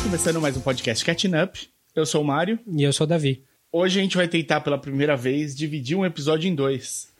Estamos 0.00 0.04
começando 0.04 0.40
mais 0.40 0.56
um 0.56 0.60
podcast 0.60 1.04
Catching 1.04 1.32
Up. 1.44 1.68
Eu 1.94 2.06
sou 2.06 2.22
o 2.22 2.24
Mário. 2.24 2.58
E 2.66 2.82
eu 2.82 2.92
sou 2.92 3.04
o 3.04 3.08
Davi. 3.08 3.44
Hoje 3.70 4.00
a 4.00 4.02
gente 4.02 4.16
vai 4.16 4.26
tentar 4.26 4.60
pela 4.62 4.78
primeira 4.78 5.14
vez 5.16 5.54
dividir 5.54 5.96
um 5.96 6.04
episódio 6.06 6.48
em 6.48 6.54
dois. 6.54 7.12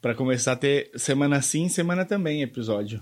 Pra 0.00 0.14
começar 0.14 0.52
a 0.52 0.56
ter 0.56 0.90
semana 0.96 1.40
sim, 1.42 1.68
semana 1.68 2.04
também 2.04 2.42
episódio. 2.42 2.98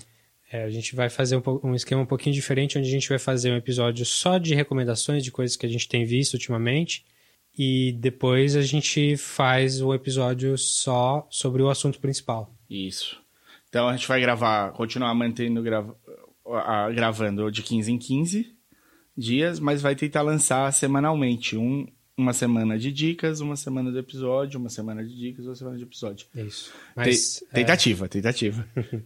É, 0.52 0.65
a 0.65 0.71
gente 0.71 0.97
vai 0.97 1.09
fazer 1.09 1.37
um, 1.37 1.43
um 1.62 1.74
esquema 1.74 2.02
um 2.02 2.07
pouquinho 2.07 2.35
diferente, 2.35 2.77
onde 2.77 2.88
a 2.88 2.91
gente 2.91 3.09
vai 3.09 3.19
fazer 3.19 3.52
um 3.52 3.57
episódio 3.57 4.05
só 4.05 4.37
de 4.37 4.55
recomendações 4.55 5.23
de 5.23 5.30
coisas 5.30 5.57
que 5.57 5.65
a 5.66 5.69
gente 5.69 5.88
tem 5.88 6.05
visto 6.05 6.35
ultimamente. 6.35 7.05
E 7.57 7.93
depois 7.93 8.57
a 8.57 8.62
gente 8.62 9.16
faz 9.16 9.80
o 9.80 9.95
episódio 9.95 10.57
só 10.59 11.27
sobre 11.30 11.62
o 11.62 11.71
assunto 11.71 12.01
principal. 12.01 12.52
Isso. 12.69 13.16
Então 13.69 13.88
a 13.88 13.97
gente 13.97 14.09
vai 14.09 14.21
gravar, 14.21 14.73
continuar 14.73 15.15
mantendo 15.15 15.62
grava, 15.62 15.97
a- 16.47 16.91
gravando 16.91 17.51
de 17.51 17.62
15 17.62 17.93
em 17.93 17.99
15 17.99 18.57
dias, 19.20 19.60
mas 19.60 19.83
vai 19.83 19.95
tentar 19.95 20.23
lançar 20.23 20.73
semanalmente. 20.73 21.56
Um, 21.56 21.87
uma 22.16 22.33
semana 22.33 22.79
de 22.79 22.92
dicas, 22.92 23.41
uma 23.41 23.56
semana 23.56 23.91
do 23.91 23.98
episódio, 23.98 24.60
uma 24.60 24.69
semana 24.69 25.02
de 25.02 25.16
dicas, 25.16 25.46
uma 25.46 25.55
semana 25.55 25.77
de 25.77 25.84
episódio. 25.84 26.27
É 26.37 26.43
isso. 26.43 26.70
Te- 26.70 26.77
Mas, 26.95 27.45
é, 27.51 27.55
tentativa, 27.55 28.09
tentativa. 28.09 28.69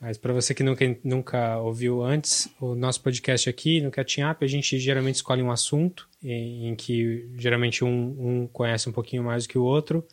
mas 0.00 0.16
para 0.16 0.32
você 0.32 0.54
que 0.54 0.62
nunca, 0.62 0.98
nunca 1.04 1.58
ouviu 1.58 2.02
antes, 2.02 2.48
o 2.60 2.74
nosso 2.74 3.02
podcast 3.02 3.50
aqui 3.50 3.80
no 3.80 3.90
Catching 3.90 4.24
Up, 4.24 4.42
a 4.42 4.48
gente 4.48 4.78
geralmente 4.78 5.16
escolhe 5.16 5.42
um 5.42 5.50
assunto 5.50 6.08
em, 6.22 6.68
em 6.68 6.74
que 6.74 7.28
geralmente 7.36 7.84
um, 7.84 7.88
um 8.18 8.46
conhece 8.46 8.88
um 8.88 8.92
pouquinho 8.92 9.22
mais 9.22 9.44
do 9.44 9.50
que 9.50 9.58
o 9.58 9.62
outro 9.62 10.06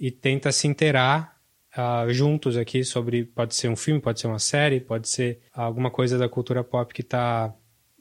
e 0.00 0.10
tenta 0.10 0.50
se 0.52 0.66
inteirar 0.66 1.36
ah, 1.74 2.06
juntos 2.08 2.56
aqui 2.56 2.82
sobre, 2.84 3.24
pode 3.24 3.54
ser 3.54 3.68
um 3.68 3.76
filme, 3.76 4.00
pode 4.00 4.18
ser 4.18 4.26
uma 4.28 4.38
série, 4.38 4.80
pode 4.80 5.08
ser 5.08 5.40
alguma 5.52 5.90
coisa 5.90 6.16
da 6.16 6.28
cultura 6.28 6.64
pop 6.64 6.92
que 6.94 7.02
está 7.02 7.54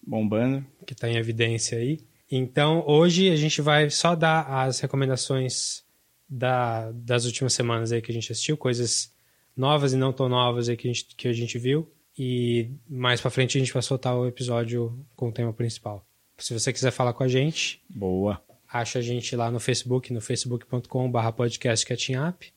Bombando. 0.05 0.65
que 0.85 0.93
está 0.93 1.09
em 1.09 1.17
evidência 1.17 1.77
aí. 1.77 1.99
Então, 2.29 2.83
hoje 2.87 3.29
a 3.29 3.35
gente 3.35 3.61
vai 3.61 3.89
só 3.89 4.15
dar 4.15 4.41
as 4.47 4.79
recomendações 4.79 5.83
da, 6.27 6.91
das 6.91 7.25
últimas 7.25 7.53
semanas 7.53 7.91
aí 7.91 8.01
que 8.01 8.11
a 8.11 8.13
gente 8.13 8.31
assistiu, 8.31 8.57
coisas 8.57 9.13
novas 9.55 9.93
e 9.93 9.97
não 9.97 10.11
tão 10.11 10.27
novas 10.27 10.67
aí 10.67 10.75
que 10.75 10.87
a 10.87 10.93
gente, 10.93 11.15
que 11.15 11.27
a 11.27 11.33
gente 11.33 11.57
viu. 11.57 11.89
E 12.17 12.69
mais 12.89 13.21
pra 13.21 13.29
frente 13.29 13.57
a 13.57 13.59
gente 13.59 13.73
vai 13.73 13.81
soltar 13.81 14.15
o 14.15 14.27
episódio 14.27 14.97
com 15.15 15.29
o 15.29 15.31
tema 15.31 15.53
principal. 15.53 16.05
Se 16.37 16.53
você 16.53 16.71
quiser 16.73 16.91
falar 16.91 17.13
com 17.13 17.23
a 17.23 17.27
gente, 17.27 17.81
Boa. 17.89 18.41
acha 18.71 18.99
a 18.99 19.01
gente 19.01 19.35
lá 19.35 19.51
no 19.51 19.59
Facebook, 19.59 20.11
no 20.11 20.21
facebook.com.br 20.21 21.31
podcastcatchingup. 21.35 22.54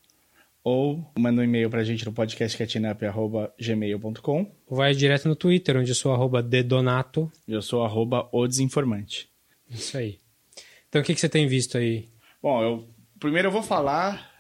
Ou 0.65 1.11
manda 1.19 1.41
um 1.41 1.45
e-mail 1.45 1.71
pra 1.71 1.85
gente 1.85 2.05
no 2.05 2.13
podcastcatchingup.gmail.com. 2.13 4.53
Ou 4.67 4.77
vai 4.77 4.93
direto 4.95 5.29
no 5.29 5.37
Twitter, 5.37 5.77
onde 5.77 5.91
eu 5.91 5.95
sou 5.95 6.13
arroba 6.13 6.43
dedonato. 6.43 7.31
Eu 7.47 7.63
sou 7.63 7.85
arroba 7.85 8.29
o 8.33 8.47
desinformante. 8.47 9.31
Isso 9.71 9.97
aí. 9.97 10.19
Então, 10.89 11.01
o 11.01 11.05
que, 11.05 11.15
que 11.15 11.21
você 11.21 11.29
tem 11.29 11.47
visto 11.47 11.79
aí? 11.79 12.09
Bom, 12.43 12.63
eu 12.63 12.89
primeiro 13.19 13.49
eu 13.49 13.53
vou 13.53 13.63
falar 13.63 14.31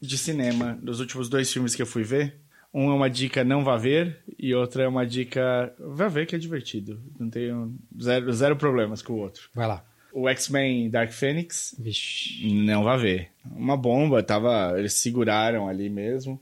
de 0.00 0.18
cinema 0.18 0.78
dos 0.82 1.00
últimos 1.00 1.28
dois 1.28 1.52
filmes 1.52 1.74
que 1.74 1.82
eu 1.82 1.86
fui 1.86 2.02
ver. 2.02 2.40
Um 2.72 2.90
é 2.90 2.94
uma 2.94 3.08
dica 3.08 3.44
não 3.44 3.64
vá 3.64 3.76
ver 3.76 4.18
e 4.38 4.52
outra 4.52 4.82
é 4.82 4.88
uma 4.88 5.06
dica 5.06 5.72
vá 5.78 6.08
ver 6.08 6.26
que 6.26 6.34
é 6.34 6.38
divertido. 6.38 7.00
Não 7.18 7.30
tenho 7.30 7.74
zero, 8.00 8.32
zero 8.32 8.56
problemas 8.56 9.00
com 9.00 9.12
o 9.12 9.18
outro. 9.18 9.48
Vai 9.54 9.68
lá. 9.68 9.84
O 10.16 10.28
X-Men 10.28 10.88
Dark 10.90 11.10
Phoenix, 11.10 11.74
Vixe. 11.78 12.46
não 12.52 12.84
vá 12.84 12.96
ver. 12.96 13.28
Uma 13.50 13.76
bomba, 13.76 14.22
tava, 14.22 14.74
eles 14.78 14.92
seguraram 14.94 15.68
ali 15.68 15.90
mesmo. 15.90 16.40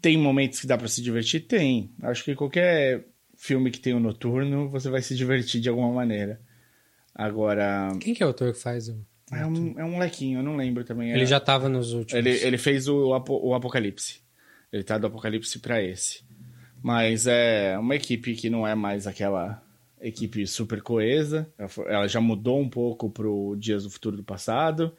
Tem 0.00 0.16
momentos 0.16 0.60
que 0.60 0.66
dá 0.68 0.78
pra 0.78 0.86
se 0.86 1.02
divertir? 1.02 1.40
Tem. 1.40 1.90
Acho 2.00 2.24
que 2.24 2.34
qualquer 2.36 3.04
filme 3.36 3.70
que 3.72 3.80
tem 3.80 3.92
um 3.92 3.98
noturno, 4.00 4.68
você 4.68 4.88
vai 4.88 5.02
se 5.02 5.16
divertir 5.16 5.60
de 5.60 5.68
alguma 5.68 5.92
maneira. 5.92 6.40
Agora, 7.14 7.90
Quem 8.00 8.14
que 8.14 8.22
é 8.22 8.26
o 8.26 8.28
autor 8.30 8.52
que 8.52 8.58
faz 8.60 8.88
o... 8.88 8.96
é 9.32 9.44
um, 9.44 9.78
é 9.78 9.84
um 9.84 9.92
molequinho, 9.92 10.38
eu 10.38 10.42
não 10.42 10.56
lembro 10.56 10.84
também. 10.84 11.10
Ele 11.10 11.22
É- 11.24 11.26
já 11.26 11.40
tava 11.40 11.68
nos 11.68 11.92
últimos. 11.92 12.14
Ele, 12.24 12.30
ele 12.38 12.56
fez 12.58 12.88
o, 12.88 13.08
o 13.08 13.54
Apocalipse. 13.54 14.20
Ele 14.72 14.82
tá 14.82 14.96
do 14.96 15.06
Apocalipse 15.08 15.58
pra 15.58 15.82
esse. 15.82 16.22
Mas 16.82 17.26
é 17.26 17.76
uma 17.78 17.94
equipe 17.94 18.34
que 18.34 18.48
não 18.48 18.66
é 18.66 18.74
mais 18.74 19.06
aquela 19.06 19.61
equipe 20.02 20.46
super 20.46 20.82
coesa. 20.82 21.48
Ela 21.86 22.08
já 22.08 22.20
mudou 22.20 22.60
um 22.60 22.68
pouco 22.68 23.08
pro 23.10 23.56
Dias 23.58 23.84
do 23.84 23.90
Futuro 23.90 24.16
do 24.16 24.24
Passado. 24.24 24.92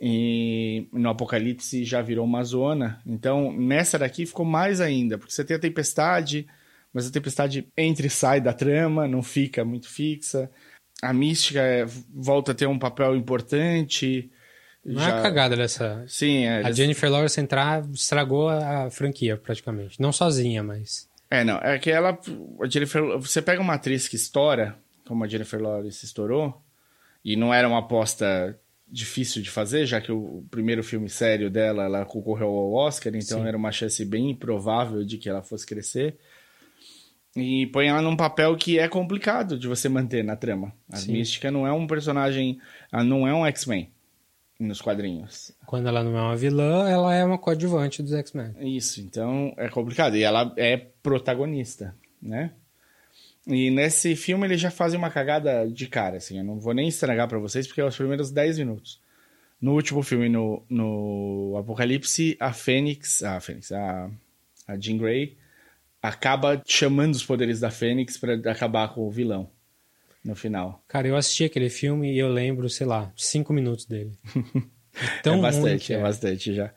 E 0.00 0.88
no 0.92 1.08
Apocalipse 1.10 1.84
já 1.84 2.02
virou 2.02 2.24
uma 2.24 2.42
zona. 2.42 3.00
Então, 3.06 3.52
nessa 3.52 3.98
daqui 3.98 4.26
ficou 4.26 4.44
mais 4.44 4.80
ainda. 4.80 5.16
Porque 5.16 5.32
você 5.32 5.44
tem 5.44 5.56
a 5.56 5.60
tempestade, 5.60 6.46
mas 6.92 7.06
a 7.06 7.10
tempestade 7.12 7.68
entra 7.76 8.06
e 8.06 8.10
sai 8.10 8.40
da 8.40 8.52
trama, 8.52 9.06
não 9.06 9.22
fica 9.22 9.64
muito 9.64 9.88
fixa. 9.88 10.50
A 11.00 11.12
mística 11.12 11.60
é- 11.60 11.86
volta 12.12 12.50
a 12.52 12.54
ter 12.54 12.66
um 12.66 12.78
papel 12.78 13.14
importante. 13.16 14.30
Não 14.84 15.00
é 15.00 15.06
Já- 15.06 15.18
a 15.20 15.22
cagada 15.22 15.56
dessa. 15.56 16.04
Sim, 16.08 16.44
é, 16.46 16.62
A 16.66 16.72
Jennifer 16.72 17.08
Lawrence 17.08 17.40
entrar 17.40 17.84
estragou 17.92 18.48
a 18.48 18.90
franquia, 18.90 19.36
praticamente. 19.36 20.00
Não 20.00 20.10
sozinha, 20.12 20.62
mas. 20.64 21.08
É, 21.32 21.44
não, 21.44 21.56
é 21.56 21.78
que 21.78 21.90
ela. 21.90 22.18
A 22.60 22.68
Jennifer, 22.68 23.02
você 23.18 23.40
pega 23.40 23.62
uma 23.62 23.72
atriz 23.72 24.06
que 24.06 24.16
estoura, 24.16 24.76
como 25.06 25.24
a 25.24 25.26
Jennifer 25.26 25.58
Lawrence 25.58 26.04
estourou, 26.04 26.62
e 27.24 27.36
não 27.36 27.54
era 27.54 27.66
uma 27.66 27.78
aposta 27.78 28.54
difícil 28.86 29.40
de 29.40 29.48
fazer, 29.48 29.86
já 29.86 29.98
que 29.98 30.12
o 30.12 30.44
primeiro 30.50 30.84
filme 30.84 31.08
sério 31.08 31.48
dela, 31.48 31.84
ela 31.84 32.04
concorreu 32.04 32.48
ao 32.48 32.74
Oscar, 32.74 33.14
então 33.16 33.40
Sim. 33.40 33.48
era 33.48 33.56
uma 33.56 33.72
chance 33.72 34.04
bem 34.04 34.28
improvável 34.28 35.02
de 35.06 35.16
que 35.16 35.26
ela 35.26 35.40
fosse 35.40 35.66
crescer. 35.66 36.18
E 37.34 37.66
põe 37.68 37.86
ela 37.86 38.02
num 38.02 38.14
papel 38.14 38.54
que 38.54 38.78
é 38.78 38.86
complicado 38.86 39.58
de 39.58 39.66
você 39.66 39.88
manter 39.88 40.22
na 40.22 40.36
trama. 40.36 40.70
A 40.90 40.98
Sim. 40.98 41.12
Mística 41.12 41.50
não 41.50 41.66
é 41.66 41.72
um 41.72 41.86
personagem. 41.86 42.60
Ela 42.92 43.04
não 43.04 43.26
é 43.26 43.32
um 43.32 43.46
X-Men 43.46 43.90
nos 44.62 44.80
quadrinhos. 44.80 45.52
Quando 45.66 45.88
ela 45.88 46.02
não 46.02 46.16
é 46.16 46.22
uma 46.22 46.36
vilã, 46.36 46.88
ela 46.88 47.14
é 47.14 47.24
uma 47.24 47.38
coadjuvante 47.38 48.02
dos 48.02 48.12
X-Men. 48.12 48.54
Isso, 48.60 49.00
então 49.00 49.52
é 49.56 49.68
complicado. 49.68 50.16
E 50.16 50.22
ela 50.22 50.52
é 50.56 50.76
protagonista, 50.76 51.94
né? 52.20 52.52
E 53.46 53.70
nesse 53.70 54.14
filme 54.14 54.46
eles 54.46 54.60
já 54.60 54.70
fazem 54.70 54.98
uma 54.98 55.10
cagada 55.10 55.68
de 55.68 55.86
cara, 55.86 56.18
assim. 56.18 56.38
Eu 56.38 56.44
não 56.44 56.58
vou 56.58 56.72
nem 56.74 56.88
estragar 56.88 57.28
pra 57.28 57.38
vocês, 57.38 57.66
porque 57.66 57.80
é 57.80 57.84
os 57.84 57.96
primeiros 57.96 58.30
10 58.30 58.58
minutos. 58.58 59.00
No 59.60 59.74
último 59.74 60.02
filme, 60.02 60.28
no, 60.28 60.62
no 60.68 61.56
Apocalipse, 61.58 62.36
a 62.38 62.52
Fênix, 62.52 63.22
a 63.22 63.40
Fênix, 63.40 63.70
a, 63.72 64.10
a 64.66 64.78
Jean 64.78 64.96
Grey, 64.96 65.36
acaba 66.00 66.62
chamando 66.66 67.14
os 67.14 67.24
poderes 67.24 67.60
da 67.60 67.70
Fênix 67.70 68.16
pra 68.16 68.34
acabar 68.50 68.92
com 68.92 69.06
o 69.06 69.10
vilão 69.10 69.48
no 70.24 70.34
final. 70.34 70.82
Cara, 70.88 71.08
eu 71.08 71.16
assisti 71.16 71.44
aquele 71.44 71.68
filme 71.68 72.12
e 72.12 72.18
eu 72.18 72.28
lembro, 72.28 72.68
sei 72.68 72.86
lá, 72.86 73.12
cinco 73.16 73.52
minutos 73.52 73.86
dele. 73.86 74.12
Tão 75.22 75.38
é 75.38 75.42
bastante, 75.42 75.86
que 75.86 75.94
é 75.94 76.00
bastante 76.00 76.54
já. 76.54 76.72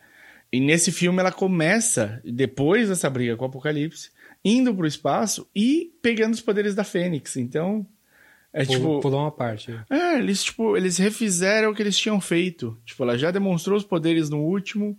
E 0.52 0.60
nesse 0.60 0.92
filme 0.92 1.20
ela 1.20 1.32
começa, 1.32 2.22
depois 2.24 2.90
dessa 2.90 3.10
briga 3.10 3.36
com 3.36 3.44
o 3.44 3.48
Apocalipse, 3.48 4.10
indo 4.44 4.74
pro 4.74 4.88
espaço 4.88 5.50
e 5.54 5.92
pegando 6.02 6.34
os 6.34 6.42
poderes 6.42 6.74
da 6.74 6.84
Fênix. 6.84 7.36
Então, 7.36 7.86
é 8.54 8.64
tipo. 8.66 9.02
Pulou 9.02 9.20
uma 9.20 9.32
parte. 9.32 9.78
É, 9.90 10.18
eles, 10.18 10.42
tipo, 10.42 10.78
eles 10.78 10.98
refizeram 10.98 11.72
o 11.72 11.76
que 11.76 11.84
eles 11.84 11.98
tinham 11.98 12.22
feito. 12.22 12.80
Tipo, 12.86 13.04
ela 13.04 13.18
já 13.18 13.30
demonstrou 13.30 13.78
os 13.78 13.84
poderes 13.84 14.30
no 14.30 14.40
último. 14.40 14.98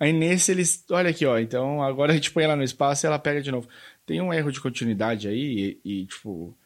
Aí 0.00 0.10
nesse 0.10 0.50
eles. 0.50 0.82
Olha 0.90 1.10
aqui, 1.10 1.26
ó. 1.26 1.38
Então 1.38 1.82
agora 1.82 2.12
a 2.12 2.14
gente 2.14 2.30
põe 2.30 2.44
ela 2.44 2.56
no 2.56 2.62
espaço 2.62 3.04
e 3.04 3.06
ela 3.06 3.18
pega 3.18 3.42
de 3.42 3.50
novo. 3.50 3.68
Tem 4.06 4.22
um 4.22 4.32
erro 4.32 4.50
de 4.50 4.58
continuidade 4.58 5.28
aí 5.28 5.78
e, 5.84 6.00
e, 6.00 6.06
tipo. 6.06 6.56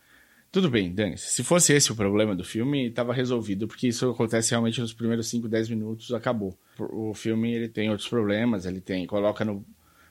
Tudo 0.51 0.71
bem, 0.71 0.95
Dani. 0.95 1.19
Se 1.19 1.45
fosse 1.45 1.75
esse 1.75 1.93
o 1.93 1.97
problema 1.97 2.35
do 2.35 2.43
filme, 2.43 2.91
tava 2.91 3.13
resolvido, 3.13 3.69
porque 3.69 3.89
isso 3.89 4.11
acontece 4.11 4.51
realmente 4.51 4.81
nos 4.81 4.95
primeiros 4.95 5.29
5, 5.29 5.47
10 5.47 5.69
minutos, 5.69 6.13
acabou. 6.13 6.59
O 6.79 7.13
filme 7.13 7.53
ele 7.53 7.69
tem 7.69 7.91
outros 7.91 8.09
problemas, 8.09 8.65
ele 8.65 8.81
tem. 8.81 9.07
Coloca 9.07 9.45
no, 9.45 9.65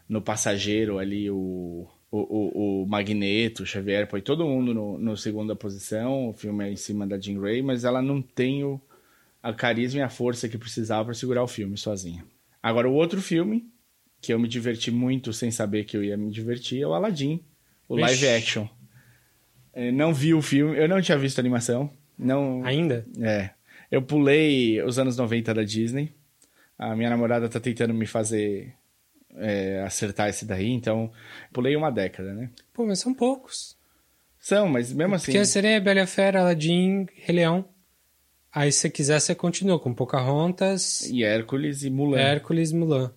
no 0.07 0.21
passageiro 0.21 0.99
ali 0.99 1.29
o. 1.29 1.87
O, 2.09 2.19
o, 2.19 2.83
o 2.83 2.87
Magneto, 2.87 3.63
o 3.63 3.65
Xavier, 3.65 4.07
põe 4.07 4.21
todo 4.21 4.45
mundo 4.45 4.73
no, 4.73 4.97
no 4.97 5.17
segunda 5.17 5.53
posição. 5.57 6.29
O 6.29 6.33
filme 6.33 6.63
é 6.63 6.71
em 6.71 6.77
cima 6.77 7.05
da 7.05 7.19
Jean 7.19 7.37
Grey, 7.37 7.61
mas 7.61 7.83
ela 7.83 8.01
não 8.01 8.21
tem 8.21 8.63
o, 8.63 8.79
a 9.43 9.51
carisma 9.51 9.99
e 9.99 10.03
a 10.03 10.09
força 10.09 10.47
que 10.47 10.57
precisava 10.57 11.03
para 11.03 11.13
segurar 11.13 11.43
o 11.43 11.47
filme 11.49 11.77
sozinha. 11.77 12.23
Agora, 12.63 12.89
o 12.89 12.93
outro 12.93 13.21
filme, 13.21 13.69
que 14.21 14.33
eu 14.33 14.39
me 14.39 14.47
diverti 14.47 14.89
muito 14.89 15.33
sem 15.33 15.51
saber 15.51 15.83
que 15.83 15.97
eu 15.97 16.03
ia 16.03 16.15
me 16.15 16.31
divertir, 16.31 16.81
é 16.81 16.87
o 16.87 16.93
Aladdin, 16.93 17.43
o 17.89 17.97
Vixe. 17.97 18.07
live 18.07 18.27
action. 18.29 18.67
É, 19.79 19.91
Não 19.91 20.11
vi 20.13 20.33
o 20.33 20.41
filme, 20.41 20.75
eu 20.77 20.87
não 20.89 20.99
tinha 21.01 21.17
visto 21.17 21.37
a 21.37 21.41
animação. 21.41 21.91
Não, 22.17 22.63
Ainda? 22.65 23.05
é. 23.21 23.51
Eu 23.91 24.01
pulei 24.01 24.81
os 24.81 24.97
anos 24.99 25.15
90 25.15 25.53
da 25.53 25.63
Disney. 25.63 26.11
A 26.77 26.95
minha 26.95 27.09
namorada 27.09 27.47
tá 27.47 27.59
tentando 27.59 27.93
me 27.93 28.05
fazer 28.05 28.73
é, 29.35 29.81
acertar 29.83 30.27
esse 30.29 30.45
daí, 30.45 30.69
então 30.71 31.11
pulei 31.53 31.75
uma 31.75 31.89
década, 31.91 32.33
né? 32.33 32.49
Pô, 32.73 32.85
mas 32.85 32.99
são 32.99 33.13
poucos. 33.13 33.77
São, 34.39 34.67
mas 34.67 34.91
mesmo 34.91 35.15
assim. 35.15 35.31
Porque 35.31 35.45
seria 35.45 35.79
Bela 35.79 35.99
e 35.99 36.03
a 36.03 36.07
Fera, 36.07 36.41
Aladdin, 36.41 37.05
Rei 37.15 37.35
Leão. 37.35 37.65
Aí 38.51 38.71
se 38.71 38.79
você 38.79 38.89
quiser, 38.89 39.19
você 39.21 39.35
continua 39.35 39.79
com 39.79 39.93
Pocahontas, 39.93 41.01
E 41.09 41.23
Hércules 41.23 41.83
e 41.83 41.89
Mulan. 41.89 42.17
Hércules, 42.19 42.71
Mulan. 42.71 43.13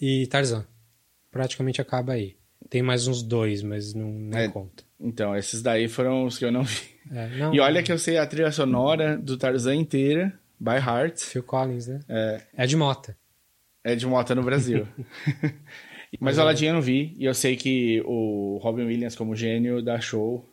e 0.00 0.26
Tarzan. 0.28 0.64
Praticamente 1.30 1.80
acaba 1.80 2.12
aí. 2.14 2.36
Tem 2.74 2.82
mais 2.82 3.06
uns 3.06 3.22
dois, 3.22 3.62
mas 3.62 3.94
não, 3.94 4.10
não 4.10 4.36
É. 4.36 4.48
conta. 4.48 4.82
Então, 4.98 5.36
esses 5.36 5.62
daí 5.62 5.86
foram 5.86 6.24
os 6.26 6.36
que 6.36 6.44
eu 6.44 6.50
não 6.50 6.64
vi. 6.64 6.76
É, 7.12 7.28
não, 7.38 7.54
E 7.54 7.60
olha 7.60 7.84
que 7.84 7.92
eu 7.92 7.98
sei 8.00 8.18
a 8.18 8.26
trilha 8.26 8.50
sonora 8.50 9.16
do 9.16 9.36
Tarzan 9.38 9.76
inteira, 9.76 10.32
by 10.58 10.72
heart. 10.84 11.20
Phil 11.20 11.44
Collins, 11.44 11.86
né? 11.86 12.00
É, 12.08 12.40
É 12.56 12.66
de 12.66 12.76
Mota. 12.76 13.16
é 13.84 13.94
de 13.94 14.04
moto 14.08 14.34
no 14.34 14.42
Brasil. 14.42 14.88
Mas 16.18 16.36
o 16.36 16.40
Aladdin 16.40 16.66
eu 16.66 16.74
não 16.74 16.82
vi. 16.82 17.14
E 17.16 17.24
eu 17.24 17.32
sei 17.32 17.54
que 17.54 18.02
o 18.04 18.58
Robin 18.60 18.82
Williams, 18.86 19.14
como 19.14 19.36
gênio, 19.36 19.80
dá 19.80 20.00
show. 20.00 20.44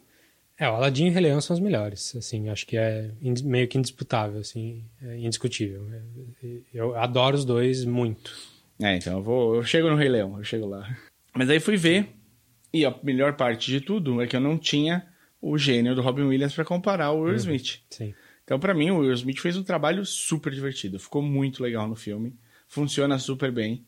É, 0.59 0.69
o 0.69 0.73
Aladdin 0.73 1.07
e 1.07 1.09
o 1.09 1.13
Rei 1.13 1.23
Leão 1.23 1.41
são 1.41 1.55
os 1.55 1.59
melhores, 1.59 2.15
assim, 2.15 2.49
acho 2.49 2.67
que 2.67 2.77
é 2.77 3.09
meio 3.43 3.67
que 3.67 3.79
indisputável, 3.79 4.41
assim, 4.41 4.83
é 5.01 5.17
indiscutível. 5.17 5.87
É, 6.43 6.47
Eu 6.71 6.95
adoro 6.95 7.35
os 7.35 7.45
dois 7.45 7.83
muito. 7.83 8.31
É, 8.79 8.95
então 8.95 9.13
eu 9.17 9.23
vou. 9.23 9.55
Eu 9.55 9.63
chego 9.63 9.89
no 9.89 9.95
Rei 9.95 10.07
Leão, 10.09 10.37
eu 10.37 10.43
chego 10.43 10.67
lá. 10.67 10.87
Mas 11.33 11.49
aí 11.49 11.59
fui 11.59 11.77
ver. 11.77 12.09
E 12.73 12.85
a 12.85 12.95
melhor 13.03 13.35
parte 13.35 13.69
de 13.69 13.81
tudo 13.81 14.21
é 14.21 14.27
que 14.27 14.35
eu 14.35 14.39
não 14.39 14.57
tinha 14.57 15.05
o 15.41 15.57
gênio 15.57 15.93
do 15.95 16.01
Robin 16.01 16.23
Williams 16.23 16.53
pra 16.53 16.63
comparar 16.63 17.11
o 17.11 17.21
Will 17.21 17.35
Smith. 17.35 17.79
Sim. 17.89 18.13
Então, 18.43 18.59
pra 18.59 18.73
mim, 18.73 18.91
o 18.91 18.99
Will 18.99 19.13
Smith 19.13 19.39
fez 19.39 19.57
um 19.57 19.63
trabalho 19.63 20.05
super 20.05 20.51
divertido. 20.53 20.99
Ficou 20.99 21.21
muito 21.21 21.61
legal 21.63 21.87
no 21.87 21.95
filme. 21.95 22.35
Funciona 22.67 23.17
super 23.19 23.51
bem. 23.51 23.85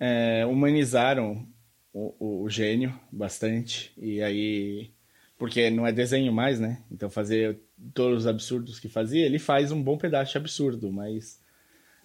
É, 0.00 0.44
humanizaram 0.46 1.46
o, 1.92 2.14
o- 2.18 2.42
o 2.44 2.50
gênio 2.50 2.98
bastante. 3.12 3.92
E 3.96 4.22
aí. 4.22 4.90
Porque 5.36 5.68
não 5.68 5.86
é 5.86 5.92
desenho 5.92 6.32
mais, 6.32 6.60
né? 6.60 6.82
Então, 6.90 7.10
fazer 7.10 7.58
todos 7.92 8.20
os 8.20 8.26
absurdos 8.26 8.78
que 8.78 8.88
fazia, 8.88 9.26
ele 9.26 9.38
faz 9.38 9.72
um 9.72 9.82
bom 9.82 9.98
pedaço 9.98 10.32
de 10.32 10.38
absurdo, 10.38 10.92
mas 10.92 11.40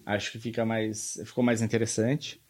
acho 0.04 0.32
que 0.32 0.38
fica 0.38 0.64
mais. 0.64 1.20
ficou 1.24 1.42
mais 1.44 1.62
interessante. 1.62 2.40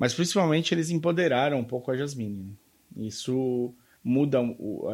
Mas 0.00 0.14
principalmente 0.14 0.74
eles 0.74 0.88
empoderaram 0.90 1.60
um 1.60 1.64
pouco 1.64 1.90
a 1.90 1.96
Jasmine. 1.96 2.56
né? 2.96 3.06
Isso 3.06 3.74
muda 4.02 4.40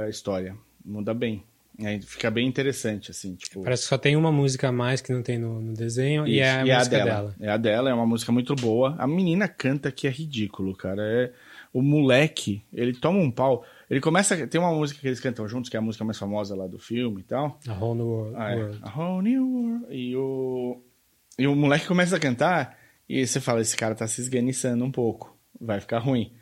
a 0.05 0.09
história. 0.09 0.57
Muda 0.85 1.15
bem. 1.15 1.45
Aí 1.79 2.01
fica 2.01 2.31
bem 2.31 2.47
interessante, 2.47 3.11
assim, 3.11 3.35
tipo. 3.35 3.63
Parece 3.63 3.83
que 3.83 3.89
só 3.89 3.99
tem 3.99 4.17
uma 4.17 4.33
música 4.33 4.69
a 4.69 4.73
mais 4.73 5.01
que 5.01 5.13
não 5.13 5.23
tem 5.23 5.39
no, 5.39 5.61
no 5.61 5.75
desenho 5.75 6.27
e 6.27 6.41
é 6.41 6.51
a 6.51 6.65
Isso, 6.65 6.75
música 6.79 7.05
dela. 7.05 7.35
É 7.39 7.51
a 7.51 7.57
dela, 7.57 7.91
é 7.91 7.95
uma 7.95 8.07
música 8.07 8.33
muito 8.33 8.55
boa. 8.57 8.97
A 8.99 9.07
menina 9.07 9.47
canta 9.47 9.93
que 9.93 10.07
é 10.09 10.11
ridículo, 10.11 10.75
cara. 10.75 11.03
É... 11.03 11.33
O 11.73 11.83
moleque, 11.83 12.65
ele 12.73 12.95
toma 12.95 13.19
um 13.19 13.31
pau. 13.31 13.63
Ele 13.91 14.01
começa. 14.01 14.47
Tem 14.47 14.59
uma 14.59 14.73
música 14.73 14.99
que 15.01 15.07
eles 15.07 15.21
cantam 15.21 15.47
juntos, 15.47 15.69
que 15.69 15.77
é 15.77 15.79
a 15.79 15.83
música 15.83 16.03
mais 16.05 16.19
famosa 16.19 16.57
lá 16.57 16.67
do 16.67 16.79
filme 16.79 17.21
e 17.21 17.25
tal. 17.25 17.61
A 17.69 17.75
Whole 17.75 17.99
New 17.99 18.07
World. 18.07 18.35
Ah, 18.37 18.53
é. 18.53 18.71
A 18.83 18.99
whole 18.99 19.23
new 19.23 19.47
world. 19.47 19.87
E 19.95 20.17
o. 20.17 20.81
E 21.39 21.47
o 21.47 21.55
moleque 21.55 21.87
começa 21.87 22.17
a 22.17 22.21
cantar, 22.21 22.79
e 23.09 23.27
você 23.27 23.41
fala: 23.41 23.61
esse 23.61 23.77
cara 23.77 23.95
tá 23.95 24.07
se 24.07 24.21
esganiçando 24.21 24.85
um 24.85 24.91
pouco. 24.91 25.37
Vai 25.61 25.81
ficar 25.81 25.99
ruim. 25.99 26.33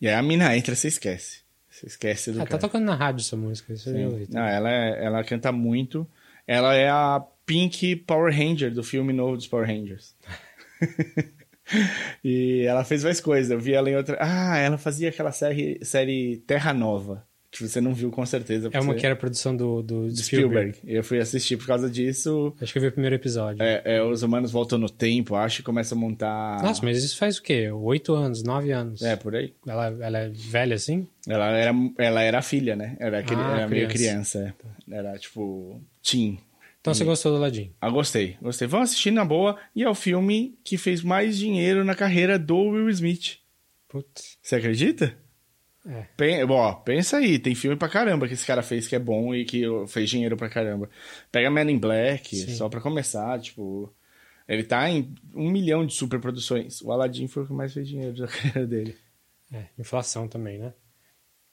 E 0.00 0.08
aí 0.08 0.14
a 0.14 0.22
mina 0.22 0.56
entra, 0.56 0.74
você 0.74 0.88
esquece. 0.88 1.42
Você 1.70 1.86
esquece 1.86 2.30
do 2.32 2.38
Ah, 2.40 2.44
tá 2.44 2.50
cara. 2.50 2.60
tocando 2.60 2.84
na 2.84 2.94
rádio 2.94 3.22
essa 3.22 3.36
música, 3.36 3.74
vi. 3.74 4.26
Não, 4.30 4.42
ela, 4.44 4.70
é- 4.70 5.04
ela 5.04 5.24
canta 5.24 5.50
muito. 5.50 6.08
Ela 6.46 6.74
é 6.74 6.88
a 6.88 7.22
Pink 7.44 7.96
Power 7.96 8.32
Ranger 8.32 8.72
do 8.72 8.82
filme 8.84 9.12
novo 9.12 9.36
dos 9.36 9.46
Power 9.46 9.66
Rangers. 9.66 10.14
e 12.22 12.62
ela 12.66 12.84
fez 12.84 13.02
várias 13.02 13.20
coisas. 13.20 13.50
Eu 13.50 13.58
vi 13.60 13.72
ela 13.72 13.90
em 13.90 13.96
outra. 13.96 14.16
Ah, 14.20 14.56
ela 14.58 14.78
fazia 14.78 15.08
aquela 15.08 15.32
série, 15.32 15.78
série 15.84 16.38
Terra 16.46 16.72
Nova. 16.72 17.26
Que 17.56 17.68
você 17.68 17.80
não 17.80 17.94
viu 17.94 18.10
com 18.10 18.26
certeza. 18.26 18.68
É 18.72 18.80
uma 18.80 18.96
que 18.96 19.06
era 19.06 19.14
produção 19.14 19.56
do, 19.56 19.80
do 19.80 20.10
Spielberg. 20.16 20.72
Spielberg. 20.74 20.78
Eu 20.84 21.04
fui 21.04 21.20
assistir 21.20 21.56
por 21.56 21.68
causa 21.68 21.88
disso. 21.88 22.52
Acho 22.60 22.72
que 22.72 22.78
eu 22.80 22.82
vi 22.82 22.88
o 22.88 22.92
primeiro 22.92 23.14
episódio. 23.14 23.62
É, 23.62 23.80
é, 23.84 24.02
os 24.02 24.24
humanos 24.24 24.50
voltam 24.50 24.76
no 24.76 24.90
tempo, 24.90 25.36
acho, 25.36 25.60
e 25.60 25.62
começam 25.64 25.96
a 25.96 26.00
montar. 26.00 26.60
Nossa, 26.60 26.84
mas 26.84 27.04
isso 27.04 27.16
faz 27.16 27.38
o 27.38 27.42
quê? 27.44 27.70
Oito 27.70 28.12
anos, 28.12 28.42
nove 28.42 28.72
anos. 28.72 29.02
É, 29.02 29.14
por 29.14 29.36
aí. 29.36 29.54
Ela, 29.64 29.86
ela 30.00 30.18
é 30.18 30.28
velha 30.30 30.74
assim? 30.74 31.06
Ela 31.28 31.56
era, 31.56 31.72
ela 31.96 32.22
era 32.22 32.42
filha, 32.42 32.74
né? 32.74 32.96
Era, 32.98 33.20
aquele, 33.20 33.40
Ah, 33.40 33.56
era 33.58 33.68
meio 33.68 33.88
criança. 33.88 34.38
criança. 34.40 34.54
é. 34.90 34.96
Era 34.96 35.16
tipo. 35.16 35.80
Teen. 36.02 36.40
Então 36.80 36.92
você 36.92 37.04
gostou 37.04 37.30
do 37.30 37.38
Aladdin? 37.38 37.72
Ah, 37.80 37.88
gostei, 37.88 38.36
gostei. 38.42 38.66
Vamos 38.66 38.90
assistir 38.90 39.12
na 39.12 39.24
boa. 39.24 39.56
E 39.76 39.84
é 39.84 39.88
o 39.88 39.94
filme 39.94 40.58
que 40.64 40.76
fez 40.76 41.02
mais 41.02 41.38
dinheiro 41.38 41.84
na 41.84 41.94
carreira 41.94 42.36
do 42.36 42.58
Will 42.58 42.90
Smith. 42.90 43.36
Putz. 43.88 44.36
Você 44.42 44.56
acredita? 44.56 45.16
É. 45.86 46.04
Pen- 46.16 46.44
ó, 46.50 46.72
pensa 46.72 47.18
aí, 47.18 47.38
tem 47.38 47.54
filme 47.54 47.76
pra 47.76 47.88
caramba 47.88 48.26
que 48.26 48.32
esse 48.34 48.46
cara 48.46 48.62
fez 48.62 48.88
que 48.88 48.96
é 48.96 48.98
bom 48.98 49.34
e 49.34 49.44
que 49.44 49.62
fez 49.86 50.08
dinheiro 50.08 50.36
pra 50.36 50.48
caramba. 50.48 50.88
Pega 51.30 51.50
Man 51.50 51.70
in 51.70 51.78
Black, 51.78 52.34
Sim. 52.36 52.54
só 52.54 52.68
pra 52.68 52.80
começar, 52.80 53.38
tipo. 53.40 53.92
Ele 54.48 54.62
tá 54.62 54.88
em 54.90 55.14
um 55.34 55.50
milhão 55.50 55.86
de 55.86 55.94
superproduções. 55.94 56.80
O 56.82 56.90
Aladdin 56.92 57.28
foi 57.28 57.42
o 57.44 57.46
que 57.46 57.52
mais 57.52 57.72
fez 57.72 57.88
dinheiro 57.88 58.14
da 58.16 58.26
carreira 58.28 58.66
dele. 58.66 58.96
É, 59.52 59.64
inflação 59.78 60.26
também, 60.28 60.58
né? 60.58 60.72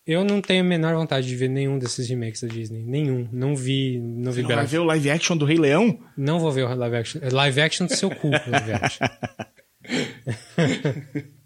Eu 0.08 0.24
não 0.24 0.42
tenho 0.42 0.62
a 0.62 0.68
menor 0.68 0.96
vontade 0.96 1.28
de 1.28 1.36
ver 1.36 1.48
nenhum 1.48 1.78
desses 1.78 2.10
remakes 2.10 2.42
da 2.42 2.48
Disney. 2.48 2.82
Nenhum. 2.84 3.30
Não 3.32 3.56
vi, 3.56 4.00
não 4.00 4.32
vi 4.32 4.42
Você 4.42 4.48
não 4.48 4.56
vai 4.56 4.66
ver 4.66 4.80
o 4.80 4.84
live 4.84 5.12
action 5.12 5.38
do 5.38 5.46
Rei 5.46 5.58
Leão? 5.58 6.00
Não 6.18 6.40
vou 6.40 6.52
ver 6.52 6.64
o 6.66 6.74
live 6.74 6.96
action. 6.98 7.22
É 7.24 7.30
Live 7.30 7.62
action 7.62 7.86
do 7.86 7.96
seu 7.96 8.10
cu, 8.10 8.30
live 8.30 8.72
action. 8.74 9.08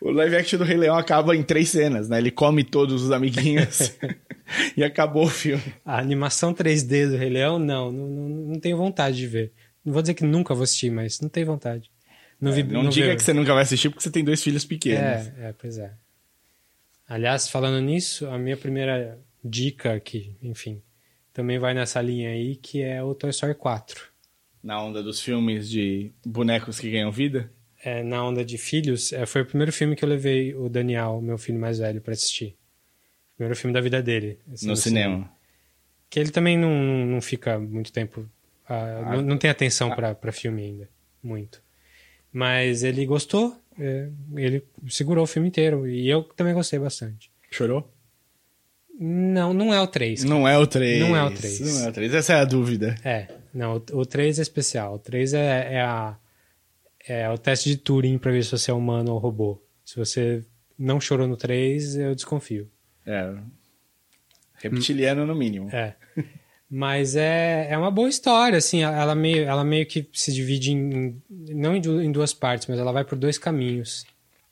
O 0.00 0.10
live 0.10 0.36
action 0.36 0.58
do 0.58 0.64
Rei 0.64 0.76
Leão 0.76 0.96
acaba 0.96 1.34
em 1.34 1.42
três 1.42 1.68
cenas, 1.70 2.08
né? 2.08 2.18
Ele 2.18 2.30
come 2.30 2.62
todos 2.64 3.02
os 3.02 3.10
amiguinhos 3.10 3.96
e 4.76 4.84
acabou 4.84 5.24
o 5.24 5.28
filme. 5.30 5.62
A 5.84 5.98
animação 5.98 6.52
3D 6.54 7.10
do 7.10 7.16
Rei 7.16 7.30
Leão, 7.30 7.58
não, 7.58 7.90
não, 7.90 8.06
não, 8.08 8.28
não 8.52 8.60
tenho 8.60 8.76
vontade 8.76 9.16
de 9.16 9.26
ver. 9.26 9.52
Não 9.84 9.92
vou 9.92 10.02
dizer 10.02 10.14
que 10.14 10.24
nunca 10.24 10.54
vou 10.54 10.64
assistir, 10.64 10.90
mas 10.90 11.20
não 11.20 11.28
tenho 11.28 11.46
vontade. 11.46 11.90
Não, 12.40 12.52
vi, 12.52 12.60
É, 12.60 12.64
Não, 12.64 12.88
diga 12.88 13.10
vi- 13.10 13.16
que 13.16 13.22
você 13.22 13.32
nunca 13.32 13.54
vai 13.54 13.62
assistir 13.62 13.88
porque 13.88 14.02
você 14.02 14.10
tem 14.10 14.22
dois 14.24 14.42
filhos 14.42 14.64
pequenos. 14.64 15.28
É, 15.38 15.48
é, 15.48 15.54
pois 15.58 15.78
é. 15.78 15.92
Aliás, 17.08 17.48
falando 17.48 17.80
nisso, 17.80 18.26
a 18.26 18.38
minha 18.38 18.56
primeira 18.56 19.18
dica 19.44 19.98
que, 20.00 20.34
enfim, 20.42 20.82
também 21.32 21.58
vai 21.58 21.72
nessa 21.72 22.00
linha 22.02 22.30
aí, 22.30 22.56
que 22.56 22.82
é 22.82 23.02
o 23.02 23.14
Toy 23.14 23.30
Story 23.30 23.54
4. 23.54 24.08
Na 24.62 24.82
onda 24.82 25.02
dos 25.02 25.20
filmes 25.20 25.68
de 25.70 26.10
bonecos 26.24 26.80
que 26.80 26.90
ganham 26.90 27.12
vida. 27.12 27.50
É, 27.82 28.02
na 28.02 28.24
onda 28.24 28.44
de 28.44 28.56
filhos, 28.58 29.12
é, 29.12 29.26
foi 29.26 29.42
o 29.42 29.46
primeiro 29.46 29.72
filme 29.72 29.94
que 29.94 30.04
eu 30.04 30.08
levei 30.08 30.54
o 30.54 30.68
Daniel, 30.68 31.20
meu 31.20 31.38
filho 31.38 31.58
mais 31.58 31.78
velho, 31.78 32.00
pra 32.00 32.12
assistir. 32.14 32.56
Primeiro 33.36 33.56
filme 33.56 33.74
da 33.74 33.80
vida 33.80 34.02
dele. 34.02 34.38
assim, 34.52 34.66
no 34.66 34.76
cinema. 34.76 35.30
Que 36.08 36.18
ele 36.18 36.30
também 36.30 36.56
não, 36.56 36.70
não 37.06 37.20
fica 37.20 37.58
muito 37.58 37.92
tempo. 37.92 38.28
ah, 38.68 39.12
não, 39.16 39.22
não 39.22 39.38
tem 39.38 39.50
atenção 39.50 39.90
pra 39.94 40.14
para 40.14 40.32
filme 40.32 40.62
ainda. 40.62 40.88
Muito. 41.22 41.62
Mas 42.32 42.82
ele 42.82 43.04
gostou. 43.04 43.56
é, 43.78 44.08
ele 44.36 44.64
segurou 44.88 45.24
o 45.24 45.26
filme 45.26 45.48
inteiro. 45.48 45.86
E 45.86 46.08
eu 46.08 46.22
também 46.22 46.54
gostei 46.54 46.78
bastante. 46.78 47.30
Chorou? 47.50 47.92
Não, 48.98 49.52
não 49.52 49.74
é 49.74 49.80
o 49.80 49.86
3. 49.86 50.24
Não 50.24 50.48
é 50.48 50.56
o 50.58 50.66
3. 50.66 51.00
Não 51.00 51.14
é 51.16 51.22
o 51.22 51.30
três. 51.30 51.60
Não 51.60 51.84
é 51.84 51.88
o 51.88 51.92
3. 51.92 52.14
Essa 52.14 52.32
é 52.32 52.36
a 52.40 52.44
dúvida. 52.44 52.94
É, 53.04 53.28
não, 53.52 53.76
o, 53.92 53.98
o 53.98 54.06
3 54.06 54.38
é 54.38 54.42
especial. 54.42 54.94
O 54.94 54.98
3 54.98 55.34
é, 55.34 55.74
é, 55.74 55.80
a, 55.82 56.16
é 57.06 57.28
o 57.30 57.38
teste 57.38 57.68
de 57.68 57.76
Turing 57.76 58.18
pra 58.18 58.32
ver 58.32 58.42
se 58.44 58.50
você 58.50 58.70
é 58.70 58.74
humano 58.74 59.12
ou 59.12 59.18
robô. 59.18 59.60
Se 59.84 59.96
você 59.96 60.44
não 60.78 61.00
chorou 61.00 61.26
no 61.26 61.36
3, 61.36 61.96
eu 61.96 62.14
desconfio. 62.14 62.68
É. 63.06 63.32
Reptiliano 64.54 65.26
no 65.26 65.34
mínimo. 65.34 65.68
É. 65.70 65.94
Mas 66.68 67.14
é, 67.14 67.68
é 67.70 67.78
uma 67.78 67.90
boa 67.90 68.08
história, 68.08 68.58
assim, 68.58 68.82
ela 68.82 69.14
meio, 69.14 69.44
ela 69.44 69.62
meio 69.62 69.86
que 69.86 70.08
se 70.12 70.32
divide 70.32 70.72
em, 70.72 71.22
não 71.30 71.76
em 71.76 71.80
du- 71.80 72.02
em 72.02 72.10
duas 72.10 72.34
partes, 72.34 72.66
mas 72.66 72.78
ela 72.78 72.90
vai 72.90 73.04
por 73.04 73.16
dois 73.16 73.38
caminhos. 73.38 74.04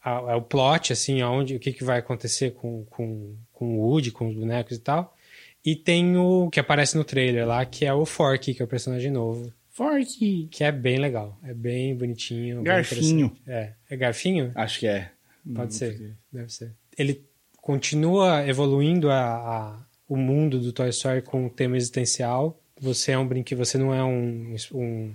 É 0.04 0.34
o 0.34 0.42
plot, 0.42 0.92
assim, 0.92 1.23
aonde, 1.23 1.56
o 1.56 1.58
que, 1.58 1.73
que 1.73 1.82
vai 1.82 1.99
acontecer 1.99 2.52
com, 2.52 2.84
com, 2.84 3.34
com 3.52 3.78
o 3.78 3.80
Woody, 3.80 4.11
com 4.12 4.28
os 4.28 4.34
bonecos 4.37 4.76
e 4.76 4.80
tal. 4.80 5.16
E 5.64 5.75
tem 5.75 6.16
o 6.16 6.50
que 6.50 6.61
aparece 6.61 6.94
no 6.96 7.02
trailer 7.04 7.46
lá, 7.49 7.64
que 7.64 7.87
é 7.87 7.92
o 7.92 8.04
Forky, 8.04 8.52
que 8.54 8.61
é 8.62 8.64
o 8.64 8.68
personagem 8.68 9.11
novo, 9.11 9.50
Forky. 9.75 10.49
que 10.50 10.62
é 10.64 10.71
bem 10.73 10.99
legal, 10.99 11.38
é 11.43 11.52
bem 11.52 11.95
bonitinho. 11.97 12.57
bem 12.57 12.64
Garfinho. 12.64 13.26
interessante. 13.26 13.43
É, 13.47 13.75
é 13.90 13.97
Garfinho? 13.97 14.52
Acho 14.54 14.78
que 14.81 14.87
é. 14.87 15.11
Pode 15.45 15.59
Não, 15.59 15.71
ser, 15.71 16.16
deve 16.33 16.49
ser. 16.52 16.73
Ele 16.97 17.23
continua 17.57 18.47
evoluindo 18.47 19.11
a, 19.11 19.35
a- 19.35 19.87
o 20.09 20.16
mundo 20.16 20.59
do 20.61 20.73
Toy 20.73 20.88
Story 20.90 21.21
com 21.23 21.45
um 21.47 21.49
tema 21.49 21.76
existencial. 21.76 22.59
Você 22.81 23.12
é 23.12 23.19
um 23.19 23.26
brinquedo, 23.26 23.59
você 23.59 23.76
não 23.76 23.93
é 23.93 24.02
um, 24.04 24.54
um 24.73 25.14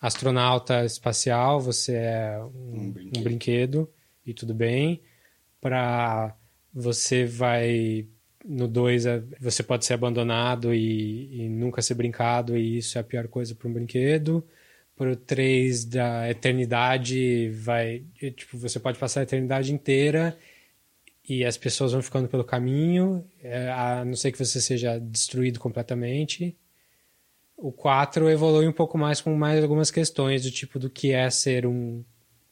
astronauta 0.00 0.84
espacial, 0.84 1.60
você 1.60 1.94
é 1.94 2.38
um, 2.42 2.84
um 2.86 2.90
brinquedo. 2.90 3.22
brinquedo. 3.24 3.90
e 4.26 4.32
tudo 4.34 4.54
bem. 4.54 5.00
Para 5.60 6.34
você 6.74 7.24
vai 7.24 8.06
no 8.44 8.66
2 8.66 9.04
você 9.40 9.62
pode 9.62 9.84
ser 9.84 9.94
abandonado 9.94 10.74
e, 10.74 11.44
e 11.44 11.48
nunca 11.48 11.82
ser 11.82 11.94
brincado 11.94 12.56
e 12.56 12.78
isso 12.78 12.98
é 12.98 13.00
a 13.00 13.04
pior 13.04 13.28
coisa 13.28 13.54
para 13.54 13.68
um 13.68 13.72
brinquedo. 13.72 14.44
Pro 14.96 15.16
3 15.16 15.84
da 15.86 16.30
eternidade 16.30 17.48
vai, 17.50 18.04
e, 18.20 18.30
tipo, 18.30 18.58
você 18.58 18.78
pode 18.78 18.98
passar 18.98 19.20
a 19.20 19.22
eternidade 19.22 19.72
inteira 19.72 20.36
e 21.28 21.44
as 21.44 21.56
pessoas 21.56 21.92
vão 21.92 22.02
ficando 22.02 22.28
pelo 22.28 22.44
caminho, 22.44 23.24
é, 23.42 23.70
a 23.70 24.04
não 24.04 24.14
ser 24.14 24.32
que 24.32 24.38
você 24.38 24.60
seja 24.60 24.98
destruído 24.98 25.58
completamente. 25.58 26.56
O 27.56 27.72
4 27.72 28.28
evolui 28.28 28.66
um 28.66 28.72
pouco 28.72 28.98
mais 28.98 29.20
com 29.20 29.34
mais 29.34 29.62
algumas 29.62 29.90
questões 29.90 30.42
do 30.42 30.50
tipo 30.50 30.78
do 30.78 30.90
que 30.90 31.12
é 31.12 31.30
ser 31.30 31.66
um, 31.66 32.04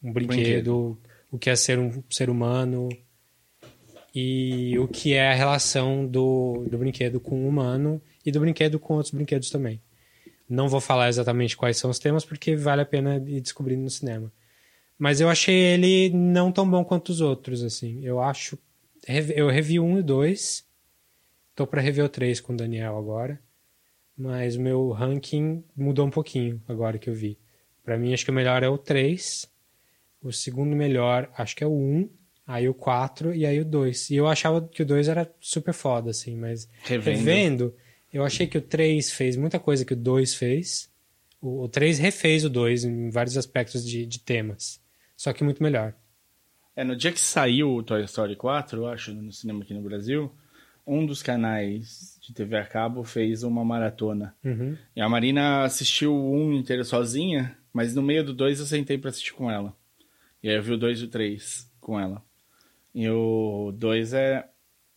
um 0.03 0.13
brinquedo, 0.13 0.99
o 1.31 1.39
que 1.39 1.51
é 1.51 1.57
ser 1.57 1.79
um 1.79 2.03
ser 2.09 2.31
humano 2.31 2.89
e 4.15 4.79
o 4.79 4.89
que 4.89 5.15
é 5.15 5.31
a 5.31 5.35
relação 5.35 6.07
do, 6.07 6.67
do 6.69 6.79
brinquedo 6.79 7.21
com 7.21 7.45
o 7.45 7.49
humano 7.49 8.01
e 8.25 8.33
do 8.33 8.41
brinquedo 8.41 8.79
com 8.79 8.95
outros 8.95 9.15
brinquedos 9.15 9.51
também. 9.51 9.81
Não 10.49 10.69
vou 10.69 10.81
falar 10.81 11.09
exatamente 11.09 11.57
quais 11.57 11.77
são 11.77 11.91
os 11.91 11.99
temas 11.99 12.25
porque 12.25 12.57
vale 12.57 12.83
a 12.83 12.87
pena 12.87 13.17
ir 13.17 13.41
descobrindo 13.41 13.83
no 13.83 13.91
cinema. 13.91 14.33
Mas 14.99 15.21
eu 15.21 15.29
achei 15.29 15.55
ele 15.55 16.11
não 16.11 16.51
tão 16.53 16.69
bom 16.69 16.85
quanto 16.85 17.11
os 17.11 17.21
outros, 17.21 17.63
assim. 17.63 18.05
Eu 18.05 18.21
acho. 18.21 18.59
Eu 19.35 19.49
revi 19.49 19.81
um 19.81 19.99
e 19.99 20.03
dois. 20.03 20.67
Tô 21.55 21.67
para 21.67 21.81
rever 21.81 22.05
o 22.05 22.09
três 22.09 22.41
com 22.41 22.53
o 22.53 22.57
Daniel 22.57 22.99
agora. 22.99 23.41
Mas 24.17 24.57
o 24.57 24.61
meu 24.61 24.91
ranking 24.91 25.65
mudou 25.75 26.07
um 26.07 26.11
pouquinho 26.11 26.61
agora 26.69 26.99
que 26.99 27.09
eu 27.09 27.15
vi. 27.15 27.39
Para 27.83 27.97
mim, 27.97 28.13
acho 28.13 28.25
que 28.25 28.31
o 28.31 28.35
melhor 28.35 28.63
é 28.63 28.69
o 28.69 28.77
3. 28.77 29.51
O 30.23 30.33
segundo 30.33 30.77
melhor, 30.77 31.31
acho 31.37 31.57
que 31.57 31.65
é 31.65 31.67
o 31.67 31.73
1. 31.73 32.09
Aí 32.51 32.69
o 32.69 32.75
4 32.75 33.33
e 33.33 33.47
aí 33.47 33.61
o 33.61 33.65
2. 33.65 34.11
E 34.11 34.17
eu 34.17 34.27
achava 34.27 34.61
que 34.61 34.83
o 34.83 34.85
2 34.85 35.07
era 35.07 35.33
super 35.39 35.73
foda, 35.73 36.11
assim, 36.11 36.35
mas 36.35 36.69
Revendo. 36.83 37.19
revendo, 37.19 37.75
eu 38.13 38.25
achei 38.25 38.45
que 38.45 38.59
o 38.59 38.61
3 38.61 39.13
fez 39.13 39.37
muita 39.37 39.61
coisa 39.61 39.85
que 39.85 39.93
o 39.93 39.97
2 39.97 40.35
fez. 40.35 40.91
O, 41.41 41.63
o 41.63 41.69
3 41.69 42.01
refez 42.01 42.45
o 42.45 42.51
2 42.51 42.83
em 42.87 43.09
vários 43.09 43.37
aspectos 43.37 43.87
de, 43.87 44.05
de 44.05 44.19
temas. 44.19 44.81
Só 45.17 45.33
que 45.33 45.45
muito 45.45 45.63
melhor. 45.63 45.95
É, 46.75 46.83
no 46.83 46.97
dia 46.97 47.13
que 47.13 47.21
saiu 47.21 47.73
o 47.73 47.85
Toy 47.85 48.03
Story 48.03 48.35
4, 48.35 48.81
eu 48.81 48.89
acho, 48.89 49.15
no 49.15 49.31
cinema 49.31 49.63
aqui 49.63 49.73
no 49.73 49.83
Brasil, 49.83 50.35
um 50.85 51.07
dos 51.07 51.23
canais 51.23 52.19
de 52.21 52.35
TV 52.35 52.57
a 52.57 52.67
cabo 52.67 53.05
fez 53.05 53.45
uma 53.45 53.65
maratona. 53.65 54.35
Uhum. 54.43 54.77
E 54.97 55.01
a 55.01 55.09
Marina 55.09 55.63
assistiu 55.63 56.13
o 56.13 56.35
um 56.35 56.53
inteiro 56.53 56.85
sozinha, 56.85 57.57
mas 57.73 57.95
no 57.95 58.03
meio 58.03 58.25
do 58.25 58.35
dois 58.35 58.59
eu 58.59 58.67
sentei 58.67 58.99
pra 58.99 59.11
assistir 59.11 59.35
com 59.35 59.49
ela. 59.49 59.73
E 60.43 60.49
aí 60.49 60.57
eu 60.57 60.63
vi 60.65 60.73
o 60.73 60.77
dois 60.77 60.99
e 61.01 61.05
o 61.05 61.09
três 61.09 61.71
com 61.81 62.01
ela. 62.01 62.29
E 62.95 63.09
o 63.09 63.73
dois 63.73 64.13
é 64.13 64.49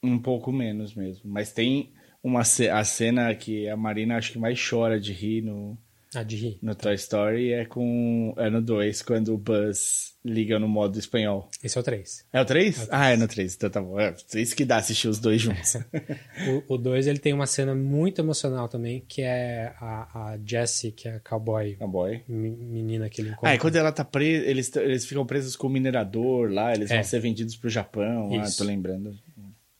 um 0.03 0.19
pouco 0.19 0.51
menos 0.51 0.95
mesmo. 0.95 1.29
Mas 1.31 1.53
tem 1.53 1.93
uma 2.21 2.41
a 2.41 2.83
cena 2.83 3.33
que 3.35 3.67
a 3.69 3.77
Marina 3.77 4.17
acho 4.17 4.31
que 4.31 4.39
mais 4.39 4.59
chora 4.69 4.99
de 4.99 5.13
rir 5.13 5.41
no, 5.43 5.77
Ah, 6.15 6.23
de 6.23 6.35
rir. 6.35 6.59
no 6.61 6.75
Toy 6.75 6.95
Story 6.95 7.51
é 7.53 7.65
com 7.65 8.33
é 8.37 8.49
no 8.49 8.61
2, 8.61 9.01
quando 9.01 9.33
o 9.33 9.37
Buzz 9.37 10.13
liga 10.25 10.57
no 10.57 10.67
modo 10.69 10.97
espanhol. 10.97 11.49
Esse 11.63 11.77
é 11.77 11.81
o 11.81 11.83
3. 11.83 12.25
É 12.31 12.39
o 12.41 12.45
3? 12.45 12.87
Ah, 12.91 13.09
é 13.09 13.17
no 13.17 13.27
3, 13.27 13.55
então 13.55 13.69
tá 13.69 13.81
bom. 13.81 13.99
É 13.99 14.15
isso 14.35 14.55
que 14.55 14.63
dá 14.63 14.77
assistir 14.77 15.07
os 15.07 15.19
dois 15.19 15.41
juntos. 15.41 15.77
O 16.67 16.77
2 16.77 17.07
ele 17.07 17.19
tem 17.19 17.33
uma 17.33 17.45
cena 17.47 17.73
muito 17.75 18.19
emocional 18.21 18.67
também, 18.67 19.03
que 19.07 19.21
é 19.21 19.73
a, 19.79 20.31
a 20.33 20.39
Jessie, 20.45 20.91
que 20.91 21.07
é 21.07 21.15
a 21.15 21.19
cowboy 21.19 21.75
Cowboy. 21.75 22.21
me- 22.27 22.49
menina 22.51 23.09
que 23.09 23.21
ele 23.21 23.29
encontra. 23.29 23.49
Ah, 23.49 23.55
e 23.55 23.59
quando 23.59 23.75
ela 23.75 23.91
tá 23.91 24.03
presa, 24.05 24.45
eles, 24.45 24.73
eles 24.75 25.05
ficam 25.05 25.25
presos 25.25 25.55
com 25.55 25.67
o 25.67 25.69
minerador 25.69 26.51
lá, 26.51 26.73
eles 26.73 26.89
É. 26.91 26.95
vão 26.95 27.03
ser 27.03 27.19
vendidos 27.19 27.55
pro 27.55 27.69
Japão. 27.69 28.29
Ah, 28.33 28.43
Isso. 28.45 28.57
tô 28.59 28.63
lembrando. 28.63 29.13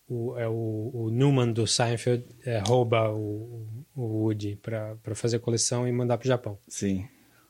o, 0.09 0.37
é 0.37 0.47
o, 0.47 0.91
o 0.93 1.09
Newman 1.09 1.51
do 1.53 1.65
Seinfeld 1.65 2.23
é, 2.45 2.59
rouba 2.59 3.09
o, 3.09 3.65
o 3.95 4.01
Woody 4.23 4.55
pra 4.55 4.95
fazer 5.13 5.39
coleção 5.39 5.88
e 5.88 5.91
mandar 5.91 6.17
pro 6.17 6.27
Japão. 6.27 6.57
Sim. 6.67 7.07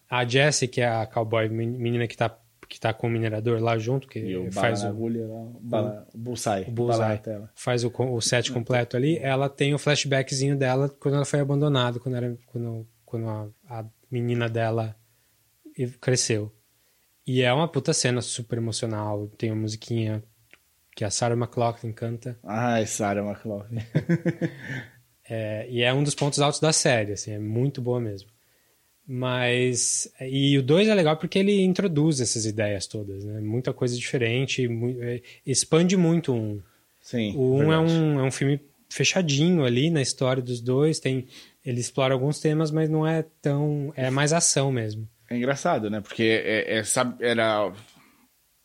A 0.09 0.25
Jessie, 0.25 0.67
que 0.67 0.81
é 0.81 0.87
a 0.87 1.05
cowboy 1.07 1.49
men- 1.49 1.71
menina 1.71 2.07
que 2.07 2.15
tá, 2.17 2.37
que 2.69 2.79
tá 2.79 2.93
com 2.93 3.07
o 3.07 3.09
minerador 3.09 3.59
lá 3.61 3.77
junto, 3.77 4.07
que 4.07 4.19
E 4.19 4.51
faz 4.51 4.83
o, 4.83 4.87
agulha 4.87 5.25
o, 5.25 5.59
bala, 5.61 6.07
o 6.13 6.17
bullseye. 6.17 6.65
bullseye, 6.69 7.19
faz 7.55 7.83
o, 7.83 7.91
o 7.97 8.21
set 8.21 8.51
completo 8.51 8.95
ali, 8.97 9.17
ela 9.17 9.49
tem 9.49 9.73
o 9.73 9.79
flashbackzinho 9.79 10.55
dela 10.57 10.89
quando 10.89 11.15
ela 11.15 11.25
foi 11.25 11.39
abandonada, 11.39 11.99
quando, 11.99 12.15
era, 12.15 12.37
quando, 12.47 12.87
quando 13.05 13.27
a, 13.29 13.47
a 13.69 13.85
menina 14.11 14.47
dela 14.49 14.95
cresceu. 15.99 16.51
E 17.25 17.41
é 17.41 17.51
uma 17.53 17.67
puta 17.67 17.93
cena 17.93 18.21
super 18.21 18.57
emocional, 18.57 19.27
tem 19.37 19.49
uma 19.51 19.61
musiquinha 19.61 20.21
que 20.95 21.03
a 21.03 21.09
Sarah 21.09 21.35
McLachlan 21.35 21.91
canta. 21.91 22.37
Ai, 22.43 22.85
Sarah 22.85 23.23
McLaughlin. 23.23 23.79
É, 25.29 25.65
e 25.69 25.81
é 25.81 25.93
um 25.93 26.03
dos 26.03 26.15
pontos 26.15 26.39
altos 26.39 26.59
da 26.59 26.73
série, 26.73 27.13
assim, 27.13 27.31
é 27.31 27.39
muito 27.39 27.81
boa 27.81 27.99
mesmo. 27.99 28.29
Mas. 29.07 30.07
E 30.21 30.57
o 30.57 30.63
2 30.63 30.87
é 30.87 30.93
legal 30.95 31.17
porque 31.17 31.39
ele 31.39 31.61
introduz 31.61 32.21
essas 32.21 32.45
ideias 32.45 32.87
todas, 32.87 33.23
né? 33.25 33.41
Muita 33.41 33.73
coisa 33.73 33.95
diferente, 33.97 34.67
mu- 34.67 34.95
é, 35.01 35.21
expande 35.45 35.97
muito 35.97 36.33
um. 36.33 36.61
Sim. 37.01 37.33
O 37.35 37.55
1 37.55 37.65
um 37.65 37.73
é, 37.73 37.79
um, 37.79 38.19
é 38.19 38.23
um 38.23 38.31
filme 38.31 38.59
fechadinho 38.89 39.65
ali 39.65 39.89
na 39.89 40.01
história 40.01 40.41
dos 40.41 40.61
dois, 40.61 40.99
tem. 40.99 41.27
Ele 41.65 41.79
explora 41.79 42.13
alguns 42.13 42.39
temas, 42.39 42.71
mas 42.71 42.89
não 42.89 43.05
é 43.05 43.25
tão. 43.41 43.91
É 43.95 44.09
mais 44.09 44.31
ação 44.33 44.71
mesmo. 44.71 45.07
É 45.29 45.35
engraçado, 45.37 45.89
né? 45.89 45.99
Porque 46.01 46.23
é, 46.23 46.77
é, 46.77 46.83
sabe, 46.83 47.23
era, 47.25 47.73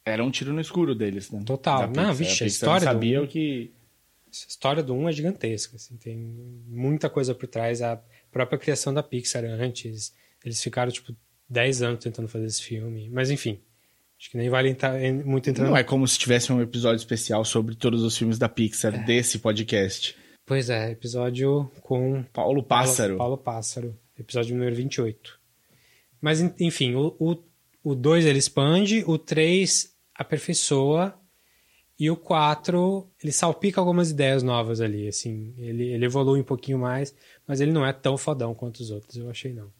era 0.04 0.24
um 0.24 0.30
tiro 0.30 0.52
no 0.52 0.60
escuro 0.60 0.94
deles, 0.94 1.30
né? 1.30 1.40
Total. 1.44 1.88
Não, 1.90 2.12
vixe, 2.12 2.30
a 2.30 2.46
Pixar 2.46 2.46
história 2.48 2.80
do 2.86 2.92
sabia 2.92 3.20
um- 3.20 3.24
o 3.24 3.28
que... 3.28 3.70
A 4.30 4.48
história 4.48 4.82
do 4.82 4.94
1 4.94 4.98
um 5.02 5.08
é 5.08 5.12
gigantesca, 5.12 5.76
assim, 5.76 5.96
tem 5.96 6.16
muita 6.66 7.08
coisa 7.08 7.34
por 7.34 7.46
trás. 7.46 7.80
A 7.82 8.00
própria 8.30 8.58
criação 8.58 8.92
da 8.92 9.02
Pixar 9.02 9.44
antes, 9.44 10.14
eles 10.44 10.62
ficaram, 10.62 10.92
tipo, 10.92 11.14
10 11.48 11.82
anos 11.82 12.04
tentando 12.04 12.28
fazer 12.28 12.46
esse 12.46 12.62
filme. 12.62 13.08
Mas, 13.10 13.30
enfim, 13.30 13.58
acho 14.18 14.30
que 14.30 14.36
nem 14.36 14.50
vale 14.50 14.68
entrar, 14.68 15.02
en- 15.02 15.22
muito 15.24 15.48
entrar... 15.48 15.64
Não 15.66 15.76
é 15.76 15.82
como 15.82 16.06
se 16.06 16.18
tivesse 16.18 16.52
um 16.52 16.60
episódio 16.60 16.98
especial 16.98 17.44
sobre 17.44 17.74
todos 17.74 18.02
os 18.02 18.16
filmes 18.16 18.38
da 18.38 18.48
Pixar 18.48 19.04
desse 19.06 19.38
podcast. 19.38 20.14
Pois 20.44 20.70
é, 20.70 20.90
episódio 20.90 21.70
com... 21.80 22.22
Paulo 22.32 22.62
Pássaro. 22.62 23.16
Paulo, 23.16 23.36
Paulo 23.36 23.38
Pássaro, 23.38 23.98
episódio 24.18 24.54
número 24.54 24.74
28. 24.76 25.38
Mas, 26.20 26.40
en- 26.40 26.54
enfim, 26.60 26.94
o 26.94 27.10
2 27.10 27.16
o, 27.18 27.90
o 27.90 27.94
dois 27.94 28.26
ele 28.26 28.38
expande, 28.38 29.02
o 29.06 29.16
3 29.18 29.94
aperfeiçoa, 30.14 31.17
e 31.98 32.10
o 32.10 32.16
4, 32.16 33.08
ele 33.22 33.32
salpica 33.32 33.80
algumas 33.80 34.10
ideias 34.10 34.42
novas 34.42 34.80
ali, 34.80 35.08
assim. 35.08 35.52
Ele, 35.58 35.84
ele 35.88 36.04
evolui 36.04 36.40
um 36.40 36.44
pouquinho 36.44 36.78
mais, 36.78 37.14
mas 37.46 37.60
ele 37.60 37.72
não 37.72 37.84
é 37.84 37.92
tão 37.92 38.16
fodão 38.16 38.54
quanto 38.54 38.78
os 38.78 38.90
outros, 38.90 39.16
eu 39.16 39.28
achei 39.28 39.52
não. 39.52 39.72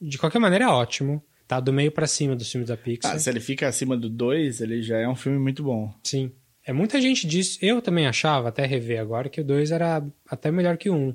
De 0.00 0.16
qualquer 0.16 0.38
maneira, 0.38 0.66
é 0.66 0.68
ótimo. 0.68 1.22
Tá 1.48 1.58
do 1.60 1.72
meio 1.72 1.90
pra 1.90 2.06
cima 2.06 2.36
dos 2.36 2.50
filmes 2.50 2.68
da 2.68 2.76
Pixar. 2.76 3.16
Ah, 3.16 3.18
se 3.18 3.28
ele 3.28 3.40
fica 3.40 3.66
acima 3.66 3.96
do 3.96 4.08
2, 4.08 4.60
ele 4.60 4.82
já 4.82 4.98
é 4.98 5.08
um 5.08 5.16
filme 5.16 5.38
muito 5.38 5.62
bom. 5.62 5.92
Sim. 6.02 6.30
É 6.64 6.72
muita 6.72 7.00
gente 7.00 7.26
diz, 7.26 7.58
eu 7.60 7.82
também 7.82 8.06
achava, 8.06 8.48
até 8.48 8.64
rever 8.64 9.00
agora, 9.00 9.28
que 9.28 9.40
o 9.40 9.44
2 9.44 9.70
era 9.70 10.02
até 10.26 10.50
melhor 10.50 10.78
que 10.78 10.88
o 10.88 10.94
1. 10.94 10.96
Um. 10.96 11.14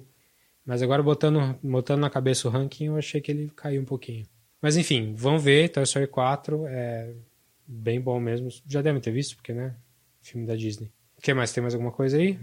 Mas 0.66 0.84
agora 0.84 1.01
botando, 1.01 1.58
botando 1.63 2.01
na 2.01 2.10
cabeça 2.10 2.48
o 2.48 2.51
ranking, 2.51 2.86
eu 2.86 2.98
achei 2.98 3.20
que 3.20 3.32
ele 3.32 3.50
caiu 3.56 3.82
um 3.82 3.86
pouquinho. 3.86 4.25
Mas 4.62 4.78
enfim, 4.78 5.13
vão 5.16 5.39
ver, 5.39 5.70
Toy 5.70 5.84
Story 5.84 6.06
4 6.06 6.68
é 6.68 7.12
bem 7.66 8.00
bom 8.00 8.20
mesmo. 8.20 8.50
Já 8.68 8.82
devem 8.82 9.01
ter 9.01 9.12
visto, 9.12 9.36
porque, 9.36 9.54
né? 9.54 9.74
Filme 10.22 10.46
da 10.48 10.56
Disney. 10.56 10.92
O 11.18 11.22
que 11.22 11.34
mais? 11.34 11.52
Tem 11.52 11.62
mais 11.62 11.74
alguma 11.74 11.92
coisa 11.92 12.18
aí? 12.18 12.38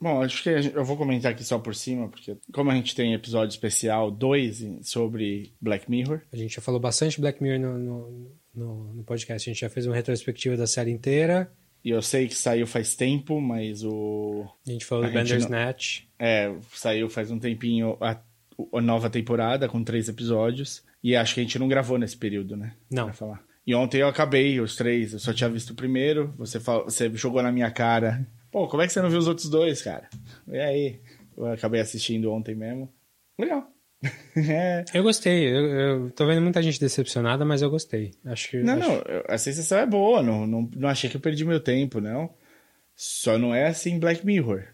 Bom, 0.00 0.22
acho 0.22 0.42
que 0.42 0.62
gente- 0.62 0.74
eu 0.74 0.84
vou 0.84 0.96
comentar 0.96 1.32
aqui 1.32 1.44
só 1.44 1.58
por 1.58 1.74
cima, 1.74 2.08
porque 2.08 2.36
como 2.52 2.70
a 2.70 2.74
gente 2.74 2.94
tem 2.94 3.12
episódio 3.12 3.52
especial 3.52 4.10
2 4.10 4.64
sobre 4.82 5.52
Black 5.60 5.90
Mirror, 5.90 6.22
A 6.32 6.36
gente 6.36 6.54
já 6.54 6.62
falou 6.62 6.80
bastante 6.80 7.20
Black 7.20 7.42
Mirror 7.42 7.58
no, 7.60 7.78
no, 7.78 8.30
no, 8.54 8.94
no 8.94 9.04
podcast. 9.04 9.48
A 9.48 9.52
gente 9.52 9.60
já 9.60 9.68
fez 9.68 9.86
uma 9.86 9.94
retrospectiva 9.94 10.56
da 10.56 10.66
série 10.66 10.90
inteira. 10.90 11.52
e 11.84 11.90
eu 11.90 12.00
sei 12.00 12.28
que 12.28 12.34
saiu 12.34 12.66
faz 12.66 12.94
tempo, 12.94 13.40
mas 13.40 13.82
o... 13.84 14.46
A 14.66 14.70
gente 14.70 14.84
falou 14.86 15.04
A 15.04 15.08
do 15.08 15.12
gente 15.12 15.22
não- 15.28 15.36
Bandersnatch. 15.36 16.02
É, 16.18 16.54
saiu 16.72 17.08
faz 17.10 17.30
um 17.30 17.38
tempinho 17.38 17.96
a, 18.00 18.18
a 18.74 18.80
nova 18.80 19.10
temporada 19.10 19.68
com 19.68 19.82
três 19.84 20.08
episódios, 20.08 20.82
e 21.02 21.14
acho 21.16 21.34
que 21.34 21.40
a 21.40 21.42
gente 21.42 21.58
não 21.58 21.68
gravou 21.68 21.98
nesse 21.98 22.16
período, 22.16 22.56
né? 22.56 22.74
Não. 22.90 23.04
Pra 23.06 23.14
falar. 23.14 23.44
E 23.66 23.74
ontem 23.74 24.00
eu 24.00 24.08
acabei 24.08 24.60
os 24.60 24.74
três, 24.76 25.12
eu 25.12 25.18
só 25.18 25.32
tinha 25.32 25.48
visto 25.50 25.70
o 25.70 25.74
primeiro, 25.74 26.32
você, 26.36 26.58
fal- 26.58 26.84
você 26.84 27.10
jogou 27.14 27.42
na 27.42 27.52
minha 27.52 27.70
cara. 27.70 28.26
Pô, 28.50 28.66
como 28.66 28.82
é 28.82 28.86
que 28.86 28.92
você 28.92 29.00
não 29.02 29.10
viu 29.10 29.18
os 29.18 29.28
outros 29.28 29.48
dois, 29.48 29.80
cara? 29.82 30.08
E 30.48 30.58
aí? 30.58 31.00
Eu 31.36 31.46
acabei 31.46 31.80
assistindo 31.80 32.32
ontem 32.32 32.54
mesmo. 32.54 32.92
Legal. 33.38 33.66
é. 34.36 34.84
Eu 34.94 35.02
gostei. 35.02 35.46
Eu, 35.46 35.64
eu 35.66 36.10
tô 36.10 36.26
vendo 36.26 36.40
muita 36.40 36.62
gente 36.62 36.80
decepcionada, 36.80 37.44
mas 37.44 37.60
eu 37.62 37.70
gostei. 37.70 38.12
Acho 38.24 38.50
que. 38.50 38.56
Não, 38.58 38.74
acho- 38.78 38.88
não, 38.88 39.02
a 39.28 39.38
sensação 39.38 39.78
é 39.78 39.86
boa, 39.86 40.22
não, 40.22 40.46
não, 40.46 40.68
não 40.74 40.88
achei 40.88 41.08
que 41.10 41.16
eu 41.16 41.20
perdi 41.20 41.44
meu 41.44 41.60
tempo, 41.60 42.00
não. 42.00 42.30
Só 42.96 43.38
não 43.38 43.54
é 43.54 43.66
assim 43.68 43.98
Black 43.98 44.24
Mirror. 44.26 44.64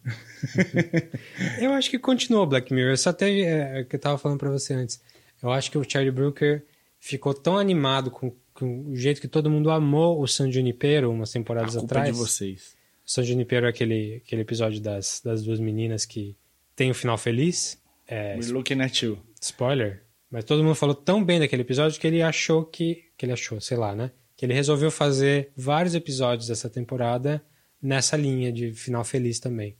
Eu 1.60 1.72
acho 1.72 1.90
que 1.90 1.98
continuou 1.98 2.46
Black 2.46 2.72
Mirror. 2.74 2.96
Só 2.96 3.12
teve. 3.12 3.42
É, 3.42 3.78
é 3.78 3.82
o 3.82 3.86
que 3.86 3.94
eu 3.96 4.00
tava 4.00 4.18
falando 4.18 4.38
pra 4.38 4.50
você 4.50 4.74
antes. 4.74 5.00
Eu 5.42 5.50
acho 5.52 5.70
que 5.70 5.78
o 5.78 5.88
Charlie 5.88 6.10
Brooker 6.10 6.64
ficou 6.98 7.32
tão 7.34 7.56
animado 7.58 8.10
com 8.10 8.34
o 8.64 8.94
jeito 8.96 9.20
que 9.20 9.28
todo 9.28 9.50
mundo 9.50 9.70
amou 9.70 10.20
o 10.20 10.26
San 10.26 10.50
Junipero 10.50 11.10
umas 11.10 11.30
A 11.30 11.32
temporadas 11.34 11.72
culpa 11.76 11.86
atrás. 11.86 12.12
de 12.14 12.18
vocês. 12.18 12.76
O 13.06 13.10
San 13.10 13.22
Junipero 13.22 13.66
é 13.66 13.68
aquele, 13.68 14.22
aquele 14.24 14.42
episódio 14.42 14.80
das, 14.80 15.20
das 15.24 15.42
duas 15.42 15.60
meninas 15.60 16.04
que 16.04 16.36
tem 16.74 16.90
o 16.90 16.94
final 16.94 17.16
feliz. 17.18 17.80
É, 18.08 18.34
We're 18.36 18.52
looking 18.52 18.80
at 18.80 19.02
you. 19.02 19.18
spoiler. 19.40 20.02
Mas 20.30 20.44
todo 20.44 20.62
mundo 20.62 20.74
falou 20.74 20.94
tão 20.94 21.24
bem 21.24 21.38
daquele 21.38 21.62
episódio 21.62 22.00
que 22.00 22.06
ele 22.06 22.20
achou 22.22 22.64
que. 22.64 23.04
Que 23.16 23.24
ele 23.26 23.32
achou, 23.32 23.60
sei 23.60 23.76
lá, 23.76 23.94
né? 23.94 24.10
Que 24.36 24.44
ele 24.44 24.52
resolveu 24.54 24.90
fazer 24.90 25.50
vários 25.56 25.94
episódios 25.94 26.48
dessa 26.48 26.68
temporada 26.68 27.42
nessa 27.80 28.16
linha 28.16 28.52
de 28.52 28.72
final 28.72 29.04
feliz 29.04 29.38
também. 29.38 29.76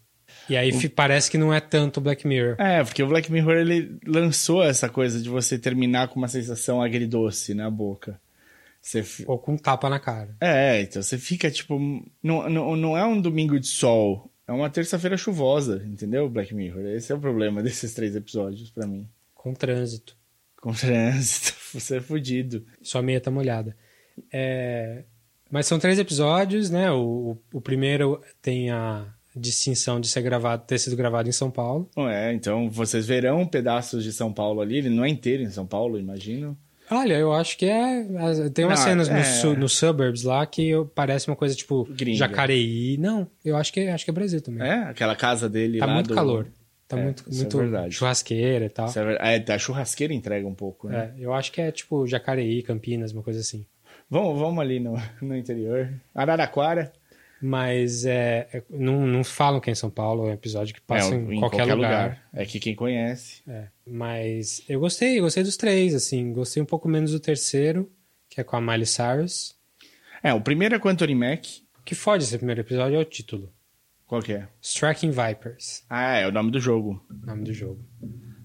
E 0.49 0.57
aí 0.57 0.73
fi- 0.73 0.89
parece 0.89 1.31
que 1.31 1.39
não 1.39 1.53
é 1.53 1.61
tanto 1.61 2.01
Black 2.01 2.27
Mirror. 2.27 2.57
É, 2.61 2.83
porque 2.83 3.03
o 3.03 3.07
Black 3.09 3.31
Mirror 3.31 3.57
ele 3.57 3.99
lançou 4.07 4.63
essa 4.63 4.89
coisa 4.89 5.21
de 5.21 5.29
você 5.29 5.59
terminar 5.59 6.09
com 6.09 6.17
uma 6.19 6.29
sensação 6.29 6.81
agridoce 6.81 7.55
na 7.55 7.71
boca. 7.71 8.21
Você 8.87 9.05
Ou 9.27 9.37
com 9.37 9.55
um 9.55 9.59
tapa 9.59 9.91
na 9.91 9.99
cara. 9.99 10.37
É, 10.41 10.81
então 10.81 11.03
você 11.03 11.19
fica 11.19 11.51
tipo. 11.51 11.77
Não, 12.23 12.49
não, 12.49 12.77
não 12.77 12.97
é 12.97 13.05
um 13.05 13.21
domingo 13.21 13.59
de 13.59 13.67
sol, 13.67 14.31
é 14.47 14.53
uma 14.53 14.71
terça-feira 14.71 15.17
chuvosa, 15.17 15.85
entendeu, 15.85 16.31
Black 16.31 16.55
Mirror? 16.55 16.87
Esse 16.87 17.11
é 17.11 17.15
o 17.17 17.19
problema 17.19 17.61
desses 17.65 17.93
três 17.95 18.15
episódios 18.15 18.71
pra 18.71 18.87
mim. 18.87 19.09
Com 19.35 19.53
trânsito. 19.53 20.17
Com 20.61 20.73
trânsito, 20.73 21.53
você 21.75 21.97
é 21.97 22.01
fudido. 22.01 22.65
Sua 22.81 23.03
meia 23.03 23.21
tá 23.21 23.29
molhada. 23.29 23.77
É, 24.33 25.03
Mas 25.51 25.67
são 25.67 25.81
três 25.81 25.99
episódios, 25.99 26.71
né? 26.71 26.89
O, 26.93 27.37
o, 27.53 27.59
o 27.59 27.61
primeiro 27.61 28.23
tem 28.41 28.71
a 28.71 29.13
distinção 29.35 30.01
de 30.01 30.07
ser 30.07 30.23
gravado, 30.23 30.65
ter 30.65 30.79
sido 30.79 30.95
gravado 30.95 31.29
em 31.29 31.33
São 31.33 31.51
Paulo. 31.51 31.91
É, 32.09 32.33
então 32.33 32.71
vocês 32.71 33.05
verão 33.05 33.45
pedaços 33.49 34.05
de 34.05 34.13
São 34.13 34.33
Paulo 34.33 34.61
ali, 34.61 34.77
ele 34.77 34.91
não 34.91 35.05
é 35.05 35.09
inteiro 35.09 35.43
em 35.43 35.51
São 35.51 35.67
Paulo, 35.67 35.99
imagino. 35.99 36.57
Olha, 36.91 37.15
eu 37.15 37.33
acho 37.33 37.59
que 37.59 37.67
é. 37.67 38.05
Tem 38.55 38.65
umas 38.65 38.79
Não, 38.81 38.87
cenas 38.87 39.09
no 39.09 39.17
é. 39.17 39.25
su- 39.25 39.57
nos 39.57 39.73
suburbs 39.77 40.23
lá 40.23 40.47
que 40.47 40.69
eu- 40.69 40.87
parece 40.87 41.27
uma 41.29 41.37
coisa 41.37 41.55
tipo 41.55 41.85
Gringa. 41.91 42.19
Jacareí. 42.19 42.97
Não, 42.99 43.27
eu 43.45 43.57
acho 43.57 43.73
que, 43.73 43.81
acho 43.89 44.05
que 44.05 44.11
é 44.11 44.15
Brasil 44.15 44.41
também. 44.41 44.67
É, 44.67 44.75
aquela 44.85 45.17
casa 45.17 45.49
dele 45.49 45.79
tá 45.79 45.87
lá 45.87 45.95
muito 45.95 46.09
do- 46.09 46.15
calor. 46.15 46.47
Tá 46.89 46.97
É, 46.97 47.03
muito, 47.03 47.25
é 47.29 47.35
muito 47.35 47.59
verdade. 47.59 47.95
churrasqueira 47.95 48.65
e 48.67 48.69
tal. 48.69 48.87
Isso 48.87 48.99
é 49.01 49.37
É, 49.45 49.53
a 49.53 49.59
churrasqueira 49.59 50.15
entrega 50.15 50.47
um 50.47 50.55
pouco, 50.55 50.89
né? 50.89 51.13
É, 51.19 51.25
eu 51.25 51.35
acho 51.35 51.51
que 51.51 51.61
é 51.61 51.73
tipo 51.73 52.07
Jacareí, 52.07 52.63
Campinas, 52.63 53.11
uma 53.13 53.25
coisa 53.25 53.41
assim. 53.41 53.67
Vamos, 54.09 54.39
vamos 54.39 54.61
ali 54.61 54.79
no, 54.79 54.95
no 55.21 55.37
interior. 55.37 55.93
Araraquara. 56.15 56.93
Mas 57.41 58.05
é, 58.07 58.49
é- 58.53 58.63
não, 58.71 59.07
não 59.07 59.23
falam 59.23 59.61
que 59.61 59.69
é 59.69 59.73
em 59.73 59.77
São 59.77 59.91
Paulo, 59.91 60.27
é 60.27 60.31
um 60.31 60.35
episódio 60.35 60.75
que 60.75 60.81
passa 60.81 61.15
é, 61.15 61.19
em, 61.19 61.39
qualquer, 61.39 61.65
lugar. 61.65 62.27
É 62.33 62.47
que 62.47 62.59
quem 62.59 62.75
conhece. 62.75 63.43
É, 63.47 63.69
mas 63.87 64.63
eu 64.69 64.81
gostei, 64.81 65.21
gostei 65.21 65.43
dos 65.43 65.57
três, 65.57 65.95
assim. 65.95 66.33
Gostei 66.33 66.63
um 66.63 66.67
pouco 66.67 66.89
menos 66.89 67.13
do 67.13 67.21
terceiro, 67.21 67.91
que 68.29 68.41
é 68.41 68.45
com 68.45 68.57
a 68.57 68.61
Miley 68.61 68.87
Cyrus. 68.87 69.55
É, 70.23 70.33
o 70.33 70.41
primeiro 70.41 70.75
é 70.75 70.79
com 70.79 70.89
Anthony 70.89 71.15
Mack. 71.15 71.63
O 71.79 71.83
que 71.83 71.95
fode 71.95 72.25
esse 72.25 72.37
primeiro 72.37 72.63
episódio 72.63 72.97
é 72.97 73.01
o 73.01 73.05
título. 73.05 73.53
Qual 74.07 74.23
que 74.23 74.33
é? 74.33 74.49
Striking 74.63 75.11
Vipers, 75.11 75.85
Ah, 75.91 76.17
é 76.17 76.27
o 76.29 76.33
nome 76.33 76.51
do 76.51 76.61
jogo. 76.61 77.05
nome 77.25 77.45
do 77.45 77.53
jogo. 77.53 77.85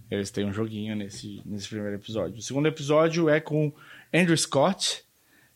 Eles 0.10 0.30
têm 0.32 0.44
um 0.46 0.52
joguinho 0.52 0.96
nesse, 0.96 1.42
nesse 1.46 1.70
primeiro 1.70 1.96
episódio. 1.96 2.38
O 2.38 2.42
segundo 2.42 2.68
episódio 2.68 3.30
é 3.30 3.40
com 3.40 3.72
Andrew 4.14 4.36
Scott, 4.36 5.06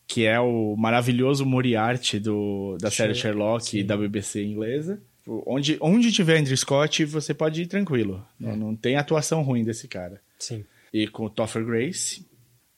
que 0.08 0.26
é 0.26 0.40
o 0.40 0.76
maravilhoso 0.78 1.46
Moriarty 1.46 2.20
do, 2.20 2.78
da 2.80 2.92
série 2.92 3.16
Sherlock, 3.16 3.66
e 3.78 3.82
sim. 3.82 3.86
da 3.86 3.98
BBC 3.98 4.44
inglesa. 4.44 5.02
Onde, 5.28 5.78
onde 5.82 6.12
tiver 6.12 6.38
Andrew 6.38 6.56
Scott, 6.56 7.04
você 7.06 7.34
pode 7.34 7.64
ir 7.64 7.66
tranquilo. 7.68 8.24
É. 8.40 8.46
Não, 8.46 8.56
não 8.56 8.76
tem 8.76 8.96
atuação 8.96 9.42
ruim 9.42 9.64
desse 9.64 9.88
cara. 9.88 10.22
Sim. 10.38 10.64
E 10.94 11.08
com 11.08 11.26
o 11.26 11.30
Topher 11.30 11.66
Grace. 11.66 12.26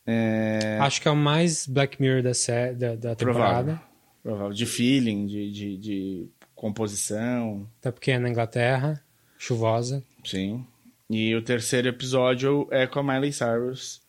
É, 0.06 0.78
Acho 0.80 1.02
que 1.02 1.08
é 1.10 1.12
o 1.12 1.16
mais 1.16 1.68
Black 1.68 2.02
Mirror 2.02 2.24
da, 2.24 2.34
sé- 2.34 2.74
da, 2.74 2.96
da 2.96 3.16
temporada. 3.16 3.64
provável. 3.74 3.80
provável. 4.24 4.54
De 4.54 4.66
feeling, 4.66 5.26
de, 5.28 5.52
de, 5.52 5.78
de 5.78 6.28
composição. 6.56 7.68
Até 7.82 7.92
porque 7.92 8.12
é 8.12 8.20
na 8.20 8.30
Inglaterra, 8.30 9.04
chuvosa. 9.38 10.02
Sim. 10.24 10.66
E 11.10 11.36
o 11.36 11.42
terceiro 11.42 11.90
episódio 11.90 12.68
é 12.72 12.88
com 12.88 13.00
a 13.00 13.04
Miley 13.04 13.34
Cyrus. 13.34 14.02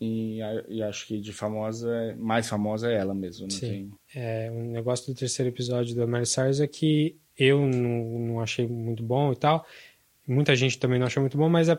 E, 0.00 0.38
e 0.68 0.82
acho 0.82 1.06
que 1.06 1.20
de 1.20 1.32
famosa, 1.32 1.94
é- 1.94 2.14
mais 2.16 2.48
famosa 2.48 2.90
é 2.90 2.96
ela 2.96 3.14
mesmo. 3.14 3.46
Não 3.46 3.50
Sim. 3.50 3.60
tem... 3.60 3.92
É, 4.14 4.50
o 4.50 4.64
negócio 4.64 5.12
do 5.12 5.18
terceiro 5.18 5.50
episódio 5.50 5.94
da 5.94 6.06
Miley 6.06 6.26
Cyrus 6.26 6.60
é 6.60 6.66
que 6.66 7.16
eu 7.36 7.66
não, 7.66 8.18
não 8.18 8.40
achei 8.40 8.66
muito 8.66 9.02
bom 9.02 9.32
e 9.32 9.36
tal. 9.36 9.66
Muita 10.26 10.54
gente 10.56 10.78
também 10.78 10.98
não 10.98 11.06
achou 11.06 11.20
muito 11.20 11.36
bom, 11.36 11.48
mas 11.48 11.68
é 11.68 11.78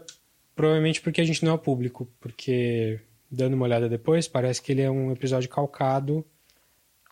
provavelmente 0.56 1.02
porque 1.02 1.22
a 1.22 1.26
gente 1.26 1.44
não 1.44 1.52
é 1.52 1.56
o 1.56 1.60
público. 1.60 2.08
Porque, 2.20 3.00
dando 3.30 3.54
uma 3.54 3.66
olhada 3.66 3.90
depois, 3.90 4.28
parece 4.28 4.62
que 4.62 4.72
ele 4.72 4.82
é 4.82 4.90
um 4.90 5.12
episódio 5.12 5.50
calcado 5.50 6.26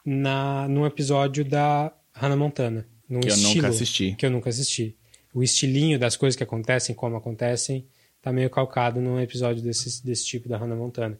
na, 0.05 0.67
num 0.67 0.85
episódio 0.85 1.43
da 1.43 1.91
Hannah 2.13 2.35
Montana. 2.35 2.87
Num 3.07 3.19
Que 3.19 3.29
eu 3.29 3.33
estilo 3.33 3.55
nunca 3.55 3.67
assisti. 3.69 4.15
Que 4.15 4.25
eu 4.25 4.31
nunca 4.31 4.49
assisti. 4.49 4.95
O 5.33 5.41
estilinho 5.41 5.97
das 5.97 6.15
coisas 6.15 6.35
que 6.35 6.43
acontecem, 6.43 6.93
como 6.95 7.15
acontecem, 7.15 7.87
tá 8.23 8.31
meio 8.31 8.49
calcado 8.49 9.01
num 9.01 9.19
episódio 9.19 9.61
desse, 9.61 10.03
desse 10.03 10.25
tipo 10.25 10.47
da 10.47 10.57
Hannah 10.57 10.77
Montana. 10.77 11.19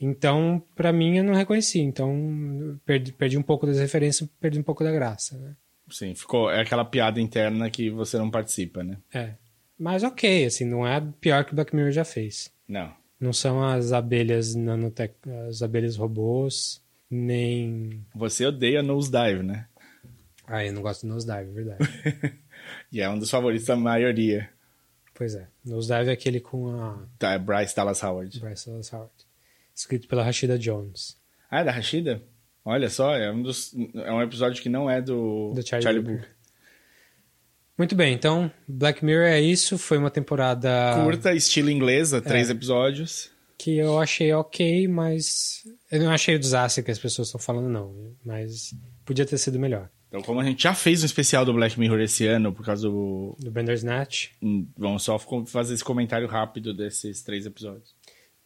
Então, 0.00 0.62
pra 0.74 0.92
mim, 0.92 1.18
eu 1.18 1.24
não 1.24 1.34
reconheci. 1.34 1.80
Então, 1.80 2.78
perdi, 2.86 3.12
perdi 3.12 3.36
um 3.36 3.42
pouco 3.42 3.66
das 3.66 3.78
referências, 3.78 4.30
perdi 4.40 4.60
um 4.60 4.62
pouco 4.62 4.84
da 4.84 4.92
graça, 4.92 5.36
né? 5.36 5.56
Sim, 5.90 6.14
ficou. 6.14 6.48
É 6.48 6.60
aquela 6.60 6.84
piada 6.84 7.20
interna 7.20 7.68
que 7.68 7.90
você 7.90 8.16
não 8.16 8.30
participa, 8.30 8.84
né? 8.84 8.98
É. 9.12 9.34
Mas 9.76 10.04
ok, 10.04 10.46
assim, 10.46 10.64
não 10.64 10.86
é 10.86 11.02
pior 11.20 11.44
que 11.44 11.52
o 11.52 11.56
Black 11.56 11.74
Mirror 11.74 11.90
já 11.90 12.04
fez. 12.04 12.52
Não. 12.68 12.94
Não 13.18 13.32
são 13.32 13.62
as 13.62 13.92
abelhas 13.92 14.54
nanotec... 14.54 15.14
as 15.48 15.60
abelhas 15.60 15.96
robôs, 15.96 16.80
nem... 17.10 18.06
Você 18.14 18.46
odeia 18.46 18.82
Nosedive, 18.82 19.42
né? 19.42 19.66
Ah, 20.46 20.64
eu 20.64 20.72
não 20.72 20.82
gosto 20.82 21.02
de 21.02 21.08
Nosedive, 21.08 21.50
é 21.50 21.52
verdade. 21.52 21.84
E 22.90 23.00
é 23.00 23.10
um 23.10 23.18
dos 23.18 23.28
favoritos 23.28 23.66
da 23.66 23.76
maioria. 23.76 24.48
Pois 25.14 25.34
é. 25.34 25.48
Nosedive 25.64 26.10
é 26.10 26.12
aquele 26.12 26.40
com 26.40 26.68
a 26.70 26.98
é 27.20 27.38
Bryce 27.38 27.74
Dallas 27.74 28.02
Howard. 28.02 28.38
Bryce 28.40 28.68
Dallas 28.68 28.92
Howard. 28.92 29.12
Escrito 29.74 30.06
pela 30.08 30.22
Rashida 30.22 30.58
Jones. 30.58 31.16
Ah, 31.50 31.60
é 31.60 31.64
da 31.64 31.72
Rashida? 31.72 32.22
Olha 32.64 32.88
só, 32.88 33.14
é 33.14 33.30
um, 33.30 33.42
dos, 33.42 33.74
é 33.94 34.12
um 34.12 34.22
episódio 34.22 34.62
que 34.62 34.68
não 34.68 34.88
é 34.90 35.00
do, 35.02 35.52
Do 35.54 35.66
Charlie 35.66 36.00
Brooker. 36.00 36.34
Muito 37.76 37.96
bem, 37.96 38.14
então, 38.14 38.50
Black 38.68 39.04
Mirror 39.04 39.26
é 39.26 39.40
isso. 39.40 39.76
Foi 39.76 39.98
uma 39.98 40.10
temporada 40.10 40.94
Curta, 41.02 41.34
estilo 41.34 41.70
inglesa, 41.70 42.20
três 42.22 42.48
episódios. 42.48 43.30
que 43.58 43.76
eu 43.76 43.98
achei 43.98 44.32
ok, 44.32 44.86
mas 44.86 45.62
eu 45.90 46.00
não 46.00 46.10
achei 46.12 46.36
o 46.36 46.38
desastre 46.38 46.84
que 46.84 46.90
as 46.90 46.98
pessoas 46.98 47.28
estão 47.28 47.40
falando, 47.40 47.68
não. 47.68 48.14
Mas 48.24 48.72
podia 49.04 49.26
ter 49.26 49.38
sido 49.38 49.58
melhor. 49.58 49.90
Então, 50.14 50.22
como 50.22 50.38
a 50.38 50.44
gente 50.44 50.62
já 50.62 50.72
fez 50.72 51.02
um 51.02 51.06
especial 51.06 51.44
do 51.44 51.52
Black 51.52 51.76
Mirror 51.76 51.98
esse 51.98 52.24
ano, 52.24 52.52
por 52.52 52.64
causa 52.64 52.88
do. 52.88 53.36
Do 53.36 53.50
Bandersnatch. 53.50 54.28
hum, 54.40 54.64
Vamos 54.78 55.02
só 55.02 55.18
fazer 55.44 55.74
esse 55.74 55.82
comentário 55.82 56.28
rápido 56.28 56.72
desses 56.72 57.20
três 57.20 57.44
episódios. 57.46 57.96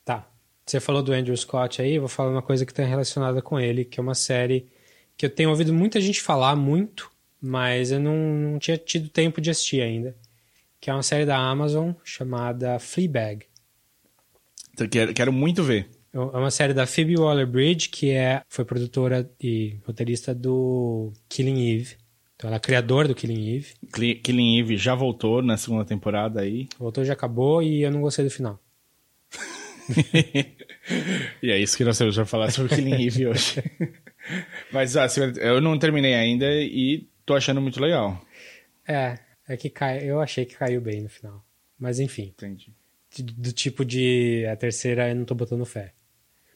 Tá. 0.02 0.26
Você 0.64 0.80
falou 0.80 1.02
do 1.02 1.12
Andrew 1.12 1.36
Scott 1.36 1.82
aí, 1.82 1.96
eu 1.96 2.00
vou 2.00 2.08
falar 2.08 2.30
uma 2.30 2.40
coisa 2.40 2.64
que 2.64 2.72
está 2.72 2.82
relacionada 2.82 3.42
com 3.42 3.60
ele, 3.60 3.84
que 3.84 4.00
é 4.00 4.02
uma 4.02 4.14
série 4.14 4.66
que 5.14 5.26
eu 5.26 5.30
tenho 5.30 5.50
ouvido 5.50 5.70
muita 5.70 6.00
gente 6.00 6.22
falar 6.22 6.56
muito, 6.56 7.10
mas 7.38 7.92
eu 7.92 8.00
não, 8.00 8.16
não 8.16 8.58
tinha 8.58 8.78
tido 8.78 9.10
tempo 9.10 9.38
de 9.38 9.50
assistir 9.50 9.82
ainda. 9.82 10.16
Que 10.80 10.88
é 10.88 10.94
uma 10.94 11.02
série 11.02 11.26
da 11.26 11.36
Amazon 11.36 11.92
chamada 12.02 12.78
Fleabag. 12.78 13.44
Então, 14.72 14.88
quero, 14.88 15.12
quero 15.12 15.32
muito 15.34 15.62
ver. 15.62 15.90
É 16.12 16.18
uma 16.18 16.50
série 16.50 16.72
da 16.74 16.86
Phoebe 16.86 17.16
Waller-Bridge, 17.18 17.90
que 17.90 18.10
é, 18.10 18.42
foi 18.48 18.64
produtora 18.64 19.30
e 19.40 19.76
roteirista 19.86 20.34
do 20.34 21.12
Killing 21.28 21.70
Eve. 21.76 21.96
Então 22.34 22.48
ela 22.48 22.56
é 22.56 22.60
criadora 22.60 23.06
do 23.08 23.14
Killing 23.14 23.56
Eve. 23.56 23.74
Killing 24.22 24.58
Eve 24.60 24.76
já 24.76 24.94
voltou 24.94 25.42
na 25.42 25.56
segunda 25.56 25.84
temporada 25.84 26.40
aí. 26.40 26.68
Voltou, 26.78 27.04
já 27.04 27.12
acabou 27.12 27.62
e 27.62 27.82
eu 27.82 27.90
não 27.90 28.00
gostei 28.00 28.24
do 28.24 28.30
final. 28.30 28.58
e 31.42 31.50
é 31.50 31.58
isso 31.58 31.76
que 31.76 31.84
nós 31.84 31.98
temos 31.98 32.14
pra 32.14 32.24
falar 32.26 32.50
sobre 32.50 32.74
Killing 32.74 33.02
Eve 33.06 33.26
hoje. 33.26 33.62
Mas 34.72 34.92
se- 34.92 35.32
eu 35.40 35.60
não 35.60 35.78
terminei 35.78 36.14
ainda 36.14 36.46
e 36.50 37.06
tô 37.24 37.34
achando 37.34 37.60
muito 37.60 37.80
legal. 37.80 38.20
É, 38.86 39.18
é 39.48 39.56
que 39.56 39.68
cai, 39.70 40.08
eu 40.08 40.20
achei 40.20 40.44
que 40.44 40.56
caiu 40.56 40.80
bem 40.80 41.02
no 41.02 41.08
final. 41.08 41.44
Mas 41.78 42.00
enfim, 42.00 42.32
Entendi. 42.36 42.72
de- 43.14 43.22
do 43.22 43.52
tipo 43.52 43.84
de 43.84 44.46
a 44.50 44.56
terceira 44.56 45.08
eu 45.10 45.14
não 45.16 45.24
tô 45.24 45.34
botando 45.34 45.64
fé. 45.64 45.92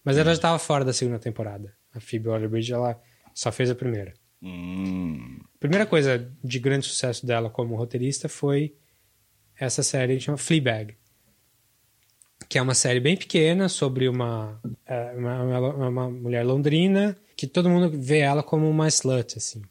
Mas 0.04 0.16
ela 0.18 0.34
já 0.34 0.40
tava 0.40 0.58
fora 0.58 0.84
da 0.84 0.92
segunda 0.92 1.18
temporada. 1.18 1.72
A 1.94 2.00
Phoebe 2.00 2.28
Waller-Bridge, 2.28 2.72
ela 2.72 3.00
só 3.34 3.52
fez 3.52 3.70
a 3.70 3.74
primeira. 3.74 4.12
Hum, 4.42 5.38
primeira 5.60 5.86
coisa 5.86 6.30
de 6.42 6.58
grande 6.58 6.86
sucesso 6.86 7.24
dela 7.24 7.48
como 7.48 7.76
roteirista 7.76 8.28
foi 8.28 8.74
essa 9.58 9.82
série 9.82 10.14
que 10.16 10.20
chama 10.24 10.36
Fleabag. 10.38 10.96
Que 12.48 12.58
é 12.58 12.62
uma 12.62 12.74
série 12.74 12.98
bem 12.98 13.16
pequena 13.16 13.68
sobre 13.68 14.08
uma, 14.08 14.60
é, 14.84 15.12
uma, 15.16 15.88
uma- 15.88 16.10
mulher 16.10 16.44
londrina 16.44 17.16
que 17.36 17.46
todo 17.46 17.70
mundo 17.70 17.88
vê 17.98 18.18
ela 18.18 18.42
como 18.42 18.68
uma 18.68 18.88
slut, 18.88 19.38
assim. 19.38 19.62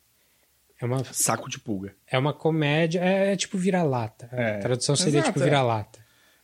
É 0.82 0.86
uma, 0.86 1.04
saco 1.04 1.48
de 1.50 1.60
pulga. 1.60 1.94
é 2.08 2.18
uma 2.18 2.34
comédia, 2.34 3.00
é, 3.04 3.34
é 3.34 3.36
tipo 3.36 3.58
vira-lata. 3.58 4.30
É. 4.32 4.56
A 4.56 4.60
tradução 4.60 4.96
seria 4.96 5.20
Exato, 5.20 5.34
tipo 5.34 5.44
vira-lata. 5.44 6.01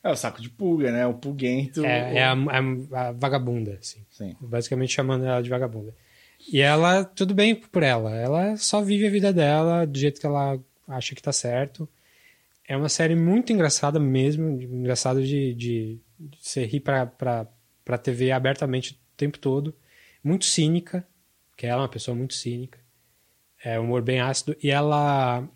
É 0.07 0.11
o 0.11 0.15
saco 0.15 0.41
de 0.41 0.49
pulga, 0.49 0.91
né? 0.91 1.05
O 1.05 1.13
pulguento. 1.13 1.83
É, 1.85 2.15
é 2.17 2.23
a, 2.23 2.33
a- 2.33 3.07
a 3.07 3.11
vagabunda, 3.11 3.77
assim. 3.81 4.05
Sim. 4.09 4.35
Basicamente 4.39 4.93
chamando 4.93 5.25
ela 5.25 5.41
de 5.41 5.49
vagabunda. 5.49 5.93
E 6.51 6.61
ela, 6.61 7.03
tudo 7.03 7.33
bem 7.33 7.55
por 7.55 7.83
ela. 7.83 8.15
Ela 8.15 8.55
só 8.57 8.81
vive 8.81 9.05
a 9.07 9.09
vida 9.09 9.33
dela 9.33 9.85
do 9.85 9.97
jeito 9.97 10.19
que 10.21 10.25
ela 10.25 10.59
acha 10.87 11.13
que 11.15 11.21
tá 11.21 11.31
certo. 11.33 11.87
É 12.67 12.75
uma 12.77 12.89
série 12.89 13.15
muito 13.15 13.51
engraçada 13.51 13.99
mesmo. 13.99 14.61
Engraçado 14.61 15.21
de, 15.23 15.53
de, 15.53 15.99
de 16.19 16.37
você 16.41 16.65
rir 16.65 16.79
pra, 16.81 17.05
pra, 17.05 17.47
pra 17.83 17.97
TV 17.97 18.31
abertamente 18.31 18.93
o 18.93 18.97
tempo 19.17 19.37
todo. 19.39 19.75
Muito 20.23 20.45
cínica, 20.45 21.05
porque 21.49 21.65
ela 21.65 21.81
é 21.81 21.83
uma 21.83 21.89
pessoa 21.89 22.15
muito 22.15 22.33
cínica. 22.33 22.79
É 23.63 23.79
um 23.79 23.83
humor 23.85 24.01
bem 24.01 24.19
ácido. 24.21 24.55
E 24.61 24.69
ela 24.69 25.47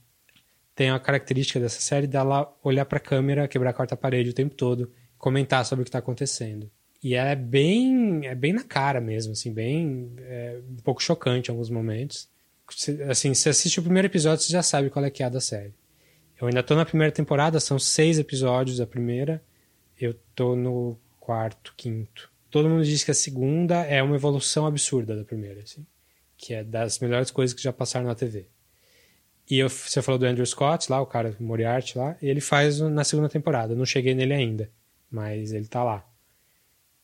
tem 0.75 0.89
a 0.89 0.99
característica 0.99 1.59
dessa 1.59 1.81
série 1.81 2.07
dela 2.07 2.53
olhar 2.63 2.85
pra 2.85 2.99
câmera, 2.99 3.47
quebrar 3.47 3.71
a 3.71 3.73
quarta 3.73 3.97
parede 3.97 4.29
o 4.29 4.33
tempo 4.33 4.55
todo, 4.55 4.91
comentar 5.17 5.65
sobre 5.65 5.83
o 5.83 5.85
que 5.85 5.91
tá 5.91 5.99
acontecendo. 5.99 6.71
E 7.03 7.15
é 7.15 7.35
bem, 7.35 8.27
é 8.27 8.35
bem 8.35 8.53
na 8.53 8.63
cara 8.63 9.01
mesmo, 9.01 9.33
assim, 9.33 9.51
bem 9.51 10.13
é, 10.19 10.59
um 10.69 10.83
pouco 10.83 11.01
chocante 11.01 11.49
em 11.49 11.51
alguns 11.51 11.69
momentos. 11.69 12.29
Assim, 13.09 13.33
você 13.33 13.49
assiste 13.49 13.79
o 13.79 13.83
primeiro 13.83 14.07
episódio, 14.07 14.45
você 14.45 14.53
já 14.53 14.61
sabe 14.61 14.89
qual 14.89 15.03
é 15.03 15.09
que 15.09 15.23
é 15.23 15.25
a 15.25 15.29
da 15.29 15.41
série. 15.41 15.73
Eu 16.39 16.47
ainda 16.47 16.63
tô 16.63 16.75
na 16.75 16.85
primeira 16.85 17.11
temporada, 17.11 17.59
são 17.59 17.77
seis 17.77 18.17
episódios 18.17 18.79
a 18.79 18.87
primeira. 18.87 19.43
Eu 19.99 20.15
tô 20.35 20.55
no 20.55 20.97
quarto, 21.19 21.73
quinto. 21.75 22.31
Todo 22.49 22.69
mundo 22.69 22.83
diz 22.83 23.03
que 23.03 23.11
a 23.11 23.15
segunda 23.15 23.83
é 23.85 24.01
uma 24.01 24.15
evolução 24.15 24.65
absurda 24.65 25.15
da 25.15 25.23
primeira, 25.23 25.61
assim. 25.61 25.85
Que 26.37 26.53
é 26.53 26.63
das 26.63 26.99
melhores 26.99 27.29
coisas 27.29 27.53
que 27.53 27.61
já 27.61 27.71
passaram 27.71 28.07
na 28.07 28.15
TV. 28.15 28.47
E 29.49 29.59
eu, 29.59 29.69
você 29.69 30.01
falou 30.01 30.17
do 30.17 30.25
Andrew 30.25 30.45
Scott 30.45 30.89
lá, 30.91 31.01
o 31.01 31.05
cara 31.05 31.35
Moriarty 31.39 31.97
lá, 31.97 32.15
ele 32.21 32.39
faz 32.39 32.79
na 32.79 33.03
segunda 33.03 33.27
temporada. 33.27 33.75
Não 33.75 33.85
cheguei 33.85 34.13
nele 34.15 34.33
ainda, 34.33 34.69
mas 35.09 35.51
ele 35.51 35.67
tá 35.67 35.83
lá. 35.83 36.05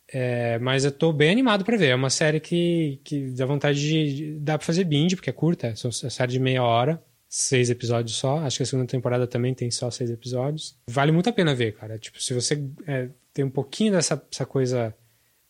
É, 0.10 0.58
mas 0.60 0.86
eu 0.86 0.92
tô 0.92 1.12
bem 1.12 1.32
animado 1.32 1.66
para 1.66 1.76
ver. 1.76 1.88
É 1.88 1.96
uma 1.96 2.10
série 2.10 2.40
que, 2.40 3.02
que 3.04 3.32
dá 3.32 3.46
vontade 3.46 3.80
de, 3.80 4.40
dá 4.40 4.58
pra 4.58 4.66
fazer 4.66 4.86
binge, 4.86 5.16
porque 5.16 5.30
é 5.30 5.34
curta. 5.34 5.68
É 5.68 5.74
uma 5.84 5.92
série 5.92 6.32
de 6.32 6.40
meia 6.40 6.64
hora, 6.64 7.04
seis 7.28 7.70
episódios 7.70 8.16
só. 8.16 8.40
Acho 8.40 8.58
que 8.58 8.64
a 8.64 8.66
segunda 8.66 8.88
temporada 8.88 9.28
também 9.28 9.54
tem 9.54 9.70
só 9.70 9.92
seis 9.92 10.10
episódios. 10.10 10.78
Vale 10.88 11.12
muito 11.12 11.30
a 11.30 11.34
pena 11.34 11.54
ver, 11.54 11.74
cara. 11.74 12.00
Tipo, 12.00 12.22
se 12.22 12.34
você 12.34 12.64
é, 12.86 13.10
tem 13.34 13.44
um 13.44 13.50
pouquinho 13.50 13.92
dessa 13.92 14.22
essa 14.32 14.46
coisa 14.46 14.96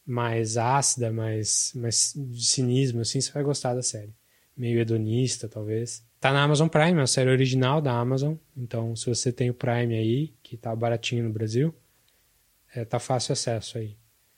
mais 0.06 0.58
ácida, 0.58 1.12
mais, 1.12 1.74
mais 1.76 2.14
de 2.16 2.46
cinismo, 2.46 3.02
assim, 3.02 3.22
você 3.22 3.32
vai 3.32 3.44
gostar 3.44 3.76
da 3.76 3.84
série. 3.84 4.14
Meio 4.56 4.80
hedonista, 4.80 5.48
talvez. 5.48 6.04
Tá 6.20 6.32
na 6.32 6.44
Amazon 6.44 6.68
Prime, 6.68 6.92
é 6.92 7.02
uma 7.02 7.08
série 7.08 7.30
original 7.30 7.80
da 7.80 7.94
Amazon. 7.94 8.36
Então, 8.56 8.96
se 8.96 9.06
você 9.08 9.32
tem 9.32 9.50
o 9.50 9.54
Prime 9.54 9.96
aí, 9.96 10.34
que 10.42 10.58
tá 10.58 10.76
baratinho 10.76 11.24
no 11.24 11.32
Brasil, 11.32 11.74
é, 12.74 12.84
tá 12.84 13.00
fácil 13.00 13.34
acesso 13.34 13.78
aí. 13.78 13.96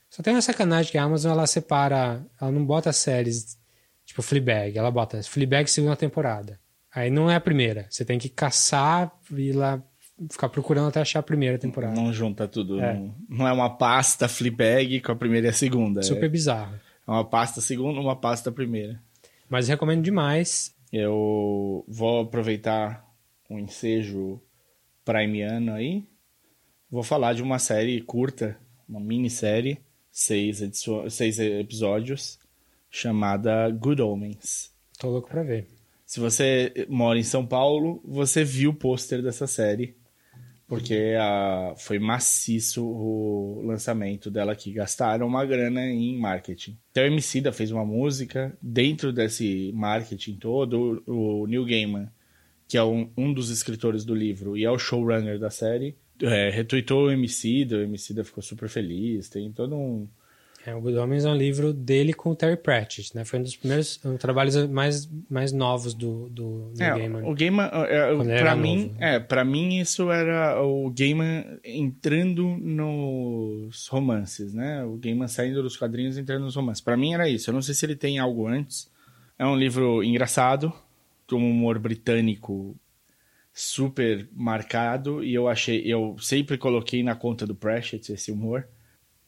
Só 0.10 0.24
tem 0.24 0.34
uma 0.34 0.42
sacanagem 0.42 0.92
que 0.92 0.98
a 0.98 1.04
Amazon 1.04 1.32
ela 1.32 1.48
separa, 1.48 2.26
ela 2.42 2.52
não 2.52 2.66
bota 2.66 2.92
séries 2.92 3.58
tipo 4.06 4.22
Fleabag, 4.24 4.78
ela 4.78 4.90
bota 4.90 5.22
Fleabag 5.22 5.70
segunda 5.70 5.96
temporada. 5.96 6.60
Aí 6.94 7.12
não 7.12 7.30
é 7.30 7.36
a 7.36 7.40
primeira, 7.40 7.86
você 7.90 8.04
tem 8.04 8.18
que 8.18 8.28
caçar 8.28 9.12
e 9.32 9.52
lá 9.52 9.82
ficar 10.32 10.50
procurando 10.50 10.88
até 10.88 11.00
achar 11.00 11.20
a 11.20 11.24
primeira 11.24 11.58
temporada. 11.58 11.94
Não 11.94 12.12
junta 12.12 12.48
tudo, 12.48 12.82
é. 12.82 12.96
Não, 12.96 13.16
não, 13.30 13.48
é 13.48 13.54
uma 13.54 13.70
pasta 13.70 14.28
Fleabag 14.28 15.00
com 15.02 15.12
a 15.12 15.16
primeira 15.16 15.48
e 15.48 15.50
a 15.52 15.54
segunda. 15.54 16.02
Super 16.02 16.26
é, 16.26 16.30
bizarro. 16.30 16.76
É 17.08 17.12
uma 17.12 17.24
pasta 17.24 17.62
segunda, 17.62 18.00
uma 18.00 18.16
pasta 18.16 18.52
primeira. 18.52 19.00
Mas 19.48 19.68
recomendo 19.68 20.04
demais. 20.04 20.76
Eu 20.92 21.86
vou 21.88 22.22
aproveitar 22.22 23.08
um 23.50 23.60
ensejo 23.60 24.42
primeano 25.06 25.74
aí. 25.74 26.04
Vou 26.90 27.04
falar 27.04 27.34
de 27.34 27.44
uma 27.44 27.60
série 27.60 28.02
curta, 28.02 28.60
uma 28.88 29.00
minissérie 29.00 29.80
seis, 30.12 30.62
seis 31.10 31.40
episódios, 31.40 32.40
chamada 32.90 33.70
Good 33.70 34.02
Omens. 34.02 34.74
Tô 34.98 35.10
louco 35.10 35.30
pra 35.30 35.44
ver. 35.44 35.68
Se 36.06 36.20
você 36.20 36.88
mora 36.90 37.20
em 37.20 37.24
São 37.24 37.46
Paulo, 37.46 38.02
você 38.04 38.44
viu 38.44 38.72
o 38.72 38.76
pôster 38.76 39.22
dessa 39.22 39.46
série, 39.46 39.96
porque 40.70 41.16
a, 41.20 41.74
foi 41.76 41.98
maciço 41.98 42.86
o 42.86 43.60
lançamento 43.66 44.30
dela 44.30 44.52
aqui. 44.52 44.72
Gastaram 44.72 45.26
uma 45.26 45.44
grana 45.44 45.82
em 45.88 46.16
marketing. 46.16 46.78
Então, 46.92 47.04
o 47.04 47.08
Emicida 47.08 47.52
fez 47.52 47.72
uma 47.72 47.84
música 47.84 48.56
dentro 48.62 49.12
desse 49.12 49.72
marketing 49.74 50.36
todo. 50.36 51.02
O 51.08 51.48
Neil 51.48 51.66
Gaiman, 51.66 52.08
que 52.68 52.78
é 52.78 52.84
um, 52.84 53.10
um 53.18 53.34
dos 53.34 53.50
escritores 53.50 54.06
do 54.06 54.14
livro 54.14 54.56
e 54.56 54.64
é 54.64 54.70
o 54.70 54.78
showrunner 54.78 55.40
da 55.40 55.50
série, 55.50 55.98
é, 56.22 56.52
retweetou 56.52 57.08
o 57.08 57.12
Emicida, 57.12 57.78
o 57.78 57.82
Emicida 57.82 58.24
ficou 58.24 58.44
super 58.44 58.70
feliz, 58.70 59.28
tem 59.28 59.52
todo 59.52 59.76
um... 59.76 60.08
É, 60.70 60.76
o 60.76 60.82
Good 60.82 60.98
Homens 60.98 61.26
é 61.26 61.30
um 61.30 61.36
livro 61.36 61.74
dele 61.74 62.14
com 62.14 62.30
o 62.30 62.36
Terry 62.36 62.56
Pratchett, 62.56 63.16
né? 63.16 63.26
Foi 63.26 63.40
um 63.40 63.44
dos 63.44 63.56
primeiros 63.56 64.00
um, 64.06 64.18
trabalhos 64.18 64.56
mais, 64.68 65.10
mais 65.28 65.52
novos 65.52 65.96
do, 65.96 66.30
do, 66.30 66.70
do 66.70 66.84
é, 66.84 66.90
Gaiman. 66.90 67.24
O 67.28 67.34
Gaiman, 67.34 67.70
é, 67.88 68.40
pra 68.40 68.56
mim, 68.56 68.84
novo, 68.84 68.96
é, 69.00 69.20
pra 69.20 69.44
mim 69.44 69.80
isso 69.80 70.12
era 70.12 70.62
o 70.62 70.92
Gaiman 70.92 71.44
entrando 71.64 72.44
nos 72.58 73.88
romances, 73.88 74.54
né? 74.54 74.84
O 74.84 74.98
Gaiman 74.98 75.28
saindo 75.28 75.64
dos 75.64 75.76
quadrinhos 75.76 76.18
e 76.18 76.22
entrando 76.22 76.44
nos 76.44 76.56
romances. 76.56 76.82
Pra 76.82 76.96
mim 76.96 77.14
era 77.16 77.28
isso. 77.28 77.50
Eu 77.50 77.54
não 77.54 77.62
sei 77.64 77.74
se 77.74 77.86
ele 77.86 77.96
tem 77.96 78.20
algo 78.20 78.48
antes. 78.48 78.92
É 79.38 79.46
um 79.46 79.56
livro 79.56 80.04
engraçado, 80.04 80.72
com 81.28 81.38
um 81.38 81.50
humor 81.50 81.80
britânico 81.80 82.76
super 83.52 84.30
marcado 84.32 85.24
e 85.24 85.34
eu 85.34 85.48
achei, 85.48 85.82
eu 85.86 86.16
sempre 86.20 86.58
coloquei 86.58 87.02
na 87.02 87.16
conta 87.16 87.48
do 87.48 87.56
Pratchett 87.56 88.14
esse 88.14 88.32
humor. 88.32 88.68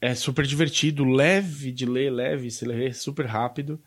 É 0.02 0.16
super 0.16 0.44
divertido, 0.44 1.04
leve 1.04 1.70
de 1.70 1.86
ler, 1.86 2.10
leve, 2.10 2.50
se 2.50 2.64
ler 2.64 2.92
super 2.92 3.24
rápido 3.24 3.80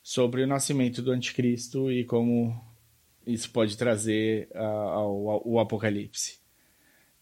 sobre 0.00 0.44
o 0.44 0.46
nascimento 0.46 1.02
do 1.02 1.10
anticristo 1.10 1.90
e 1.90 2.04
como 2.04 2.56
isso 3.26 3.50
pode 3.50 3.76
trazer 3.76 4.48
uh, 4.54 4.58
ao, 4.58 5.28
ao, 5.28 5.42
o 5.44 5.58
apocalipse. 5.58 6.38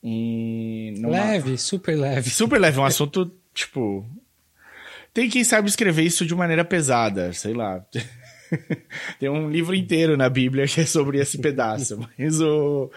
Numa... 0.02 1.08
Leve, 1.08 1.56
super 1.56 1.96
leve. 1.98 2.28
Super 2.28 2.60
leve, 2.60 2.76
é 2.76 2.82
um 2.82 2.84
assunto, 2.84 3.32
tipo... 3.54 4.06
Tem 5.14 5.30
quem 5.30 5.42
sabe 5.42 5.66
escrever 5.66 6.02
isso 6.02 6.26
de 6.26 6.34
maneira 6.34 6.66
pesada, 6.66 7.32
sei 7.32 7.54
lá. 7.54 7.82
Tem 9.18 9.30
um 9.30 9.48
livro 9.48 9.74
inteiro 9.74 10.18
na 10.18 10.28
Bíblia 10.28 10.66
que 10.66 10.82
é 10.82 10.86
sobre 10.86 11.18
esse 11.18 11.38
pedaço, 11.38 11.98
mas 12.18 12.40
o. 12.42 12.90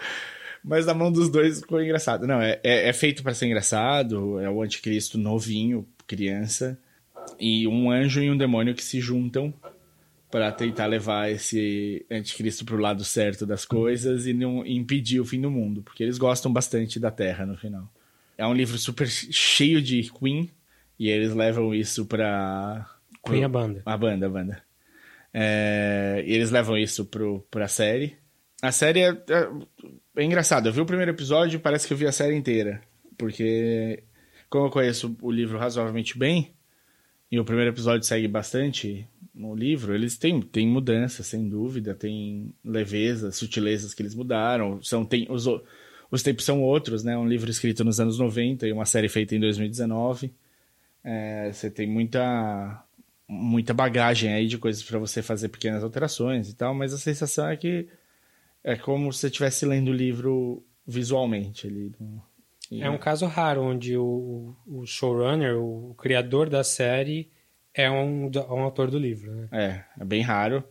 Mas 0.68 0.84
na 0.84 0.92
mão 0.92 1.10
dos 1.10 1.30
dois 1.30 1.60
ficou 1.60 1.82
engraçado. 1.82 2.26
Não, 2.26 2.40
é, 2.40 2.60
é, 2.62 2.90
é 2.90 2.92
feito 2.92 3.22
para 3.22 3.32
ser 3.32 3.46
engraçado, 3.46 4.38
é 4.38 4.50
o 4.50 4.62
anticristo 4.62 5.16
novinho, 5.16 5.88
criança, 6.06 6.78
e 7.40 7.66
um 7.66 7.90
anjo 7.90 8.22
e 8.22 8.30
um 8.30 8.36
demônio 8.36 8.74
que 8.74 8.84
se 8.84 9.00
juntam 9.00 9.52
para 10.30 10.52
tentar 10.52 10.84
levar 10.84 11.30
esse 11.30 12.04
anticristo 12.10 12.66
pro 12.66 12.76
lado 12.76 13.02
certo 13.02 13.46
das 13.46 13.64
coisas 13.64 14.26
e 14.26 14.34
não 14.34 14.64
impedir 14.66 15.20
o 15.20 15.24
fim 15.24 15.40
do 15.40 15.50
mundo, 15.50 15.82
porque 15.82 16.02
eles 16.02 16.18
gostam 16.18 16.52
bastante 16.52 17.00
da 17.00 17.10
Terra 17.10 17.46
no 17.46 17.56
final. 17.56 17.90
É 18.36 18.46
um 18.46 18.52
livro 18.52 18.76
super 18.76 19.08
cheio 19.08 19.80
de 19.80 20.12
Queen, 20.12 20.50
e 20.98 21.08
eles 21.08 21.32
levam 21.32 21.74
isso 21.74 22.04
pra... 22.04 22.86
Queen 23.24 23.42
a 23.42 23.48
banda. 23.48 23.82
A 23.86 23.96
banda, 23.96 24.26
a 24.26 24.28
banda. 24.28 24.62
É, 25.32 26.22
e 26.26 26.34
eles 26.34 26.50
levam 26.50 26.76
isso 26.76 27.06
pro, 27.06 27.40
pra 27.50 27.68
série. 27.68 28.16
A 28.60 28.72
série 28.72 29.00
é, 29.00 29.10
é, 29.10 29.50
é 30.16 30.24
engraçado. 30.24 30.68
Eu 30.68 30.72
vi 30.72 30.80
o 30.80 30.86
primeiro 30.86 31.10
episódio 31.10 31.56
e 31.56 31.60
parece 31.60 31.86
que 31.86 31.92
eu 31.92 31.96
vi 31.96 32.06
a 32.06 32.12
série 32.12 32.34
inteira. 32.34 32.82
Porque, 33.16 34.02
como 34.50 34.66
eu 34.66 34.70
conheço 34.70 35.16
o 35.22 35.30
livro 35.30 35.58
razoavelmente 35.58 36.18
bem, 36.18 36.52
e 37.30 37.38
o 37.38 37.44
primeiro 37.44 37.70
episódio 37.70 38.06
segue 38.06 38.26
bastante 38.26 39.06
no 39.34 39.54
livro, 39.54 39.94
eles 39.94 40.16
têm, 40.16 40.40
têm 40.40 40.66
mudanças, 40.66 41.26
sem 41.26 41.48
dúvida, 41.48 41.94
tem 41.94 42.52
leveza, 42.64 43.30
sutilezas 43.30 43.94
que 43.94 44.02
eles 44.02 44.14
mudaram. 44.14 44.82
São, 44.82 45.04
tem, 45.04 45.26
os, 45.30 45.46
os 46.10 46.22
tempos 46.22 46.44
são 46.44 46.62
outros, 46.62 47.04
né? 47.04 47.16
Um 47.16 47.28
livro 47.28 47.50
escrito 47.50 47.84
nos 47.84 48.00
anos 48.00 48.18
90 48.18 48.66
e 48.66 48.72
uma 48.72 48.86
série 48.86 49.08
feita 49.08 49.36
em 49.36 49.40
2019. 49.40 50.32
É, 51.04 51.52
você 51.52 51.70
tem 51.70 51.86
muita 51.86 52.84
muita 53.30 53.74
bagagem 53.74 54.32
aí 54.32 54.46
de 54.46 54.56
coisas 54.56 54.82
para 54.82 54.98
você 54.98 55.20
fazer 55.20 55.50
pequenas 55.50 55.84
alterações 55.84 56.48
e 56.48 56.56
tal, 56.56 56.74
mas 56.74 56.94
a 56.94 56.98
sensação 56.98 57.46
é 57.46 57.56
que 57.58 57.86
é 58.62 58.76
como 58.76 59.12
se 59.12 59.20
você 59.20 59.26
estivesse 59.28 59.66
lendo 59.66 59.88
o 59.88 59.94
livro 59.94 60.64
visualmente 60.86 61.66
ali. 61.66 61.92
E... 62.70 62.82
É 62.82 62.90
um 62.90 62.98
caso 62.98 63.26
raro 63.26 63.62
onde 63.62 63.96
o, 63.96 64.54
o 64.66 64.86
showrunner, 64.86 65.56
o 65.56 65.94
criador 65.94 66.48
da 66.48 66.62
série, 66.62 67.30
é 67.74 67.90
um, 67.90 68.26
um 68.26 68.60
autor 68.60 68.90
do 68.90 68.98
livro, 68.98 69.32
né? 69.32 69.48
É, 69.52 70.02
é 70.02 70.04
bem 70.04 70.22
raro. 70.22 70.64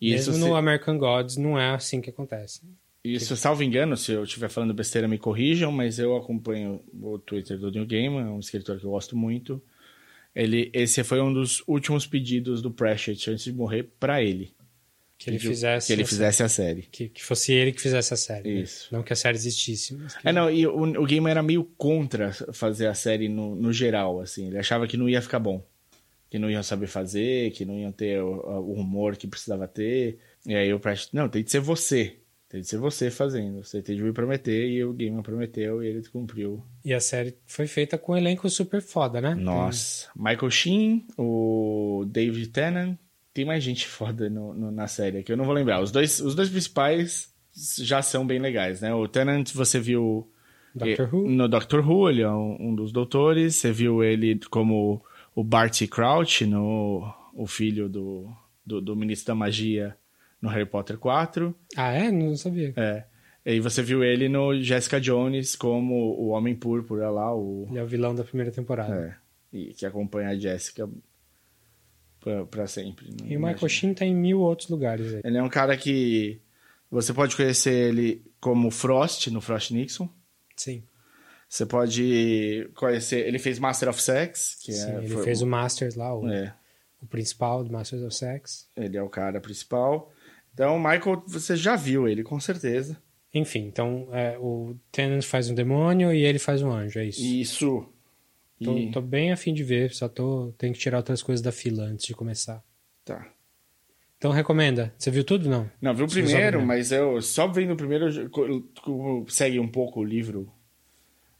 E 0.00 0.12
Mesmo 0.12 0.36
no 0.38 0.46
se... 0.46 0.52
American 0.52 0.98
Gods 0.98 1.36
não 1.36 1.58
é 1.58 1.70
assim 1.70 2.00
que 2.00 2.10
acontece. 2.10 2.62
Isso, 3.02 3.36
salvo 3.36 3.62
engano, 3.62 3.96
se 3.98 4.12
eu 4.12 4.24
estiver 4.24 4.48
falando 4.48 4.72
besteira, 4.72 5.06
me 5.06 5.18
corrijam, 5.18 5.70
mas 5.70 5.98
eu 5.98 6.16
acompanho 6.16 6.82
o 6.94 7.18
Twitter 7.18 7.58
do 7.58 7.70
New 7.70 7.86
Gaiman, 7.86 8.30
um 8.30 8.38
escritor 8.38 8.78
que 8.78 8.86
eu 8.86 8.90
gosto 8.90 9.14
muito. 9.14 9.62
Ele, 10.34 10.70
esse 10.72 11.04
foi 11.04 11.20
um 11.20 11.32
dos 11.32 11.62
últimos 11.66 12.06
pedidos 12.06 12.62
do 12.62 12.70
Pratchett 12.70 13.30
antes 13.30 13.44
de 13.44 13.52
morrer 13.52 13.90
para 14.00 14.22
ele. 14.22 14.54
Que 15.16 15.30
ele 15.30 15.38
fizesse, 15.38 15.86
que 15.86 15.92
ele 15.92 16.04
fizesse 16.04 16.42
a 16.42 16.48
série. 16.48 16.82
Que, 16.82 17.08
que 17.08 17.22
fosse 17.22 17.52
ele 17.52 17.72
que 17.72 17.80
fizesse 17.80 18.12
a 18.12 18.16
série. 18.16 18.54
Né? 18.54 18.60
Isso. 18.60 18.88
Né? 18.90 18.98
Não 18.98 19.04
que 19.04 19.12
a 19.12 19.16
série 19.16 19.36
existisse. 19.36 19.96
Que... 19.96 20.28
É, 20.28 20.32
não, 20.32 20.50
e 20.50 20.66
o, 20.66 20.82
o 21.00 21.06
Gamer 21.06 21.30
era 21.30 21.42
meio 21.42 21.64
contra 21.76 22.32
fazer 22.52 22.88
a 22.88 22.94
série 22.94 23.28
no, 23.28 23.54
no 23.54 23.72
geral, 23.72 24.20
assim. 24.20 24.48
Ele 24.48 24.58
achava 24.58 24.86
que 24.86 24.96
não 24.96 25.08
ia 25.08 25.22
ficar 25.22 25.38
bom. 25.38 25.64
Que 26.28 26.38
não 26.38 26.50
iam 26.50 26.62
saber 26.62 26.88
fazer, 26.88 27.52
que 27.52 27.64
não 27.64 27.78
iam 27.78 27.92
ter 27.92 28.20
o, 28.20 28.34
o 28.60 28.72
humor 28.72 29.16
que 29.16 29.26
precisava 29.26 29.68
ter. 29.68 30.18
E 30.44 30.54
aí 30.54 30.74
o 30.74 30.80
Pratchett, 30.80 31.14
não, 31.14 31.28
tem 31.28 31.44
que 31.44 31.50
ser 31.50 31.60
você. 31.60 32.18
Tem 32.48 32.60
que 32.60 32.68
ser 32.68 32.78
você 32.78 33.10
fazendo. 33.10 33.64
Você 33.64 33.80
tem 33.80 33.96
de 33.96 34.02
me 34.02 34.12
prometer 34.12 34.68
e 34.68 34.84
o 34.84 34.92
Gamer 34.92 35.22
prometeu 35.22 35.82
e 35.82 35.88
ele 35.88 36.08
cumpriu. 36.08 36.62
E 36.84 36.92
a 36.92 37.00
série 37.00 37.36
foi 37.46 37.66
feita 37.66 37.96
com 37.96 38.12
um 38.12 38.16
elenco 38.16 38.48
super 38.50 38.82
foda, 38.82 39.20
né? 39.20 39.34
Nossa. 39.34 40.08
Tem... 40.12 40.22
Michael 40.22 40.50
Sheen, 40.50 41.06
o 41.16 42.04
David 42.06 42.48
Tennant. 42.48 42.96
Tem 43.34 43.44
mais 43.44 43.62
gente 43.62 43.86
foda 43.88 44.30
no, 44.30 44.54
no, 44.54 44.70
na 44.70 44.86
série 44.86 45.22
que 45.22 45.32
eu 45.32 45.36
não 45.36 45.44
vou 45.44 45.52
lembrar. 45.54 45.80
Os 45.82 45.90
dois, 45.90 46.20
os 46.20 46.34
dois 46.34 46.48
principais 46.48 47.34
já 47.78 48.00
são 48.00 48.26
bem 48.26 48.38
legais, 48.38 48.80
né? 48.80 48.94
O 48.94 49.06
Tennant 49.06 49.52
você 49.52 49.78
viu 49.78 50.30
Doctor 50.74 51.08
E- 51.12 51.16
Who. 51.16 51.28
No 51.28 51.48
Doctor 51.48 51.88
Who, 51.88 52.08
ele 52.08 52.22
é 52.22 52.30
um, 52.30 52.56
um 52.70 52.74
dos 52.74 52.90
doutores. 52.92 53.56
Você 53.56 53.70
viu 53.72 54.02
ele 54.02 54.38
como 54.50 55.04
o 55.34 55.44
Barty 55.44 55.86
Crouch, 55.86 56.46
no, 56.46 57.12
o 57.34 57.46
filho 57.46 57.88
do, 57.88 58.28
do, 58.64 58.80
do 58.80 58.96
Ministro 58.96 59.28
da 59.28 59.34
Magia 59.34 59.96
no 60.40 60.48
Harry 60.48 60.66
Potter 60.66 60.98
4. 60.98 61.54
Ah, 61.76 61.92
é? 61.92 62.10
Não 62.10 62.36
sabia. 62.36 62.72
É. 62.76 63.04
E 63.46 63.60
você 63.60 63.82
viu 63.82 64.02
ele 64.02 64.28
no 64.28 64.54
Jessica 64.62 65.00
Jones 65.00 65.54
como 65.54 65.94
o 66.18 66.28
Homem 66.28 66.54
Púrpura 66.54 67.10
lá, 67.10 67.34
o... 67.34 67.66
Ele 67.68 67.78
é 67.78 67.82
o 67.82 67.86
vilão 67.86 68.14
da 68.14 68.24
primeira 68.24 68.50
temporada. 68.50 68.94
É, 69.52 69.56
e 69.56 69.74
que 69.74 69.84
acompanha 69.84 70.30
a 70.30 70.34
Jessica 70.36 70.88
pra 72.50 72.66
sempre. 72.66 73.06
E 73.24 73.36
o 73.36 73.40
Michael 73.40 73.68
Sheen 73.68 73.94
tá 73.94 74.04
em 74.04 74.14
mil 74.14 74.40
outros 74.40 74.68
lugares 74.68 75.14
aí. 75.14 75.20
Ele 75.24 75.38
é 75.38 75.42
um 75.42 75.48
cara 75.48 75.76
que 75.76 76.40
você 76.90 77.12
pode 77.12 77.36
conhecer 77.36 77.72
ele 77.72 78.22
como 78.40 78.70
Frost, 78.70 79.28
no 79.28 79.40
Frost 79.40 79.70
Nixon. 79.70 80.08
Sim. 80.56 80.82
Você 81.48 81.66
pode 81.66 82.70
conhecer... 82.74 83.26
Ele 83.26 83.38
fez 83.38 83.58
Master 83.58 83.88
of 83.88 84.02
Sex, 84.02 84.58
que 84.62 84.72
Sim, 84.72 84.90
é... 84.90 85.04
ele 85.04 85.16
fez 85.22 85.42
o 85.42 85.46
Masters 85.46 85.94
lá, 85.94 86.16
o, 86.16 86.28
É, 86.28 86.54
o 87.02 87.06
principal 87.06 87.62
do 87.62 87.72
Masters 87.72 88.02
of 88.02 88.14
Sex. 88.14 88.68
ele 88.76 88.96
é 88.96 89.02
o 89.02 89.08
cara 89.08 89.40
principal. 89.40 90.12
Então, 90.52 90.76
o 90.76 90.78
Michael, 90.78 91.22
você 91.26 91.56
já 91.56 91.76
viu 91.76 92.08
ele, 92.08 92.22
com 92.22 92.38
certeza. 92.40 92.96
Enfim, 93.32 93.66
então 93.66 94.08
é, 94.12 94.38
o 94.38 94.76
Tennant 94.92 95.24
faz 95.24 95.50
um 95.50 95.54
demônio 95.54 96.12
e 96.12 96.24
ele 96.24 96.38
faz 96.38 96.62
um 96.62 96.70
anjo, 96.70 97.00
é 97.00 97.06
isso. 97.06 97.20
Isso. 97.20 97.86
Tô, 98.62 98.76
E- 98.78 98.90
tô 98.90 99.00
bem 99.00 99.32
afim 99.32 99.52
de 99.52 99.64
ver, 99.64 99.92
só 99.92 100.08
tô, 100.08 100.52
tenho 100.56 100.72
que 100.72 100.78
tirar 100.78 100.98
outras 100.98 101.22
coisas 101.22 101.42
da 101.42 101.50
fila 101.52 101.84
antes 101.84 102.06
de 102.06 102.14
começar. 102.14 102.62
Tá. 103.04 103.26
Então 104.16 104.30
recomenda. 104.30 104.94
Você 104.96 105.10
viu 105.10 105.24
tudo? 105.24 105.48
Não. 105.48 105.70
Não, 105.82 105.94
viu 105.94 106.06
o 106.06 106.08
viu 106.08 106.24
primeiro, 106.24 106.64
mas 106.64 106.90
eu 106.92 107.20
só 107.20 107.46
vendo 107.48 107.72
o 107.74 107.76
primeiro, 107.76 108.06
eu 108.06 108.10
já- 108.10 108.28
co- 108.28 108.62
co- 108.82 109.26
segue 109.28 109.58
um 109.60 109.68
pouco 109.68 110.00
o 110.00 110.04
livro. 110.04 110.50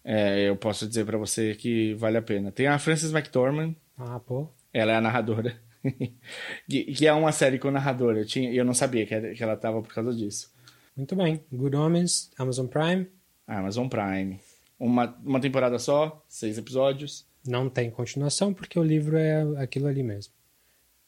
É, 0.05 0.49
eu 0.49 0.57
posso 0.57 0.87
dizer 0.87 1.07
pra 1.07 1.17
você 1.17 1.55
que 1.55 1.95
vale 1.95 2.19
a 2.19 2.23
pena. 2.23 2.53
Tem 2.53 2.67
a 2.67 2.79
Frances 2.79 3.11
McDormand, 3.13 3.75
Ah, 3.97 4.21
pô. 4.21 4.49
ela 4.73 4.93
é 4.93 4.97
a 4.97 5.01
narradora. 5.01 5.57
que, 6.69 6.85
que 6.93 7.07
é 7.07 7.13
uma 7.13 7.33
série 7.33 7.59
com 7.59 7.71
narradora. 7.71 8.19
Eu, 8.19 8.27
tinha, 8.27 8.53
eu 8.53 8.65
não 8.65 8.75
sabia 8.75 9.07
que, 9.07 9.35
que 9.35 9.43
ela 9.43 9.57
tava 9.57 9.81
por 9.81 9.95
causa 9.95 10.13
disso. 10.15 10.53
Muito 10.97 11.17
bem. 11.17 11.43
Good 11.51 11.75
Omens, 11.77 12.31
Amazon 12.39 12.67
Prime. 12.67 13.07
Amazon 13.47 13.89
Prime. 13.89 14.39
Uma, 14.85 15.17
uma 15.25 15.41
temporada 15.41 15.79
só, 15.79 16.23
seis 16.29 16.59
episódios. 16.59 17.27
Não 17.47 17.69
tem 17.71 17.91
continuação 17.91 18.53
porque 18.53 18.79
o 18.79 18.83
livro 18.83 19.17
é 19.17 19.43
aquilo 19.63 19.87
ali 19.87 20.03
mesmo. 20.03 20.33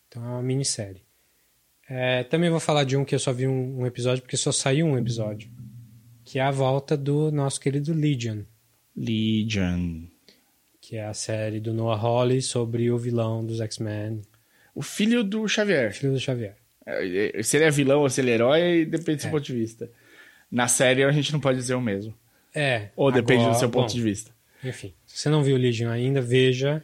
Então 0.09 0.25
é 0.25 0.29
uma 0.29 0.43
minissérie. 0.43 1.03
É, 1.89 2.25
também 2.25 2.49
vou 2.51 2.59
falar 2.61 2.85
de 2.85 2.97
um 2.97 3.05
que 3.05 3.15
eu 3.15 3.19
só 3.19 3.33
vi 3.33 3.47
um, 3.47 3.81
um 3.81 3.87
episódio 3.87 4.23
porque 4.23 4.37
só 4.37 4.51
saiu 4.51 4.87
um 4.87 4.97
episódio. 4.99 5.51
Que 6.25 6.39
é 6.39 6.43
a 6.43 6.51
volta 6.51 6.97
do 6.97 7.31
nosso 7.31 7.61
querido 7.61 7.93
Legion. 7.93 8.43
Legion. 8.97 10.05
Que 10.81 10.97
é 10.97 11.05
a 11.07 11.15
série 11.15 11.61
do 11.61 11.73
Noah 11.75 12.01
Hawley 12.01 12.41
sobre 12.43 12.91
o 12.91 12.99
vilão 12.99 13.45
dos 13.45 13.61
X-Men, 13.61 14.23
O 14.75 14.83
filho 14.83 15.23
do 15.25 15.47
Xavier. 15.49 15.93
filho 15.93 16.13
do 16.13 16.21
Xavier. 16.21 16.57
É, 16.85 17.43
Se 17.43 17.57
ele 17.57 17.65
é 17.65 17.71
vilão 17.71 18.01
ou 18.01 18.09
se 18.11 18.21
ele 18.21 18.31
é 18.31 18.35
herói, 18.35 18.85
depende 18.85 19.17
do 19.17 19.21
seu 19.23 19.29
É. 19.29 19.33
ponto 19.33 19.45
de 19.45 19.53
vista. 19.55 19.91
Na 20.51 20.69
série, 20.69 21.03
a 21.05 21.11
gente 21.13 21.33
não 21.33 21.41
pode 21.41 21.59
dizer 21.59 21.75
o 21.75 21.81
mesmo. 21.81 22.15
É. 22.57 22.91
Ou 22.97 23.13
depende 23.13 23.41
agora- 23.43 23.55
do 23.57 23.59
seu 23.61 23.69
ponto 23.71 23.89
bom, 23.89 23.95
de 23.95 24.03
vista. 24.03 24.31
Enfim, 24.65 24.95
se 25.07 25.19
você 25.19 25.29
não 25.29 25.43
viu 25.43 25.57
Legion 25.57 25.91
ainda, 25.91 26.21
veja. 26.21 26.83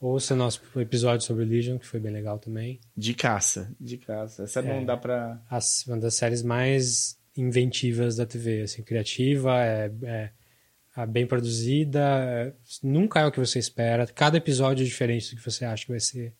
Ouça 0.00 0.34
nosso 0.34 0.62
episódio 0.80 1.26
sobre 1.26 1.44
Legion, 1.44 1.78
que 1.78 1.86
foi 1.86 2.00
bem 2.00 2.10
legal 2.12 2.38
também. 2.38 2.80
De 2.96 3.12
caça, 3.12 3.70
de 3.78 3.98
caça. 3.98 4.44
Essa 4.44 4.60
É. 4.60 4.62
não 4.62 4.82
dá 4.84 4.96
pra. 4.96 5.40
As- 5.50 5.86
uma 5.86 5.98
das 5.98 6.14
séries 6.14 6.42
mais 6.42 7.18
inventivas 7.36 8.16
da 8.16 8.24
TV, 8.24 8.62
assim, 8.62 8.82
criativa, 8.82 9.62
é, 9.62 9.90
é- 10.04 10.30
é 10.96 11.06
bem 11.06 11.26
produzida, 11.26 12.00
é- 12.00 12.52
nunca 12.82 13.20
é 13.20 13.26
o 13.26 13.30
que 13.32 13.38
você 13.38 13.58
espera. 13.58 14.06
Cada 14.06 14.38
episódio 14.38 14.82
é 14.82 14.86
diferente 14.86 15.34
do 15.34 15.38
que 15.38 15.44
você 15.50 15.64
acha 15.66 15.84
que 15.84 15.90
vai 15.90 16.00
ser. 16.00 16.32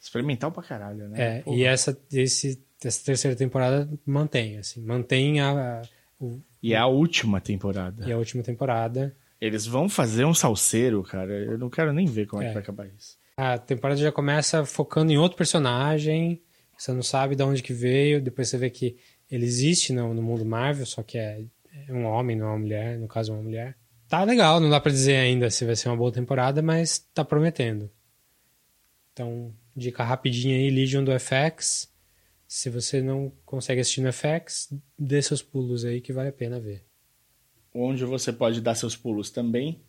Experimental 0.00 0.50
pra 0.52 0.62
caralho, 0.62 1.08
né? 1.08 1.38
É, 1.38 1.40
Porra. 1.42 1.56
e 1.56 1.64
essa, 1.64 1.98
esse, 2.12 2.62
essa 2.84 3.04
terceira 3.04 3.36
temporada 3.36 3.88
mantém, 4.06 4.56
assim, 4.58 4.80
mantém 4.82 5.40
a, 5.40 5.80
a, 5.80 5.82
o- 6.18 6.40
E 6.62 6.74
é 6.74 6.76
a 6.76 6.86
última 6.86 7.40
temporada. 7.40 8.06
e 8.06 8.12
a 8.12 8.18
última 8.18 8.42
temporada. 8.42 9.14
Eles 9.40 9.66
vão 9.66 9.88
fazer 9.88 10.24
um 10.26 10.34
salseiro, 10.34 11.02
cara. 11.02 11.32
Eu 11.32 11.56
não 11.58 11.70
quero 11.70 11.92
nem 11.92 12.06
ver 12.06 12.26
como 12.26 12.42
é, 12.42 12.46
É. 12.46 12.48
que 12.48 12.54
vai 12.54 12.62
acabar 12.62 12.86
isso. 12.88 13.16
A 13.36 13.56
temporada 13.56 13.98
já 14.00 14.12
começa 14.12 14.64
focando 14.66 15.10
em 15.10 15.16
outro 15.16 15.38
personagem, 15.38 16.42
você 16.76 16.92
não 16.92 17.02
sabe 17.02 17.34
de 17.34 17.42
onde 17.42 17.62
que 17.62 17.72
veio, 17.72 18.20
depois 18.20 18.48
você 18.50 18.58
vê 18.58 18.68
que 18.68 18.96
ele 19.30 19.46
existe 19.46 19.92
no, 19.94 20.12
no 20.12 20.22
mundo 20.22 20.44
Marvel, 20.44 20.84
só 20.84 21.02
que 21.02 21.16
é, 21.16 21.42
é 21.88 21.92
um 21.92 22.04
homem, 22.04 22.36
não 22.36 22.46
é 22.46 22.48
uma 22.50 22.58
mulher, 22.58 22.98
no 22.98 23.08
caso 23.08 23.32
uma 23.32 23.42
mulher. 23.42 23.76
Tá 24.08 24.24
legal, 24.24 24.60
não 24.60 24.68
dá 24.68 24.78
pra 24.80 24.92
dizer 24.92 25.16
ainda 25.16 25.48
se 25.50 25.64
vai 25.64 25.74
ser 25.76 25.88
uma 25.88 25.96
boa 25.96 26.12
temporada, 26.12 26.60
mas 26.60 26.98
tá 27.14 27.24
prometendo. 27.24 27.90
Então, 29.12 29.52
dica 29.74 30.04
rapidinha 30.04 30.56
aí, 30.56 30.70
Legion 30.70 31.04
do 31.04 31.12
FX. 31.18 31.89
Se 32.52 32.68
você 32.68 33.00
não 33.00 33.32
consegue 33.46 33.80
assistir 33.80 34.00
no 34.00 34.12
FX, 34.12 34.74
dê 34.98 35.22
seus 35.22 35.40
pulos 35.40 35.84
aí 35.84 36.00
que 36.00 36.12
vale 36.12 36.30
a 36.30 36.32
pena 36.32 36.58
ver. 36.58 36.84
Onde 37.72 38.04
você 38.04 38.32
pode 38.32 38.60
dar 38.60 38.74
seus 38.74 38.96
pulos 38.96 39.30
também. 39.30 39.80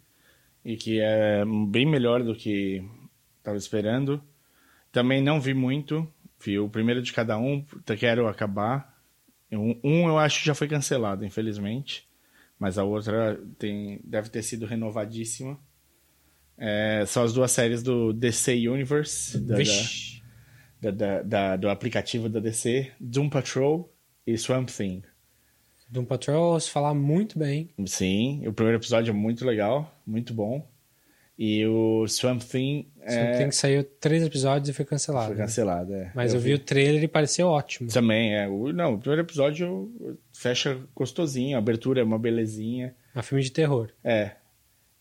E 0.64 0.78
que 0.78 1.00
é 1.02 1.44
bem 1.72 1.88
melhor 1.88 2.24
do 2.24 2.36
que 2.36 2.88
tava 3.42 3.58
esperando. 3.58 4.24
Também 4.92 5.24
não 5.24 5.42
vi 5.42 5.56
muito. 5.56 6.08
Vi 6.40 6.60
o 6.60 6.70
primeiro 6.70 7.02
de 7.02 7.12
cada 7.12 7.36
um. 7.36 7.66
Quero 7.98 8.28
acabar. 8.28 8.96
Um, 9.52 9.80
um 9.84 10.08
eu 10.08 10.20
acho 10.20 10.42
que 10.42 10.46
já 10.46 10.54
foi 10.54 10.68
cancelado, 10.68 11.26
infelizmente. 11.26 12.08
Mas 12.60 12.78
a 12.78 12.84
outra 12.84 13.42
tem, 13.58 14.00
deve 14.04 14.30
ter 14.30 14.44
sido 14.44 14.68
renovadíssima. 14.68 15.60
É, 16.56 17.06
são 17.08 17.24
as 17.24 17.34
duas 17.34 17.52
séries 17.52 17.82
do 17.82 18.14
DC 18.14 18.68
Universe. 18.68 19.40
Da, 19.40 19.54
da, 19.54 19.58
Vixe, 19.58 20.21
da- 20.82 20.92
da- 20.92 21.22
da- 21.22 21.56
do 21.56 21.70
aplicativo 21.70 22.28
da 22.28 22.40
DC. 22.40 22.92
Doom 23.00 23.30
Patrol 23.30 23.94
e 24.26 24.38
Swamp 24.38 24.70
Thing. 24.70 25.04
Doom 25.90 26.06
Patrol, 26.06 26.60
se 26.60 26.70
falar 26.70 26.94
muito 26.94 27.38
bem. 27.38 27.70
Sim, 27.86 28.48
o 28.48 28.54
primeiro 28.54 28.80
episódio 28.80 29.12
é 29.12 29.14
muito 29.14 29.46
legal, 29.46 29.94
muito 30.08 30.34
bom. 30.34 30.66
E 31.38 31.66
o 31.66 32.08
Swamp 32.08 32.42
Thing 32.44 32.88
é, 33.02 33.38
Tem 33.38 33.50
que 33.50 33.56
sair 33.56 33.84
três 34.00 34.22
episódios 34.24 34.70
e 34.70 34.74
foi 34.74 34.86
cancelado. 34.86 35.28
foi 35.28 35.36
né? 35.36 35.42
cancelado. 35.44 35.94
É. 35.94 36.12
Mas 36.14 36.34
eu, 36.34 36.40
vi 36.40 36.54
o 36.54 36.60
trailer 36.60 37.02
e 37.04 37.08
pareceu 37.08 37.48
ótimo. 37.48 37.90
Também, 37.90 38.36
é. 38.36 38.48
O, 38.48 38.72
não, 38.72 38.94
o 38.94 38.98
primeiro 39.00 39.24
episódio 39.24 39.92
fecha 40.32 40.80
gostosinho, 40.96 41.56
a 41.56 41.60
abertura 41.60 42.00
é 42.00 42.04
uma 42.04 42.20
belezinha. 42.20 42.96
É 43.16 43.20
um 43.20 43.24
filme 43.24 43.44
de 43.44 43.52
terror. 43.52 43.90
É. 44.04 44.32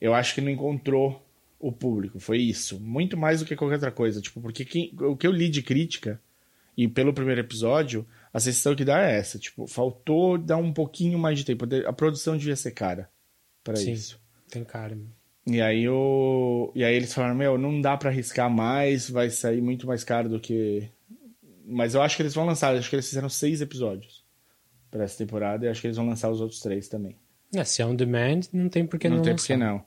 Eu 0.01 0.14
acho 0.14 0.35
que 0.35 0.40
não 0.40 0.51
encontrou 0.51 1.23
o 1.61 1.70
público, 1.70 2.18
foi 2.18 2.38
isso. 2.38 2.81
Muito 2.81 3.16
mais 3.16 3.38
do 3.40 3.46
que 3.46 3.55
qualquer 3.55 3.75
outra 3.75 3.92
coisa. 3.92 4.20
Tipo, 4.20 4.40
porque 4.40 4.64
quem- 4.64 4.92
o 4.99 5.14
que 5.16 5.27
eu 5.27 5.31
li 5.31 5.49
de 5.49 5.62
crítica, 5.62 6.20
e 6.77 6.88
pelo 6.88 7.12
primeiro 7.12 7.40
episódio, 7.42 8.07
a 8.33 8.40
sensação 8.40 8.75
que 8.75 8.85
dá 8.85 9.03
é 9.07 9.18
essa. 9.18 9.38
Tipo, 9.38 9.66
faltou 9.66 10.38
dar 10.38 10.57
um 10.57 10.73
pouquinho 10.73 11.18
mais 11.18 11.38
de 11.38 11.44
tempo. 11.44 11.66
A 11.87 11.92
produção 11.92 12.37
devia 12.37 12.57
ser 12.57 12.70
cara 12.70 13.11
para 13.62 13.79
isso. 13.81 14.18
Tem 14.51 14.64
cara. 14.64 14.96
E 15.46 15.61
aí, 15.61 15.88
o... 15.88 16.73
e 16.75 16.83
aí 16.85 16.94
eles 16.94 17.12
falaram, 17.12 17.35
meu, 17.35 17.59
não 17.59 17.81
dá 17.81 17.96
pra 17.96 18.11
arriscar 18.11 18.49
mais, 18.51 19.11
vai 19.11 19.29
sair 19.31 19.61
muito 19.61 19.87
mais 19.87 20.03
caro 20.05 20.29
do 20.29 20.40
que... 20.40 20.88
Mas 21.66 21.94
eu 21.94 22.03
acho 22.03 22.16
que 22.16 22.23
eles 22.23 22.35
vão 22.35 22.46
lançar, 22.46 22.75
acho 22.75 22.88
que 22.88 22.96
eles 22.96 23.09
fizeram 23.09 23.29
seis 23.29 23.61
episódios 23.61 24.25
pra 24.90 25.05
essa 25.05 25.18
temporada, 25.18 25.64
e 25.64 25.68
acho 25.68 25.81
que 25.81 25.87
eles 25.87 25.96
vão 25.96 26.07
lançar 26.07 26.31
os 26.31 26.40
outros 26.40 26.61
três 26.61 26.88
também. 26.88 27.16
É, 27.55 27.64
se 27.64 27.81
é 27.83 27.87
on 27.87 27.94
demand, 27.94 28.40
não 28.53 28.68
tem 28.68 28.87
por 28.87 28.99
que 28.99 29.09
não, 29.09 29.16
não 29.16 29.23
tem 29.23 29.33
lançar. 29.33 29.42
por 29.42 29.46
que 29.46 29.57
não. 29.57 29.85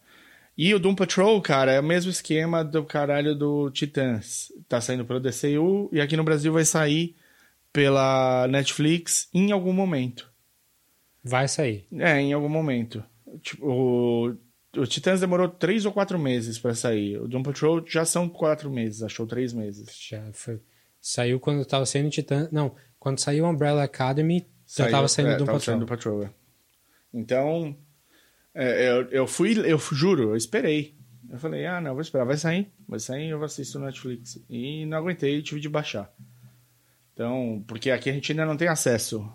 E 0.58 0.74
o 0.74 0.80
Doom 0.80 0.94
Patrol, 0.96 1.42
cara, 1.42 1.72
é 1.72 1.80
o 1.80 1.84
mesmo 1.84 2.12
esquema 2.12 2.64
do 2.64 2.84
caralho 2.84 3.34
do 3.36 3.72
Titãs. 3.72 4.52
Tá 4.70 4.80
saindo 4.80 5.04
pelo 5.06 5.20
DCU, 5.20 5.90
e 5.92 6.00
aqui 6.00 6.16
no 6.16 6.24
Brasil 6.24 6.54
vai 6.54 6.64
sair 6.66 7.16
pela 7.72 8.48
Netflix 8.48 9.28
em 9.34 9.52
algum 9.52 9.74
momento. 9.74 10.32
Vai 11.24 11.48
sair. 11.48 11.88
É, 11.98 12.20
em 12.20 12.34
algum 12.34 12.50
momento. 12.50 13.04
Tipo, 13.42 13.66
o, 13.66 14.36
o 14.78 14.86
Titãs 14.86 15.22
demorou 15.22 15.50
três 15.50 15.86
ou 15.86 15.92
quatro 15.92 16.20
meses 16.20 16.60
pra 16.60 16.76
sair. 16.76 17.18
O 17.20 17.28
Doom 17.28 17.42
Patrol 17.42 17.84
já 17.88 18.06
são 18.06 18.30
quatro 18.30 18.70
meses, 18.70 19.02
achou 19.02 19.26
três 19.26 19.54
meses. 19.54 19.88
Já 20.08 20.22
foi. 20.34 20.60
Saiu 21.02 21.40
quando 21.40 21.66
tava 21.66 21.86
saindo 21.88 22.10
Titã. 22.12 22.48
Não, 22.52 22.76
quando 23.00 23.20
saiu 23.20 23.46
Umbrella 23.46 23.84
Academy, 23.84 24.42
já 24.68 24.84
Saiu- 24.84 24.92
tava 24.92 25.08
saindo 25.08 25.32
é, 25.32 25.36
do 25.38 25.46
tava 25.46 25.58
Patrol. 25.58 25.60
saindo 25.62 25.80
do 25.86 25.88
Patrol. 25.90 26.24
é. 26.24 26.30
Então, 27.14 27.76
é, 28.54 28.90
eu, 28.90 29.02
eu 29.10 29.28
fui, 29.28 29.54
eu 29.70 29.78
juro, 29.78 30.30
eu 30.30 30.36
esperei. 30.36 30.96
Eu 31.30 31.40
falei, 31.40 31.66
ah, 31.66 31.82
não, 31.82 31.94
vou 31.94 32.02
esperar, 32.02 32.26
vai 32.26 32.38
sair, 32.38 32.72
vai 32.88 33.00
sair, 33.00 33.30
eu 33.30 33.44
assisto 33.44 33.80
no 33.80 33.86
Netflix. 33.86 34.44
E 34.50 34.86
não 34.86 34.98
aguentei, 34.98 35.42
tive 35.42 35.60
de 35.60 35.68
baixar. 35.70 36.14
Então, 37.14 37.64
porque 37.68 37.90
aqui 37.90 38.10
a 38.10 38.14
gente 38.14 38.32
ainda 38.32 38.46
não 38.46 38.58
tem 38.58 38.68
acesso 38.68 39.28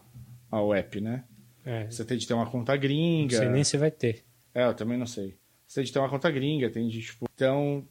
ao 0.50 0.72
app, 0.74 1.00
né? 1.00 1.24
É, 1.64 1.87
Você 1.90 2.04
tem 2.04 2.16
de 2.16 2.26
ter 2.26 2.35
uma 2.35 2.48
conta 2.48 2.72
não 2.72 2.81
gringa. 2.81 3.37
sei 3.38 3.48
nem 3.48 3.64
se 3.64 3.76
vai 3.76 3.90
ter. 3.90 4.24
É, 4.54 4.64
eu 4.66 4.74
também 4.74 4.96
não 4.96 5.07
sei. 5.07 5.37
Você 5.66 5.81
tem 5.81 5.85
de 5.85 5.92
ter 5.92 5.98
uma 5.98 6.09
conta 6.09 6.31
gringa, 6.31 6.70
tem 6.70 6.88
de, 6.88 7.02
tipo... 7.02 7.26
Então, 7.35 7.87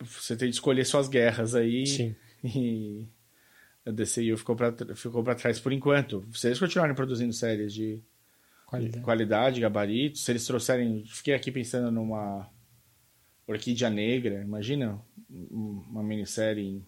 você 0.00 0.36
tem 0.36 0.48
de 0.48 0.54
escolher 0.54 0.84
suas 0.84 1.08
guerras 1.08 1.54
aí. 1.54 1.86
Sim. 1.86 2.16
E 2.44 3.08
a 3.84 3.90
DCU 3.90 4.36
ficou 4.36 4.54
pra, 4.54 4.74
ficou 4.94 5.22
pra 5.24 5.34
trás 5.34 5.58
por 5.58 5.72
enquanto. 5.72 6.24
Se 6.32 6.48
eles 6.48 6.58
continuarem 6.58 6.94
produzindo 6.94 7.32
séries 7.32 7.72
de 7.72 8.02
Qualidade. 8.66 9.04
qualidade, 9.04 9.60
gabarito. 9.60 10.18
Se 10.18 10.32
eles 10.32 10.44
trouxerem. 10.44 11.04
Fiquei 11.06 11.32
aqui 11.34 11.50
pensando 11.52 11.90
numa 11.90 12.50
Orquídea 13.46 13.88
Negra. 13.88 14.42
Imagina 14.42 15.00
um- 15.30 15.82
uma 15.88 16.02
minissérie 16.02 16.66
em, 16.66 16.86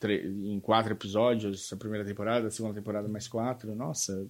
tre- 0.00 0.26
em 0.26 0.58
quatro 0.60 0.92
episódios, 0.94 1.70
a 1.72 1.76
primeira 1.76 2.04
temporada, 2.04 2.48
a 2.48 2.50
segunda 2.50 2.74
temporada 2.74 3.08
mais 3.08 3.28
quatro. 3.28 3.74
Nossa. 3.74 4.26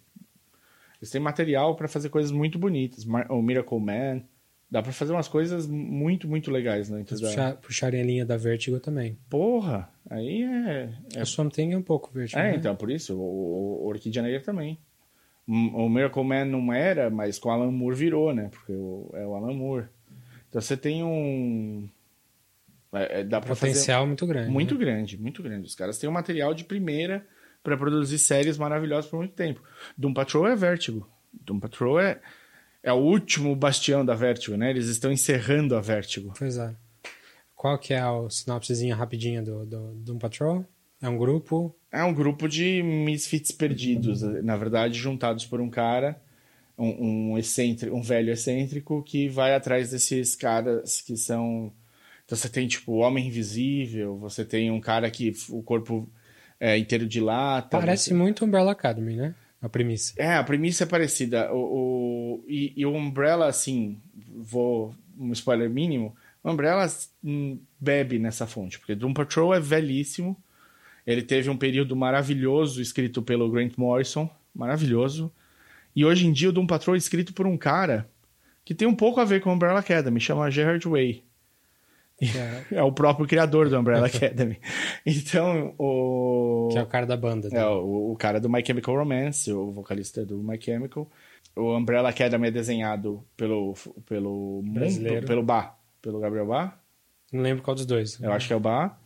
Eles 1.00 1.10
têm 1.10 1.20
material 1.20 1.76
para 1.76 1.86
fazer 1.88 2.08
coisas 2.08 2.32
muito 2.32 2.58
bonitas. 2.58 3.06
O 3.30 3.40
Miracle 3.42 3.78
Man. 3.80 4.22
Dá 4.68 4.82
para 4.82 4.90
fazer 4.90 5.12
umas 5.12 5.28
coisas 5.28 5.64
muito, 5.68 6.26
muito 6.26 6.50
legais 6.50 6.88
dentro 6.88 7.12
Eles 7.14 7.20
da. 7.20 7.28
puxar, 7.28 7.56
puxarem 7.58 8.00
a 8.00 8.04
linha 8.04 8.26
da 8.26 8.36
Vertigo 8.36 8.80
também. 8.80 9.16
Porra! 9.30 9.88
Aí 10.10 10.42
é. 10.42 10.92
é 11.14 11.20
A 11.20 11.24
Swamp 11.24 11.52
Thing 11.52 11.70
é 11.72 11.78
um 11.78 11.82
pouco 11.82 12.10
Vertigo. 12.12 12.40
é, 12.40 12.50
né? 12.50 12.56
então, 12.56 12.74
por 12.74 12.90
isso, 12.90 13.16
o, 13.16 13.84
o 13.84 13.86
Orquídea 13.86 14.22
Negra 14.22 14.40
também. 14.40 14.76
O 15.48 15.88
Miracle 15.88 16.24
Man 16.24 16.44
não 16.46 16.72
era, 16.72 17.08
mas 17.08 17.38
com 17.38 17.48
o 17.48 17.52
Alan 17.52 17.70
Moore 17.70 17.94
virou, 17.96 18.34
né? 18.34 18.48
Porque 18.50 18.72
o- 18.72 19.10
é 19.14 19.24
o 19.24 19.34
Alan 19.34 19.54
Moore. 19.54 19.86
Então 20.48 20.60
você 20.60 20.76
tem 20.76 21.04
um. 21.04 21.88
é, 22.92 23.20
é, 23.20 23.24
dá 23.24 23.40
pra 23.40 23.50
Potencial 23.54 24.06
muito 24.06 24.26
grande. 24.26 24.46
fazer. 24.46 24.52
Muito 24.52 24.74
né? 24.74 24.80
grande, 24.80 25.18
muito 25.20 25.42
grande. 25.42 25.66
Os 25.68 25.74
caras 25.74 25.98
têm 25.98 26.08
um 26.10 26.12
material 26.12 26.52
de 26.54 26.64
primeira 26.64 27.24
pra 27.62 27.76
produzir 27.76 28.18
séries 28.18 28.58
maravilhosas 28.58 29.10
por 29.10 29.18
muito 29.18 29.34
tempo. 29.34 29.62
Doom 29.96 30.14
Patrol 30.14 30.46
é 30.48 30.56
Vertigo. 30.56 31.08
Doom 31.32 31.60
Patrol 31.60 32.00
é, 32.00 32.20
é 32.82 32.92
o 32.92 32.96
último 32.96 33.54
bastião 33.54 34.04
da 34.04 34.14
Vertigo, 34.14 34.56
né? 34.56 34.70
Eles 34.70 34.86
estão 34.88 35.12
encerrando 35.12 35.76
a 35.76 35.80
Vertigo. 35.80 36.32
Pois 36.38 36.56
é. 36.58 36.74
Qual 37.54 37.78
que 37.78 37.92
é 37.94 38.00
a 38.00 38.10
sinopsezinha 38.30 38.94
rapidinha 38.96 39.42
do, 39.42 39.64
do 39.66 39.94
Doom 39.94 40.18
Patrol? 40.18 40.64
É 41.00 41.08
um 41.08 41.16
grupo. 41.18 41.74
É 41.96 42.04
um 42.04 42.12
grupo 42.14 42.48
de 42.48 42.82
misfits 42.82 43.50
perdidos, 43.52 44.22
na 44.42 44.56
verdade, 44.56 44.98
juntados 44.98 45.46
por 45.46 45.60
um 45.60 45.70
cara, 45.70 46.20
um, 46.78 47.32
um, 47.32 47.38
excêntrico, 47.38 47.96
um 47.96 48.02
velho 48.02 48.32
excêntrico, 48.32 49.02
que 49.02 49.28
vai 49.28 49.54
atrás 49.54 49.90
desses 49.90 50.34
caras 50.36 51.00
que 51.00 51.16
são. 51.16 51.72
Então 52.24 52.36
você 52.36 52.48
tem, 52.48 52.66
tipo, 52.66 52.92
o 52.92 52.98
Homem 52.98 53.28
Invisível, 53.28 54.16
você 54.18 54.44
tem 54.44 54.70
um 54.70 54.80
cara 54.80 55.10
que 55.10 55.32
o 55.48 55.62
corpo 55.62 56.08
é 56.60 56.76
inteiro 56.76 57.06
de 57.06 57.20
lata. 57.20 57.68
Parece 57.78 58.10
você- 58.10 58.14
muito 58.14 58.44
Umbrella 58.44 58.72
Academy, 58.72 59.16
né? 59.16 59.34
A 59.62 59.68
premissa. 59.68 60.12
É, 60.18 60.34
a 60.34 60.44
premissa 60.44 60.84
é 60.84 60.86
parecida. 60.86 61.52
O, 61.52 61.58
o- 61.58 62.44
e, 62.46 62.72
e 62.76 62.84
o 62.84 62.92
Umbrella, 62.94 63.46
assim, 63.46 63.98
vou. 64.36 64.94
Um 65.18 65.32
spoiler 65.32 65.70
mínimo. 65.70 66.14
O 66.44 66.50
Umbrella 66.50 66.86
hum, 67.24 67.58
bebe 67.80 68.18
nessa 68.18 68.46
fonte, 68.46 68.78
porque 68.78 68.94
Doom 68.94 69.14
Patrol 69.14 69.54
é 69.54 69.60
velhíssimo. 69.60 70.36
Ele 71.06 71.22
teve 71.22 71.48
um 71.48 71.56
período 71.56 71.94
maravilhoso 71.94 72.82
escrito 72.82 73.22
pelo 73.22 73.50
Grant 73.50 73.74
Morrison. 73.76 74.28
Maravilhoso. 74.54 75.32
E 75.94 76.04
hoje 76.04 76.26
em 76.26 76.32
dia 76.32 76.48
o 76.48 76.52
Doom 76.52 76.66
Patrol 76.66 76.94
é 76.94 76.98
escrito 76.98 77.32
por 77.32 77.46
um 77.46 77.56
cara 77.56 78.08
que 78.64 78.74
tem 78.74 78.88
um 78.88 78.94
pouco 78.94 79.20
a 79.20 79.24
ver 79.24 79.40
com 79.40 79.50
o 79.50 79.52
Umbrella 79.52 79.78
Academy, 79.78 80.20
chama 80.20 80.50
Gerard 80.50 80.86
Way. 80.86 81.24
É, 82.20 82.74
É 82.78 82.82
o 82.82 82.90
próprio 82.90 83.26
criador 83.26 83.68
do 83.68 83.78
Umbrella 83.78 84.06
Academy. 84.06 84.58
Então, 85.06 85.74
o. 85.78 86.68
que 86.72 86.78
é 86.78 86.82
o 86.82 86.86
cara 86.86 87.06
da 87.06 87.16
banda. 87.16 87.48
É, 87.52 87.64
o, 87.64 88.12
o 88.12 88.16
cara 88.16 88.40
do 88.40 88.50
My 88.50 88.64
Chemical 88.66 88.96
Romance, 88.96 89.52
o 89.52 89.70
vocalista 89.70 90.26
do 90.26 90.42
My 90.42 90.60
Chemical. 90.60 91.08
O 91.54 91.76
Umbrella 91.76 92.10
Academy 92.10 92.48
é 92.48 92.50
desenhado 92.50 93.24
pelo, 93.36 93.74
pelo, 94.04 94.62
Brasileiro. 94.64 95.26
pelo 95.26 95.42
Bá, 95.42 95.76
pelo 96.02 96.18
Gabriel 96.18 96.46
Bá. 96.46 96.76
Não 97.32 97.40
lembro 97.40 97.62
qual 97.62 97.74
dos 97.74 97.86
dois. 97.86 98.20
Eu 98.20 98.32
acho 98.32 98.48
que 98.48 98.52
é 98.52 98.56
o 98.56 98.60
Bá. 98.60 98.98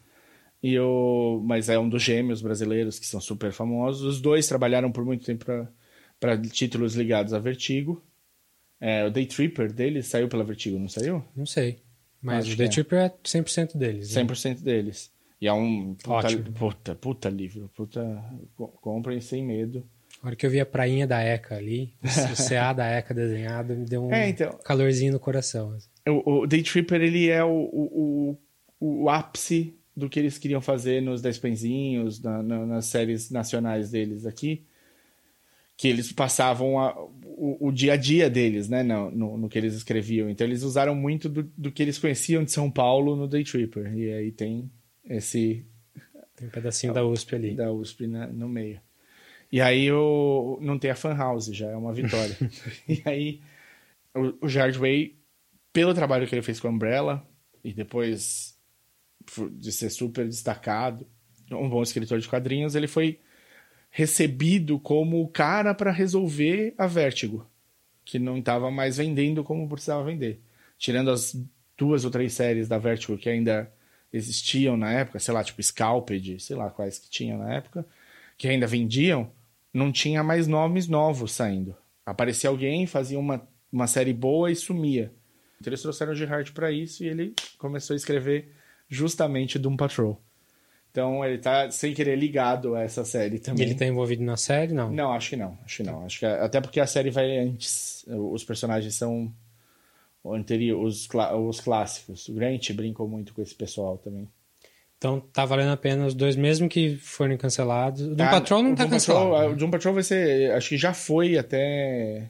E 0.62 0.78
o, 0.78 1.40
mas 1.44 1.68
é 1.68 1.78
um 1.78 1.88
dos 1.88 2.02
gêmeos 2.02 2.42
brasileiros 2.42 2.98
que 2.98 3.06
são 3.06 3.20
super 3.20 3.52
famosos. 3.52 4.02
Os 4.02 4.20
dois 4.20 4.46
trabalharam 4.46 4.92
por 4.92 5.04
muito 5.04 5.24
tempo 5.24 5.44
para 6.18 6.38
títulos 6.38 6.94
ligados 6.94 7.32
a 7.32 7.38
Vertigo. 7.38 8.02
É, 8.80 9.04
o 9.06 9.10
Day 9.10 9.26
Tripper 9.26 9.72
deles 9.72 10.06
saiu 10.06 10.28
pela 10.28 10.44
Vertigo, 10.44 10.78
não 10.78 10.88
saiu? 10.88 11.24
Não 11.34 11.46
sei. 11.46 11.78
Mas 12.20 12.44
Acho 12.44 12.54
o 12.54 12.56
que 12.56 12.62
é. 12.64 12.68
Tripper 12.68 12.98
é 12.98 13.08
100% 13.24 13.76
deles. 13.78 14.14
né? 14.14 14.22
100% 14.22 14.60
deles. 14.62 15.10
E 15.40 15.46
é 15.46 15.52
um 15.52 15.94
puta, 15.94 16.10
Ótimo. 16.12 16.52
puta, 16.52 16.94
puta 16.94 17.28
livro. 17.30 17.70
Puta, 17.74 18.22
co- 18.54 18.68
comprem 18.68 19.20
sem 19.22 19.42
medo. 19.42 19.82
A 20.22 20.26
hora 20.26 20.36
que 20.36 20.44
eu 20.44 20.50
vi 20.50 20.60
a 20.60 20.66
prainha 20.66 21.06
da 21.06 21.22
Eca 21.22 21.56
ali, 21.56 21.94
o 22.02 22.36
CA 22.36 22.74
da 22.74 22.86
Eca 22.86 23.14
desenhado, 23.14 23.74
me 23.74 23.86
deu 23.86 24.04
um 24.04 24.12
É, 24.12 24.28
então. 24.28 24.52
calorzinho 24.62 25.12
no 25.14 25.20
coração. 25.20 25.78
O, 26.06 26.40
o 26.42 26.46
Day 26.46 26.62
Tripper, 26.62 27.00
ele 27.00 27.28
é 27.30 27.42
o, 27.42 27.48
o, 27.50 28.36
o, 28.78 29.02
o 29.04 29.08
ápice 29.08 29.74
do 30.00 30.08
que 30.10 30.18
eles 30.18 30.38
queriam 30.38 30.60
fazer 30.60 31.00
nos 31.00 31.22
Dez 31.22 31.38
Pãezinhos, 31.38 32.20
na- 32.20 32.42
na- 32.42 32.66
nas 32.66 32.86
séries 32.86 33.30
nacionais 33.30 33.90
deles 33.90 34.26
aqui. 34.26 34.64
Que 35.76 35.88
eles 35.88 36.12
passavam 36.12 36.78
a- 36.78 36.94
o, 37.24 37.68
o 37.68 37.72
dia 37.72 37.94
a 37.94 37.96
dia 37.96 38.28
deles, 38.28 38.68
né, 38.68 38.82
no, 38.82 39.10
no, 39.10 39.38
no 39.38 39.48
que 39.48 39.56
eles 39.58 39.74
escreviam. 39.74 40.28
Então 40.28 40.46
eles 40.46 40.62
usaram 40.62 40.94
muito 40.94 41.28
do, 41.28 41.42
do 41.56 41.70
que 41.72 41.82
eles 41.82 41.98
conheciam 41.98 42.44
de 42.44 42.52
São 42.52 42.70
Paulo 42.70 43.16
no 43.16 43.26
Day 43.28 43.44
Tripper. 43.44 43.96
E 43.96 44.12
aí 44.12 44.30
tem 44.32 44.70
esse 45.04 45.64
Tem 46.36 46.48
um 46.48 46.50
pedacinho 46.50 46.92
da 46.92 47.04
USP 47.04 47.34
ali. 47.34 47.54
da 47.54 47.72
USP 47.72 48.06
na- 48.06 48.26
no 48.26 48.48
meio. 48.48 48.80
E 49.52 49.60
aí 49.60 49.90
o, 49.90 50.58
não 50.60 50.78
tem 50.78 50.90
a 50.90 50.94
fan 50.94 51.14
house, 51.14 51.46
já 51.46 51.68
é 51.70 51.76
uma 51.76 51.92
vitória. 51.92 52.36
e 52.88 53.02
aí 53.06 53.40
o, 54.14 54.46
o 54.46 54.48
Jared 54.48 54.78
Way, 54.78 55.16
pelo 55.72 55.94
trabalho 55.94 56.26
que 56.26 56.34
ele 56.34 56.42
fez 56.42 56.60
com 56.60 56.68
a 56.68 56.70
Umbrella, 56.70 57.26
e 57.64 57.72
depois 57.72 58.56
de 59.52 59.72
ser 59.72 59.90
super 59.90 60.26
destacado, 60.26 61.06
um 61.50 61.68
bom 61.68 61.82
escritor 61.82 62.18
de 62.18 62.28
quadrinhos, 62.28 62.74
ele 62.74 62.86
foi 62.86 63.18
recebido 63.90 64.78
como 64.78 65.22
o 65.22 65.28
cara 65.28 65.74
para 65.74 65.90
resolver 65.90 66.74
a 66.78 66.86
Vertigo, 66.86 67.46
que 68.04 68.18
não 68.18 68.38
estava 68.38 68.70
mais 68.70 68.98
vendendo 68.98 69.42
como 69.42 69.68
precisava 69.68 70.04
vender. 70.04 70.40
Tirando 70.78 71.10
as 71.10 71.36
duas 71.76 72.04
ou 72.04 72.10
três 72.10 72.32
séries 72.32 72.68
da 72.68 72.78
Vertigo 72.78 73.18
que 73.18 73.28
ainda 73.28 73.70
existiam 74.12 74.76
na 74.76 74.92
época, 74.92 75.18
sei 75.18 75.34
lá, 75.34 75.42
tipo 75.42 75.62
Scalped, 75.62 76.40
sei 76.40 76.56
lá 76.56 76.70
quais 76.70 76.98
que 76.98 77.10
tinham 77.10 77.38
na 77.38 77.54
época, 77.54 77.84
que 78.38 78.48
ainda 78.48 78.66
vendiam, 78.66 79.30
não 79.72 79.92
tinha 79.92 80.22
mais 80.22 80.46
nomes 80.46 80.86
novos 80.88 81.32
saindo. 81.32 81.76
Aparecia 82.04 82.50
alguém, 82.50 82.86
fazia 82.86 83.18
uma, 83.18 83.46
uma 83.72 83.86
série 83.86 84.12
boa 84.12 84.50
e 84.50 84.56
sumia. 84.56 85.12
Então 85.60 85.70
eles 85.70 85.82
trouxeram 85.82 86.12
o 86.12 86.16
Gerard 86.16 86.50
para 86.52 86.72
isso 86.72 87.04
e 87.04 87.08
ele 87.08 87.34
começou 87.58 87.94
a 87.94 87.96
escrever 87.96 88.52
justamente 88.90 89.58
Doom 89.58 89.76
Patrol. 89.76 90.20
Então 90.90 91.24
ele 91.24 91.38
tá 91.38 91.70
sem 91.70 91.94
querer 91.94 92.16
ligado 92.16 92.74
a 92.74 92.82
essa 92.82 93.04
série 93.04 93.38
também. 93.38 93.64
ele 93.64 93.76
tá 93.76 93.86
envolvido 93.86 94.24
na 94.24 94.36
série? 94.36 94.72
Não. 94.74 94.90
Não, 94.90 95.12
acho 95.12 95.30
que 95.30 95.36
não. 95.36 95.56
Acho 95.64 95.76
que 95.78 95.82
não. 95.84 96.04
Acho 96.04 96.18
que 96.18 96.26
até 96.26 96.60
porque 96.60 96.80
a 96.80 96.86
série 96.86 97.10
vai 97.10 97.38
antes. 97.38 98.04
Os 98.08 98.42
personagens 98.42 98.96
são 98.96 99.32
o 100.24 100.34
anterior, 100.34 100.82
os, 100.82 101.08
os 101.48 101.60
clássicos. 101.60 102.28
O 102.28 102.34
Grant 102.34 102.72
brincou 102.72 103.08
muito 103.08 103.32
com 103.32 103.40
esse 103.40 103.54
pessoal 103.54 103.96
também. 103.98 104.28
Então 104.98 105.20
tá 105.20 105.44
valendo 105.44 105.70
a 105.70 105.76
pena 105.76 106.04
os 106.06 106.12
dois, 106.14 106.34
mesmo 106.36 106.68
que 106.68 106.96
forem 106.96 107.38
cancelados. 107.38 108.02
O 108.02 108.14
Doom 108.14 108.24
Ah, 108.26 108.30
Patrol 108.32 108.62
não 108.62 108.72
o 108.72 108.76
tá 108.76 108.82
Doom 108.82 108.90
cancelado. 108.90 109.24
Patrol, 109.30 109.48
né? 109.48 109.54
O 109.54 109.56
Doom 109.56 109.70
Patrol 109.70 109.94
vai 109.94 110.02
ser. 110.02 110.50
Acho 110.52 110.68
que 110.70 110.76
já 110.76 110.92
foi 110.92 111.38
até 111.38 112.28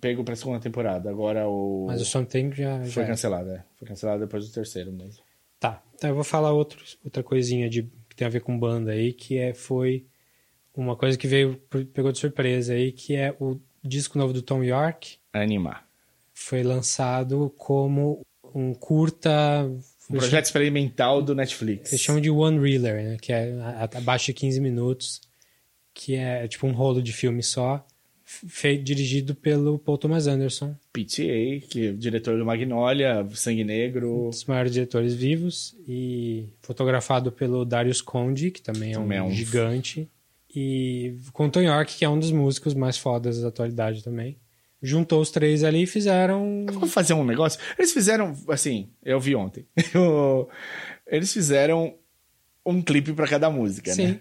pego 0.00 0.22
pra 0.22 0.36
segunda 0.36 0.60
temporada. 0.60 1.10
Agora 1.10 1.48
o. 1.48 1.86
Mas 1.88 2.00
o 2.00 2.04
Swamp 2.04 2.28
Thing 2.28 2.52
já, 2.52 2.82
já 2.84 2.92
Foi 2.92 3.02
é. 3.02 3.06
cancelado, 3.06 3.50
é. 3.50 3.64
Foi 3.76 3.88
cancelado 3.88 4.20
depois 4.20 4.46
do 4.46 4.52
terceiro 4.54 4.92
mesmo. 4.92 5.22
Tá. 5.60 5.82
Então 5.94 6.10
eu 6.10 6.14
vou 6.14 6.24
falar 6.24 6.52
outro, 6.52 6.82
outra 7.04 7.22
coisinha 7.22 7.68
de, 7.68 7.82
que 8.08 8.16
tem 8.16 8.26
a 8.26 8.30
ver 8.30 8.40
com 8.40 8.58
banda 8.58 8.92
aí, 8.92 9.12
que 9.12 9.36
é, 9.38 9.52
foi 9.52 10.06
uma 10.76 10.96
coisa 10.96 11.18
que 11.18 11.26
veio, 11.26 11.56
pegou 11.92 12.12
de 12.12 12.18
surpresa 12.18 12.72
aí, 12.72 12.92
que 12.92 13.16
é 13.16 13.34
o 13.40 13.60
disco 13.82 14.18
novo 14.18 14.32
do 14.32 14.42
Tom 14.42 14.62
York. 14.62 15.16
Animar. 15.32 15.86
Foi 16.32 16.62
lançado 16.62 17.52
como 17.56 18.24
um 18.54 18.72
curta. 18.74 19.68
Um 20.08 20.16
projeto 20.16 20.44
experimental 20.44 21.20
do 21.20 21.34
Netflix. 21.34 21.90
Eles 21.92 22.00
chamam 22.00 22.20
de 22.20 22.30
One 22.30 22.58
Reeler, 22.60 23.02
né? 23.02 23.16
Que 23.20 23.32
é 23.32 23.52
abaixo 23.94 24.26
de 24.26 24.34
15 24.34 24.60
minutos, 24.60 25.20
que 25.92 26.14
é 26.14 26.46
tipo 26.46 26.66
um 26.66 26.72
rolo 26.72 27.02
de 27.02 27.12
filme 27.12 27.42
só, 27.42 27.84
feito, 28.30 28.84
dirigido 28.84 29.34
pelo 29.34 29.78
Paul 29.78 29.96
Thomas 29.96 30.26
Anderson, 30.26 30.76
PTA, 30.92 31.66
que 31.70 31.86
é 31.86 31.90
o 31.90 31.96
diretor 31.96 32.36
do 32.38 32.44
Magnolia, 32.44 33.26
Sangue 33.32 33.62
um 33.62 33.66
Negro. 33.66 34.28
dos 34.30 34.44
maiores 34.44 34.70
diretores 34.72 35.14
vivos, 35.14 35.74
e 35.88 36.44
fotografado 36.60 37.32
pelo 37.32 37.64
Darius 37.64 38.02
Conde, 38.02 38.50
que 38.50 38.60
também 38.60 38.92
é 38.92 38.98
um, 38.98 39.10
é 39.12 39.22
um- 39.22 39.30
gigante, 39.30 40.08
e 40.54 41.16
com 41.32 41.46
o 41.46 41.50
Tom 41.50 41.62
York, 41.62 41.96
que 41.96 42.04
é 42.04 42.08
um 42.08 42.18
dos 42.18 42.30
músicos 42.30 42.74
mais 42.74 42.98
fodas 42.98 43.40
da 43.40 43.48
atualidade 43.48 44.04
também. 44.04 44.36
Juntou 44.80 45.20
os 45.20 45.30
três 45.30 45.64
ali 45.64 45.82
e 45.82 45.86
fizeram. 45.86 46.64
Vamos 46.70 46.92
fazer 46.92 47.12
um 47.14 47.24
negócio? 47.24 47.58
Eles 47.76 47.92
fizeram, 47.92 48.36
assim, 48.48 48.88
eu 49.04 49.18
vi 49.18 49.34
ontem. 49.34 49.64
Eles 51.06 51.32
fizeram 51.32 51.94
um 52.64 52.80
clipe 52.82 53.12
pra 53.12 53.26
cada 53.26 53.50
música, 53.50 53.92
Sim. 53.92 54.06
né? 54.06 54.20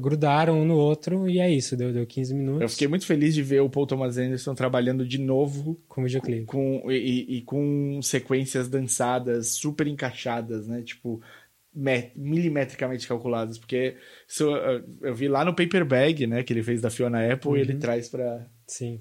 Grudaram 0.00 0.60
um 0.60 0.64
no 0.64 0.76
outro 0.76 1.28
e 1.28 1.38
é 1.40 1.50
isso, 1.50 1.76
deu, 1.76 1.92
deu 1.92 2.06
15 2.06 2.34
minutos 2.34 2.62
Eu 2.62 2.68
fiquei 2.68 2.88
muito 2.88 3.06
feliz 3.06 3.34
de 3.34 3.42
ver 3.42 3.60
o 3.60 3.70
Paul 3.70 3.86
Thomas 3.86 4.16
Anderson 4.18 4.54
trabalhando 4.54 5.06
de 5.06 5.18
novo 5.18 5.80
com 5.88 6.02
videoclipe. 6.04 6.44
com, 6.46 6.90
e, 6.90 7.38
e 7.38 7.42
com 7.42 8.00
sequências 8.02 8.68
dançadas 8.68 9.48
super 9.48 9.86
encaixadas, 9.86 10.66
né? 10.66 10.82
Tipo, 10.82 11.20
me- 11.74 12.10
milimetricamente 12.16 13.06
calculadas, 13.06 13.58
porque 13.58 13.96
isso, 14.28 14.44
eu, 14.44 14.84
eu 15.02 15.14
vi 15.14 15.28
lá 15.28 15.44
no 15.44 15.54
Paper 15.54 15.84
Bag, 15.84 16.26
né, 16.26 16.42
que 16.42 16.52
ele 16.52 16.62
fez 16.62 16.80
da 16.80 16.90
Fiona 16.90 17.32
Apple, 17.32 17.52
e 17.58 17.60
ele 17.60 17.74
traz 17.78 18.08
pra... 18.08 18.46
Sim. 18.66 19.00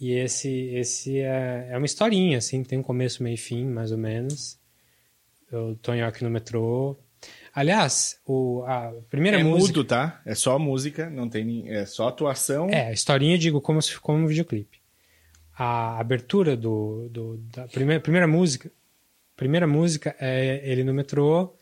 E 0.00 0.12
esse, 0.12 0.50
esse 0.74 1.18
é, 1.20 1.68
é 1.70 1.76
uma 1.76 1.86
historinha, 1.86 2.38
assim, 2.38 2.62
tem 2.62 2.78
um 2.78 2.82
começo, 2.82 3.22
meio 3.22 3.34
e 3.34 3.38
fim, 3.38 3.64
mais 3.64 3.90
ou 3.92 3.98
menos. 3.98 4.58
O 5.50 5.74
Tony 5.76 6.02
Hawk 6.02 6.22
no 6.22 6.28
metrô. 6.30 6.96
Aliás, 7.56 8.20
o, 8.26 8.62
a 8.66 8.92
primeira 9.08 9.40
é 9.40 9.42
música... 9.42 9.78
mudo, 9.78 9.84
tá? 9.84 10.20
É 10.26 10.34
só 10.34 10.58
música, 10.58 11.08
não 11.08 11.26
tem 11.26 11.42
nem- 11.42 11.68
é 11.70 11.86
só 11.86 12.08
atuação. 12.08 12.68
É, 12.68 12.88
a 12.88 12.92
historinha, 12.92 13.38
digo, 13.38 13.62
como, 13.62 13.80
se, 13.80 13.98
como 13.98 14.18
um 14.22 14.26
videoclipe. 14.26 14.78
A 15.58 15.98
abertura 15.98 16.54
do, 16.54 17.08
do- 17.10 17.38
da 17.54 17.66
primeira, 17.66 18.00
primeira 18.00 18.26
música 18.26 18.70
primeira 19.34 19.66
música 19.66 20.14
é 20.20 20.62
ele 20.70 20.82
no 20.84 20.92
metrô 20.94 21.54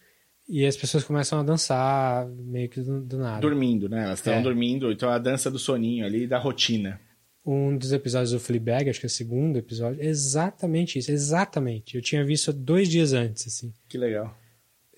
e 0.49 0.64
as 0.66 0.76
pessoas 0.76 1.03
começam 1.05 1.40
a 1.40 1.42
dançar 1.42 2.26
meio 2.28 2.68
que 2.68 2.80
do, 2.80 3.01
do 3.01 3.18
nada. 3.18 3.40
Dormindo, 3.40 3.88
né? 3.88 4.05
Elas 4.05 4.18
estão 4.18 4.34
É. 4.34 4.42
dormindo, 4.42 4.90
então 4.92 5.09
a 5.09 5.18
dança 5.18 5.51
do 5.51 5.59
soninho 5.59 6.05
ali, 6.05 6.26
da 6.26 6.38
rotina. 6.38 7.01
Um 7.47 7.76
dos 7.76 7.92
episódios 7.92 8.30
do 8.32 8.40
Fleabag, 8.40 8.88
acho 8.90 9.01
que 9.01 9.07
é 9.07 9.09
o 9.09 9.11
segundo 9.11 9.59
episódio, 9.59 10.01
exatamente 10.03 10.99
isso, 10.99 11.11
exatamente. 11.11 11.97
Eu 11.97 12.03
tinha 12.03 12.24
visto 12.24 12.53
dois 12.53 12.88
dias 12.88 13.12
antes, 13.12 13.47
assim. 13.47 13.72
Que 13.88 13.99
legal. 13.99 14.36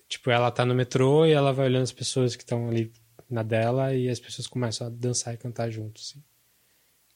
Tipo, 0.07 0.31
ela 0.31 0.49
tá 0.51 0.65
no 0.65 0.73
metrô 0.73 1.25
e 1.25 1.31
ela 1.31 1.51
vai 1.51 1.65
olhando 1.65 1.83
as 1.83 1.91
pessoas 1.91 2.35
que 2.35 2.43
estão 2.43 2.69
ali 2.69 2.91
na 3.29 3.43
dela 3.43 3.93
e 3.93 4.09
as 4.09 4.19
pessoas 4.19 4.47
começam 4.47 4.87
a 4.87 4.89
dançar 4.89 5.33
e 5.33 5.37
cantar 5.37 5.69
junto, 5.69 5.99
assim. 5.99 6.23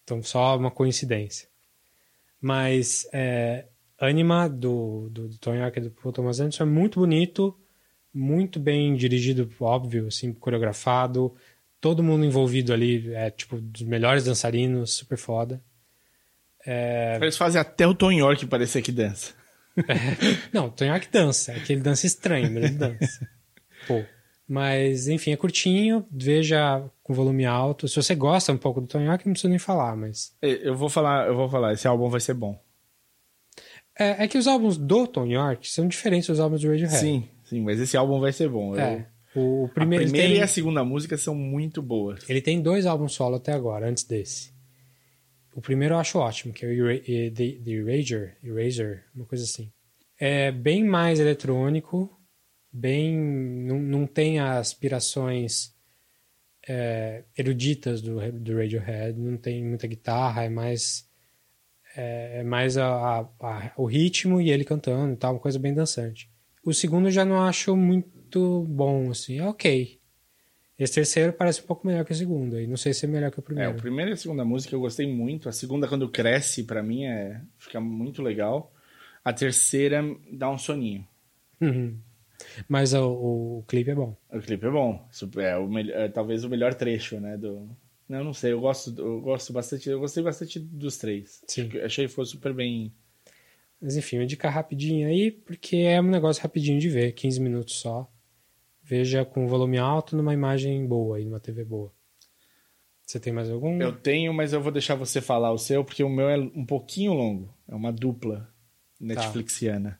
Então, 0.03 0.21
só 0.21 0.57
uma 0.57 0.69
coincidência. 0.69 1.47
Mas, 2.39 3.07
é, 3.13 3.67
Anima, 3.99 4.49
do, 4.49 5.09
do, 5.09 5.29
do 5.29 5.37
Tony 5.37 5.61
Hawk 5.61 5.77
e 5.77 5.83
do 5.83 5.91
Paul 5.91 6.11
Thomas 6.11 6.39
Anderson, 6.39 6.63
é 6.63 6.65
muito 6.65 6.99
bonito, 6.99 7.57
muito 8.13 8.59
bem 8.59 8.95
dirigido, 8.95 9.49
óbvio, 9.59 10.07
assim, 10.07 10.33
coreografado. 10.33 11.33
Todo 11.79 12.03
mundo 12.03 12.25
envolvido 12.25 12.73
ali 12.73 13.13
é, 13.13 13.29
tipo, 13.29 13.61
dos 13.61 13.83
melhores 13.83 14.25
dançarinos, 14.25 14.93
super 14.93 15.17
foda. 15.17 15.63
Eles 17.21 17.37
fazem 17.37 17.61
até 17.61 17.87
o 17.87 17.95
Tom 17.95 18.11
York 18.11 18.45
parecer 18.47 18.81
que 18.81 18.91
dança. 18.91 19.33
Não, 20.53 20.67
o 20.67 20.69
Tony 20.71 20.89
Hawk 20.91 21.07
dança. 21.11 21.51
É 21.53 21.59
que 21.59 21.73
ele 21.73 21.81
dança 21.81 22.05
estranho, 22.05 22.51
mas 22.51 22.63
ele 22.63 22.73
dança. 22.75 23.27
Pô. 23.87 24.03
Mas, 24.47 25.07
enfim, 25.07 25.31
é 25.31 25.37
curtinho. 25.37 26.05
Veja 26.11 26.83
com 27.03 27.13
volume 27.13 27.45
alto. 27.45 27.87
Se 27.87 27.95
você 27.95 28.13
gosta 28.13 28.51
um 28.51 28.57
pouco 28.57 28.81
do 28.81 28.87
Tony 28.87 29.07
Hawk, 29.07 29.25
não 29.25 29.33
preciso 29.33 29.49
nem 29.49 29.59
falar, 29.59 29.95
mas... 29.95 30.35
É, 30.41 30.67
Eu 30.67 30.75
vou 30.75 30.89
falar, 30.89 31.27
eu 31.27 31.35
vou 31.35 31.47
falar, 31.49 31.73
esse 31.73 31.87
álbum 31.87 32.09
vai 32.09 32.19
ser 32.19 32.33
bom. 32.33 32.59
É, 33.97 34.23
é 34.23 34.27
que 34.27 34.37
os 34.37 34.47
álbuns 34.47 34.77
do 34.77 35.07
Tony 35.07 35.35
Hawk 35.35 35.69
são 35.69 35.87
diferentes 35.87 36.27
dos 36.27 36.39
álbuns 36.39 36.61
do 36.61 36.69
Radiohead. 36.69 36.97
Sim, 36.97 37.27
sim, 37.45 37.61
mas 37.61 37.79
esse 37.79 37.95
álbum 37.95 38.19
vai 38.19 38.31
ser 38.33 38.49
bom. 38.49 38.75
Eu- 38.75 38.79
É. 38.81 39.07
O, 39.33 39.63
o 39.63 39.65
A 39.65 39.69
primeiro, 39.69 40.03
primeira 40.03 40.27
ele, 40.27 40.33
e 40.33 40.37
tem, 40.39 40.43
a 40.43 40.47
segunda 40.47 40.83
música 40.83 41.15
são 41.17 41.33
muito 41.33 41.81
boas. 41.81 42.19
ele 42.29 42.41
tem 42.41 42.61
dois 42.61 42.85
álbuns 42.85 43.13
solo 43.13 43.37
até 43.37 43.53
agora, 43.53 43.87
antes 43.89 44.03
desse. 44.03 44.50
O 45.53 45.61
primeiro 45.61 45.95
eu 45.95 45.99
acho 45.99 46.17
ótimo, 46.17 46.53
que 46.53 46.65
é 46.65 46.69
o 46.69 46.89
eh, 46.89 47.29
The, 47.31 47.59
The 47.63 47.71
Eraser, 47.71 48.37
Eraser, 48.43 49.05
uma 49.15 49.25
coisa 49.25 49.43
assim. 49.43 49.71
É 50.19 50.51
bem 50.51 50.83
mais 50.83 51.19
eletrônico, 51.19 52.09
bem 52.71 53.17
não, 53.17 53.79
não 53.79 54.07
tem 54.07 54.39
as 54.39 54.67
aspirações 54.67 55.73
é, 56.67 57.23
eruditas 57.37 58.01
do, 58.01 58.19
do 58.31 58.55
Radiohead, 58.57 59.19
não 59.19 59.37
tem 59.37 59.63
muita 59.63 59.87
guitarra, 59.87 60.43
é 60.43 60.49
mais 60.49 61.09
é, 61.95 62.39
é 62.39 62.43
mais 62.43 62.77
a- 62.77 63.19
a- 63.39 63.73
o 63.77 63.85
ritmo 63.85 64.39
e 64.39 64.49
ele 64.49 64.63
cantando 64.63 65.13
e 65.13 65.17
tal, 65.17 65.33
uma 65.33 65.39
coisa 65.39 65.59
bem 65.59 65.73
dançante. 65.73 66.29
O 66.63 66.73
segundo 66.73 67.07
eu 67.07 67.11
já 67.11 67.25
não 67.25 67.41
acho 67.41 67.75
muito 67.75 68.63
bom, 68.69 69.09
assim, 69.11 69.39
é 69.39 69.45
ok. 69.47 69.99
Esse 70.83 70.95
terceiro 70.95 71.31
parece 71.33 71.61
um 71.61 71.65
pouco 71.65 71.85
melhor 71.85 72.03
que 72.03 72.11
o 72.11 72.15
segundo, 72.15 72.55
aí 72.55 72.65
não 72.65 72.75
sei 72.77 72.91
se 72.93 73.05
é 73.05 73.07
melhor 73.07 73.29
que 73.31 73.39
o 73.39 73.41
É, 73.41 73.43
primeiro. 73.43 73.71
o 73.73 73.75
primeiro 73.75 74.11
e 74.11 74.13
a 74.13 74.17
segunda 74.17 74.43
música 74.43 74.73
eu 74.75 74.79
gostei 74.79 75.05
muito. 75.05 75.47
A 75.47 75.51
segunda, 75.51 75.87
quando 75.87 76.09
cresce, 76.09 76.63
pra 76.63 76.81
mim, 76.81 77.05
é 77.05 77.39
fica 77.59 77.79
muito 77.79 78.21
legal. 78.23 78.73
A 79.23 79.31
terceira 79.31 80.03
dá 80.31 80.49
um 80.49 80.57
soninho. 80.57 81.07
Uhum. 81.61 81.95
Mas 82.67 82.93
o, 82.95 83.59
o 83.59 83.63
clipe 83.67 83.91
é 83.91 83.95
bom. 83.95 84.17
O 84.33 84.39
clipe 84.39 84.65
é 84.65 84.71
bom. 84.71 85.07
É, 85.37 85.57
o 85.57 85.77
é 85.77 86.09
talvez 86.09 86.43
o 86.43 86.49
melhor 86.49 86.73
trecho, 86.73 87.19
né? 87.19 87.37
Do... 87.37 87.69
Não, 88.09 88.23
não 88.23 88.33
sei. 88.33 88.51
Eu 88.51 88.59
gosto, 88.61 88.93
eu 88.99 89.21
gosto 89.21 89.53
bastante. 89.53 89.87
Eu 89.87 89.99
gostei 89.99 90.23
bastante 90.23 90.59
dos 90.59 90.97
três. 90.97 91.43
Sim. 91.47 91.69
Achei 91.83 92.07
que 92.07 92.13
foi 92.13 92.25
super 92.25 92.53
bem. 92.53 92.91
Mas 93.79 93.95
enfim, 93.95 94.15
vou 94.17 94.23
indicar 94.23 94.51
rapidinho 94.51 95.07
aí, 95.07 95.29
porque 95.31 95.77
é 95.77 96.01
um 96.01 96.09
negócio 96.09 96.41
rapidinho 96.41 96.79
de 96.79 96.89
ver, 96.89 97.11
15 97.13 97.39
minutos 97.39 97.75
só. 97.75 98.10
Veja 98.91 99.23
com 99.23 99.47
volume 99.47 99.77
alto 99.77 100.17
numa 100.17 100.33
imagem 100.33 100.85
boa 100.85 101.15
aí, 101.15 101.23
numa 101.23 101.39
TV 101.39 101.63
boa. 101.63 101.93
Você 103.05 103.21
tem 103.21 103.31
mais 103.31 103.49
algum? 103.49 103.81
Eu 103.81 103.93
tenho, 103.93 104.33
mas 104.33 104.51
eu 104.51 104.61
vou 104.61 104.69
deixar 104.69 104.95
você 104.95 105.21
falar 105.21 105.53
o 105.53 105.57
seu, 105.57 105.81
porque 105.81 106.03
o 106.03 106.09
meu 106.09 106.27
é 106.27 106.37
um 106.37 106.65
pouquinho 106.65 107.13
longo. 107.13 107.55
É 107.69 107.73
uma 107.73 107.89
dupla 107.93 108.53
Netflixiana. 108.99 109.97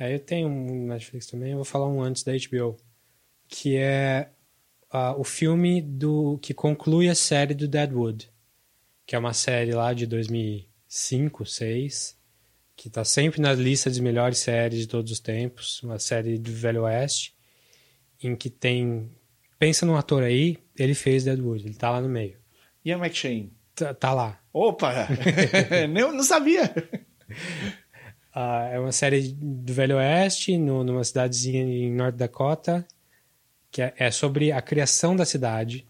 É, 0.00 0.14
eu 0.14 0.18
tenho 0.18 0.48
um 0.48 0.86
Netflix 0.86 1.26
também, 1.26 1.50
eu 1.50 1.56
vou 1.56 1.66
falar 1.66 1.86
um 1.86 2.00
antes 2.00 2.22
da 2.22 2.32
HBO, 2.32 2.78
que 3.46 3.76
é 3.76 4.30
ah, 4.90 5.14
o 5.14 5.22
filme 5.22 5.82
do 5.82 6.38
que 6.38 6.54
conclui 6.54 7.10
a 7.10 7.14
série 7.14 7.52
do 7.52 7.68
Deadwood, 7.68 8.32
que 9.04 9.14
é 9.14 9.18
uma 9.18 9.34
série 9.34 9.72
lá 9.72 9.92
de 9.92 10.06
2005, 10.06 11.44
2006, 11.44 12.18
que 12.74 12.88
tá 12.88 13.04
sempre 13.04 13.42
na 13.42 13.52
lista 13.52 13.90
de 13.90 14.00
melhores 14.00 14.38
séries 14.38 14.80
de 14.80 14.86
todos 14.86 15.12
os 15.12 15.20
tempos, 15.20 15.82
uma 15.82 15.98
série 15.98 16.38
do 16.38 16.50
Velho 16.50 16.84
Oeste, 16.84 17.36
em 18.28 18.36
que 18.36 18.48
tem... 18.50 19.10
Pensa 19.58 19.86
num 19.86 19.96
ator 19.96 20.22
aí, 20.22 20.58
ele 20.78 20.94
fez 20.94 21.24
Deadwood, 21.24 21.64
ele 21.66 21.74
tá 21.74 21.90
lá 21.90 22.00
no 22.00 22.08
meio. 22.08 22.36
Ian 22.84 22.98
McShane. 22.98 23.52
Tá, 23.74 23.94
tá 23.94 24.12
lá. 24.12 24.38
Opa! 24.52 24.92
não, 25.88 26.12
não 26.12 26.22
sabia! 26.24 26.72
Ah, 28.34 28.68
é 28.72 28.78
uma 28.78 28.92
série 28.92 29.28
do 29.32 29.72
Velho 29.72 29.96
Oeste, 29.96 30.56
no- 30.56 30.82
numa 30.82 31.04
cidadezinha 31.04 31.62
em 31.62 31.92
North 31.92 32.16
Dakota, 32.16 32.86
que 33.70 33.82
é, 33.82 33.92
é 33.96 34.10
sobre 34.10 34.50
a 34.52 34.62
criação 34.62 35.14
da 35.14 35.24
cidade. 35.24 35.86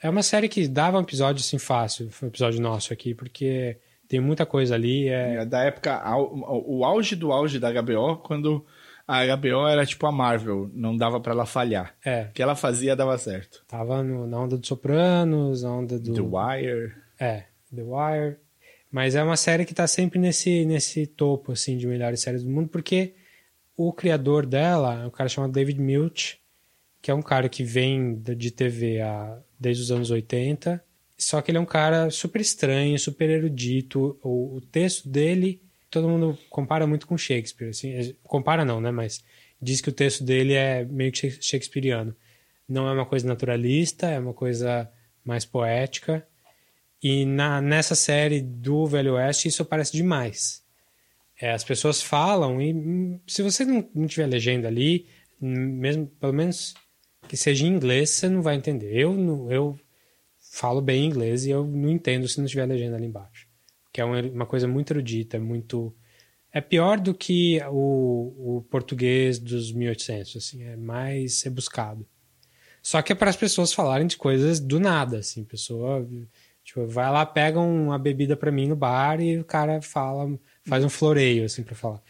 É 0.00 0.08
uma 0.08 0.22
série 0.22 0.48
que 0.48 0.66
dava 0.68 0.98
um 0.98 1.02
episódio 1.02 1.40
assim 1.40 1.58
fácil, 1.58 2.10
um 2.22 2.26
episódio 2.26 2.60
nosso 2.60 2.92
aqui, 2.92 3.14
porque 3.14 3.76
tem 4.08 4.20
muita 4.20 4.46
coisa 4.46 4.74
ali. 4.74 5.08
É, 5.08 5.34
É, 5.36 5.44
da 5.44 5.62
época, 5.62 6.00
o 6.16 6.84
auge 6.84 7.14
do 7.16 7.32
auge 7.32 7.58
da 7.58 7.70
HBO, 7.72 8.16
quando 8.18 8.64
a 9.06 9.24
HBO 9.36 9.66
era 9.68 9.84
tipo 9.86 10.06
a 10.06 10.12
Marvel, 10.12 10.70
não 10.72 10.96
dava 10.96 11.20
pra 11.20 11.32
ela 11.32 11.46
falhar. 11.46 11.94
é, 12.04 12.24
O 12.24 12.32
que 12.32 12.42
ela 12.42 12.54
fazia 12.56 12.94
dava 12.96 13.16
certo. 13.18 13.64
tava 13.66 14.02
no- 14.02 14.26
na 14.26 14.40
onda 14.40 14.56
dos 14.56 14.68
Sopranos, 14.68 15.62
na 15.62 15.72
onda 15.72 15.98
do. 15.98 16.14
The 16.14 16.20
Wire. 16.20 16.92
É, 17.18 17.44
The 17.74 17.82
Wire. 17.82 18.36
Mas 18.90 19.14
é 19.14 19.22
uma 19.22 19.36
série 19.36 19.64
que 19.64 19.72
tá 19.74 19.86
sempre 19.86 20.18
nesse, 20.18 20.64
nesse 20.66 21.06
topo, 21.06 21.52
assim, 21.52 21.76
de 21.78 21.86
melhores 21.86 22.20
séries 22.20 22.42
do 22.44 22.50
mundo, 22.50 22.68
porque 22.68 23.14
o 23.76 23.92
criador 23.92 24.44
dela 24.44 25.02
é 25.02 25.06
um 25.06 25.10
cara 25.10 25.28
chamado 25.30 25.52
David 25.52 25.80
Milch, 25.80 26.38
que 27.00 27.10
é 27.10 27.14
um 27.14 27.22
cara 27.22 27.48
que 27.48 27.64
vem 27.64 28.14
de 28.20 28.50
TV 28.50 29.00
há, 29.00 29.38
desde 29.58 29.82
os 29.82 29.90
anos 29.90 30.10
80, 30.10 30.82
só 31.16 31.40
que 31.40 31.50
ele 31.50 31.58
é 31.58 31.60
um 31.60 31.64
cara 31.66 32.10
super 32.10 32.40
estranho, 32.40 32.98
super 32.98 33.30
erudito. 33.30 34.18
O, 34.22 34.56
o 34.56 34.60
texto 34.60 35.08
dele, 35.08 35.62
todo 35.92 36.08
mundo 36.08 36.38
compara 36.48 36.86
muito 36.86 37.06
com 37.06 37.16
Shakespeare, 37.18 37.68
assim, 37.68 38.16
compara 38.24 38.64
não, 38.64 38.80
né, 38.80 38.90
mas 38.90 39.22
diz 39.60 39.80
que 39.80 39.90
o 39.90 39.92
texto 39.92 40.24
dele 40.24 40.54
é 40.54 40.84
meio 40.84 41.12
que 41.12 41.18
shak- 41.18 41.44
shakespeariano. 41.44 42.16
Não 42.68 42.88
é 42.88 42.92
uma 42.92 43.06
coisa 43.06 43.28
naturalista, 43.28 44.08
é 44.08 44.18
uma 44.18 44.32
coisa 44.32 44.90
mais 45.24 45.44
poética. 45.44 46.26
E 47.02 47.26
na, 47.26 47.60
nessa 47.60 47.94
série 47.94 48.40
do 48.40 48.86
Velho 48.86 49.14
Oeste 49.14 49.48
isso 49.48 49.62
aparece 49.62 49.92
demais. 49.92 50.62
É, 51.38 51.52
as 51.52 51.62
pessoas 51.62 52.00
falam 52.00 52.60
e 52.60 52.72
hum, 52.72 53.20
se 53.26 53.42
você 53.42 53.64
não, 53.64 53.88
não 53.94 54.06
tiver 54.06 54.26
legenda 54.26 54.68
ali, 54.68 55.06
hum, 55.40 55.76
mesmo 55.78 56.06
pelo 56.06 56.32
menos 56.32 56.74
que 57.28 57.36
seja 57.36 57.66
em 57.66 57.68
inglês, 57.68 58.10
você 58.10 58.28
não 58.28 58.40
vai 58.40 58.56
entender. 58.56 58.96
Eu, 58.96 59.50
eu 59.50 59.78
falo 60.40 60.80
bem 60.80 61.04
inglês 61.04 61.44
e 61.44 61.50
eu 61.50 61.66
não 61.66 61.90
entendo 61.90 62.26
se 62.28 62.40
não 62.40 62.46
tiver 62.46 62.66
legenda 62.66 62.96
ali 62.96 63.06
embaixo. 63.06 63.51
Que 63.92 64.00
é 64.00 64.04
uma, 64.04 64.46
coisa 64.46 64.66
muito 64.66 64.92
erudita, 64.92 65.38
muito... 65.38 65.94
É 66.50 66.60
pior 66.60 67.00
do 67.00 67.14
que 67.14 67.60
o, 67.70 68.58
o 68.58 68.62
português 68.70 69.38
dos 69.38 69.72
1800, 69.72 70.36
assim, 70.36 70.62
é 70.64 70.76
mais 70.76 71.42
rebuscado. 71.42 72.06
Só 72.82 73.00
que 73.00 73.12
é 73.12 73.14
para 73.14 73.30
as 73.30 73.36
pessoas 73.36 73.72
falarem 73.72 74.06
de 74.06 74.16
coisas 74.16 74.60
do 74.60 74.78
nada, 74.78 75.18
assim, 75.18 75.44
pessoa 75.44 76.06
tipo, 76.64 76.86
vai 76.86 77.10
lá, 77.10 77.24
pega 77.26 77.60
uma 77.60 77.98
bebida 77.98 78.36
para 78.36 78.52
mim 78.52 78.68
no 78.68 78.76
bar 78.76 79.20
e 79.20 79.38
o 79.38 79.44
cara 79.44 79.80
fala, 79.82 80.38
faz 80.66 80.84
um 80.84 80.88
floreio, 80.88 81.44
assim, 81.44 81.62
para 81.62 81.74
falar. 81.74 82.02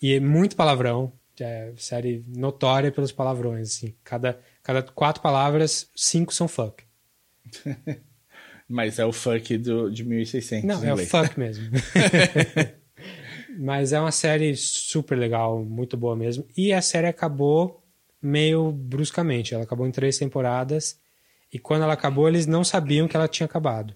E 0.00 0.14
é 0.14 0.20
muito 0.20 0.56
palavrão, 0.56 1.12
é 1.40 1.72
série 1.76 2.24
notória 2.28 2.92
pelos 2.92 3.12
palavrões, 3.12 3.76
assim. 3.76 3.94
Cada, 4.04 4.40
cada 4.62 4.82
quatro 4.82 5.22
palavras, 5.22 5.90
cinco 5.94 6.32
são 6.32 6.48
fuck. 6.48 6.84
Mas 8.68 8.98
é 8.98 9.04
o 9.04 9.12
funk 9.12 9.56
do, 9.58 9.90
de 9.90 10.04
1600. 10.04 10.66
Não, 10.66 10.84
é 10.84 10.88
o 10.88 10.92
inglês. 10.92 11.08
fuck 11.08 11.38
mesmo. 11.38 11.64
Mas 13.58 13.92
é 13.92 14.00
uma 14.00 14.12
série 14.12 14.54
super 14.56 15.16
legal, 15.16 15.64
muito 15.64 15.96
boa 15.96 16.14
mesmo. 16.14 16.46
E 16.56 16.72
a 16.72 16.82
série 16.82 17.06
acabou 17.06 17.82
meio 18.20 18.72
bruscamente. 18.72 19.54
Ela 19.54 19.64
acabou 19.64 19.86
em 19.86 19.92
três 19.92 20.18
temporadas. 20.18 20.98
E 21.52 21.58
quando 21.58 21.82
ela 21.82 21.92
acabou, 21.92 22.28
eles 22.28 22.46
não 22.46 22.64
sabiam 22.64 23.08
que 23.08 23.16
ela 23.16 23.28
tinha 23.28 23.46
acabado. 23.46 23.94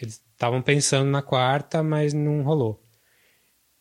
Eles 0.00 0.22
estavam 0.32 0.60
pensando 0.60 1.10
na 1.10 1.22
quarta, 1.22 1.82
mas 1.82 2.12
não 2.12 2.42
rolou. 2.42 2.82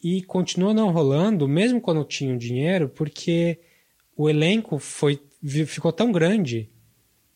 E 0.02 0.22
continua 0.22 0.74
não 0.74 0.92
rolando, 0.92 1.48
mesmo 1.48 1.82
quando 1.82 2.04
tinham 2.06 2.38
dinheiro, 2.38 2.88
porque 2.88 3.60
o 4.16 4.30
elenco 4.30 4.78
foi, 4.78 5.20
ficou 5.66 5.92
tão 5.92 6.12
grande 6.12 6.70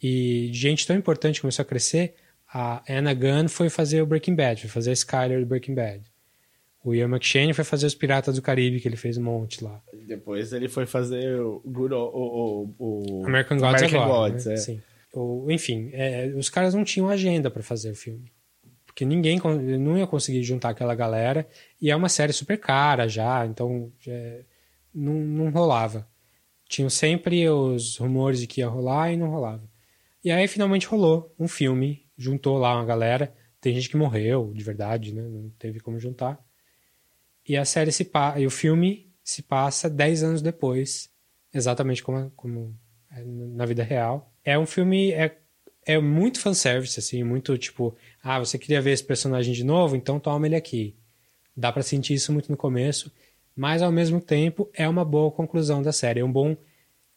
e 0.02 0.50
gente 0.54 0.88
tão 0.88 0.96
importante 0.96 1.42
começou 1.42 1.64
a 1.64 1.66
crescer. 1.66 2.16
A 2.52 2.84
Anna 2.90 3.14
Gunn 3.14 3.48
foi 3.48 3.70
fazer 3.70 4.02
o 4.02 4.06
Breaking 4.06 4.36
Bad, 4.36 4.62
foi 4.62 4.70
fazer 4.70 4.90
a 4.90 4.94
Skyler 4.94 5.40
do 5.40 5.46
Breaking 5.46 5.76
Bad. 5.76 6.04
O 6.84 6.96
Ian 6.96 7.10
McShane 7.10 7.54
foi 7.54 7.64
fazer 7.64 7.86
os 7.86 7.94
Piratas 7.94 8.36
do 8.36 8.42
Caribe, 8.42 8.80
que 8.80 8.88
ele 8.88 8.96
fez 8.96 9.18
um 9.18 9.24
monte 9.24 9.64
lá. 9.64 9.82
Depois 10.08 10.54
ele 10.54 10.68
foi 10.68 10.86
fazer 10.86 11.40
o, 11.40 11.62
Good, 11.66 11.94
o, 11.94 12.74
o, 12.80 13.22
o 13.22 13.26
American 13.28 13.58
Gods 13.58 13.84
American 13.84 14.04
agora. 14.04 14.32
Gods, 14.32 14.46
né? 14.46 14.54
é. 14.54 14.58
Sim. 14.58 14.82
O, 15.14 15.52
enfim, 15.52 15.90
é, 15.94 16.28
os 16.36 16.50
caras 16.50 16.74
não 16.74 16.84
tinham 16.84 17.10
agenda 17.10 17.52
para 17.52 17.62
fazer 17.62 17.92
o 17.92 17.96
filme. 17.96 18.32
Porque 18.86 19.06
ninguém 19.06 19.40
não 19.80 19.98
ia 19.98 20.08
conseguir 20.08 20.42
juntar 20.44 20.70
aquela 20.70 20.96
galera. 20.96 21.48
E 21.82 21.92
é 21.92 21.96
uma 21.96 22.10
série 22.10 22.34
super 22.34 22.58
cara 22.58 23.08
já, 23.08 23.46
então 23.46 23.92
é, 24.08 24.42
não, 24.94 25.14
não 25.14 25.50
rolava. 25.52 26.08
Tinham 26.68 26.90
sempre 26.90 27.48
os 27.50 27.98
rumores 27.98 28.40
de 28.40 28.48
que 28.48 28.62
ia 28.62 28.68
rolar 28.68 29.12
e 29.12 29.18
não 29.18 29.30
rolava. 29.30 29.64
E 30.24 30.32
aí 30.32 30.48
finalmente 30.48 30.88
rolou 30.88 31.34
um 31.40 31.48
filme, 31.48 32.06
juntou 32.20 32.58
lá 32.58 32.76
uma 32.76 32.86
galera. 32.86 33.34
Tem 33.62 33.74
gente 33.74 33.90
que 33.90 33.98
morreu, 33.98 34.52
de 34.54 34.64
verdade, 34.64 35.16
né? 35.16 35.22
Não 35.22 35.50
teve 35.58 35.80
como 35.80 35.98
juntar. 35.98 36.38
E 37.48 37.56
a 37.58 37.64
série 37.64 37.92
se 37.92 38.04
pa... 38.04 38.40
e 38.40 38.46
o 38.46 38.52
filme 38.52 39.12
se 39.24 39.42
passa 39.42 39.90
10 39.90 40.24
anos 40.24 40.42
depois, 40.42 41.10
exatamente 41.54 42.04
como, 42.04 42.30
como 42.36 42.76
é 43.12 43.24
na 43.24 43.66
vida 43.66 43.84
real. 43.84 44.32
É 44.44 44.60
um 44.60 44.66
filme 44.66 45.12
é, 45.12 45.38
é 45.86 46.00
muito 46.00 46.40
fanservice 46.40 47.00
assim, 47.00 47.24
muito 47.24 47.58
tipo, 47.58 47.96
ah, 48.22 48.40
você 48.40 48.58
queria 48.58 48.82
ver 48.82 48.92
esse 48.92 49.04
personagem 49.04 49.54
de 49.54 49.64
novo, 49.64 49.96
então 49.96 50.20
toma 50.20 50.46
ele 50.46 50.56
aqui. 50.56 50.96
Dá 51.56 51.72
pra 51.72 51.84
sentir 51.84 52.14
isso 52.14 52.32
muito 52.32 52.52
no 52.52 52.58
começo, 52.58 53.12
mas 53.56 53.82
ao 53.82 53.92
mesmo 53.92 54.22
tempo 54.22 54.70
é 54.74 54.88
uma 54.88 55.06
boa 55.06 55.32
conclusão 55.32 55.82
da 55.82 55.92
série, 55.92 56.20
é 56.20 56.26
um 56.26 56.32
bom 56.32 56.56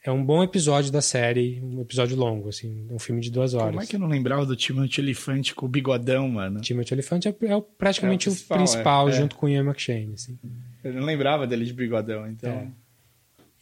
é 0.04 0.10
um 0.10 0.24
bom 0.24 0.42
episódio 0.42 0.90
da 0.90 1.00
série, 1.00 1.60
um 1.62 1.80
episódio 1.80 2.16
longo 2.16 2.48
assim, 2.48 2.86
um 2.90 2.98
filme 2.98 3.20
de 3.20 3.30
duas 3.30 3.54
horas. 3.54 3.70
Como 3.70 3.82
é 3.82 3.86
que 3.86 3.94
eu 3.96 4.00
não 4.00 4.08
lembrava 4.08 4.44
do 4.44 4.56
Timothy 4.56 5.00
Elefante 5.00 5.54
com 5.54 5.66
o 5.66 5.68
bigodão, 5.68 6.28
mano? 6.28 6.60
Timothy 6.60 6.94
Olyphant 6.94 7.26
é, 7.26 7.34
é 7.46 7.56
o- 7.56 7.62
praticamente 7.62 8.28
É 8.28 8.30
o 8.30 8.32
o 8.32 8.36
principal, 8.36 8.58
principal, 8.58 9.08
é. 9.08 9.12
É. 9.12 9.14
junto 9.14 9.36
com 9.36 9.46
o 9.46 9.48
Ian 9.48 9.64
McShane, 9.64 10.14
assim. 10.14 10.38
Eu 10.82 10.92
não 10.94 11.04
lembrava 11.04 11.46
dele 11.46 11.64
de 11.64 11.72
bigodão, 11.72 12.26
então. 12.28 12.50
É. 12.50 12.68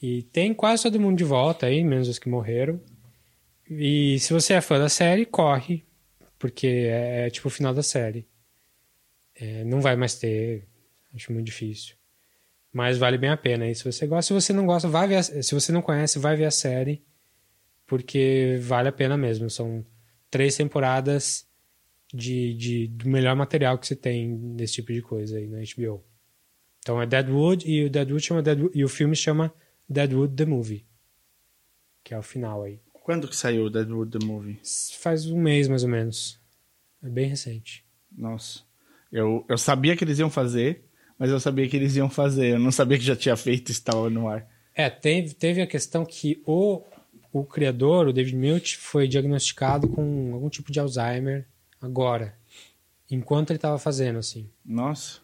E 0.03 0.23
tem 0.23 0.55
quase 0.55 0.83
todo 0.85 0.99
mundo 0.99 1.19
de 1.19 1.25
volta 1.25 1.67
aí, 1.67 1.85
menos 1.85 2.09
os 2.09 2.19
que 2.19 2.29
morreram. 2.29 2.81
E 3.69 4.19
se 4.19 4.33
você 4.33 4.55
é 4.55 4.61
fã 4.63 4.79
da 4.79 4.89
série, 4.89 5.27
corre, 5.27 5.85
porque 6.39 6.67
é, 6.67 7.27
é 7.27 7.31
tipo 7.31 7.49
o 7.49 7.51
final 7.51 7.75
da 7.75 7.83
série. 7.83 8.27
É, 9.35 9.63
não 9.65 9.81
vai 9.83 9.97
mais 9.97 10.15
ter, 10.19 10.65
acho 11.15 11.31
muito 11.33 11.45
difícil. 11.47 11.95
Mas 12.73 12.99
vale 12.99 13.19
bem 13.19 13.31
a 13.31 13.37
pena. 13.37 13.69
E 13.69 13.75
se 13.75 13.85
você 13.85 14.07
gosta, 14.07 14.29
se 14.29 14.33
você 14.41 14.53
não 14.53 14.65
gosta, 14.67 14.89
vai 14.89 15.09
ver. 15.09 15.17
a- 15.17 15.23
se 15.23 15.55
você 15.55 15.73
não 15.73 15.83
conhece, 15.83 16.19
vai 16.19 16.37
ver 16.37 16.45
a 16.45 16.51
série, 16.51 17.03
porque 17.87 18.59
vale 18.63 18.89
a 18.89 18.93
pena 18.93 19.17
mesmo. 19.17 19.51
São 19.51 19.85
três 20.31 20.57
temporadas 20.57 21.47
de, 22.13 22.55
de, 22.55 22.87
do 22.89 23.09
melhor 23.09 23.35
material 23.37 23.79
que 23.79 23.87
você 23.87 23.97
tem 23.97 24.55
desse 24.55 24.75
tipo 24.75 24.93
de 24.93 25.03
coisa 25.03 25.37
aí 25.39 25.47
na 25.49 25.59
HBO. 25.59 26.05
Então 26.79 27.01
é 27.03 27.07
Deadwood 27.07 27.69
e 27.69 27.85
o 27.85 27.91
Deadwood 27.91 28.25
chama 28.25 28.43
Deadwood, 28.43 28.79
e 28.79 28.85
o 28.85 28.89
filme 28.89 29.15
chama 29.15 29.53
Deadwood 29.89 30.35
the 30.35 30.45
Movie, 30.47 30.87
que 32.03 32.15
é 32.15 32.19
o 32.19 32.23
final 32.23 32.63
aí. 32.63 32.81
Quando 32.93 33.29
que 33.29 33.37
saiu 33.37 33.65
o 33.65 33.71
Deadwood 33.71 34.17
the 34.19 34.25
Movie? 34.25 34.61
Faz 35.01 35.27
um 35.27 35.39
mês 35.41 35.67
mais 35.69 35.83
ou 35.83 35.89
menos. 35.91 36.41
É 37.03 37.09
bem 37.09 37.27
recente. 37.29 37.85
Nossa. 38.17 38.61
Eu, 39.11 39.45
eu 39.49 39.59
sabia 39.59 39.97
que 39.97 40.05
eles 40.05 40.19
iam 40.21 40.31
fazer, 40.31 40.85
mas 41.21 41.29
eu 41.29 41.39
sabia 41.39 41.69
que 41.69 41.77
eles 41.77 41.97
iam 41.97 42.09
fazer. 42.09 42.55
Eu 42.55 42.59
não 42.59 42.73
sabia 42.73 42.97
que 42.97 43.05
já 43.05 43.15
tinha 43.15 43.37
feito 43.37 43.69
e 43.69 43.73
estava 43.73 44.09
no 44.09 44.27
ar. 44.27 44.49
É, 44.75 44.89
teve, 44.89 45.35
teve 45.35 45.61
a 45.61 45.67
questão 45.67 46.03
que 46.03 46.43
o, 46.47 46.83
o 47.31 47.45
criador, 47.45 48.09
o 48.09 48.13
David 48.13 48.35
Milch, 48.35 48.79
foi 48.79 49.07
diagnosticado 49.07 49.87
com 49.87 50.33
algum 50.33 50.49
tipo 50.49 50.73
de 50.73 50.81
Alzheimer 50.81 51.47
agora, 51.79 52.35
enquanto 53.11 53.51
ele 53.51 53.59
estava 53.59 53.79
fazendo, 53.79 54.19
assim. 54.19 54.49
Nossa. 54.65 55.21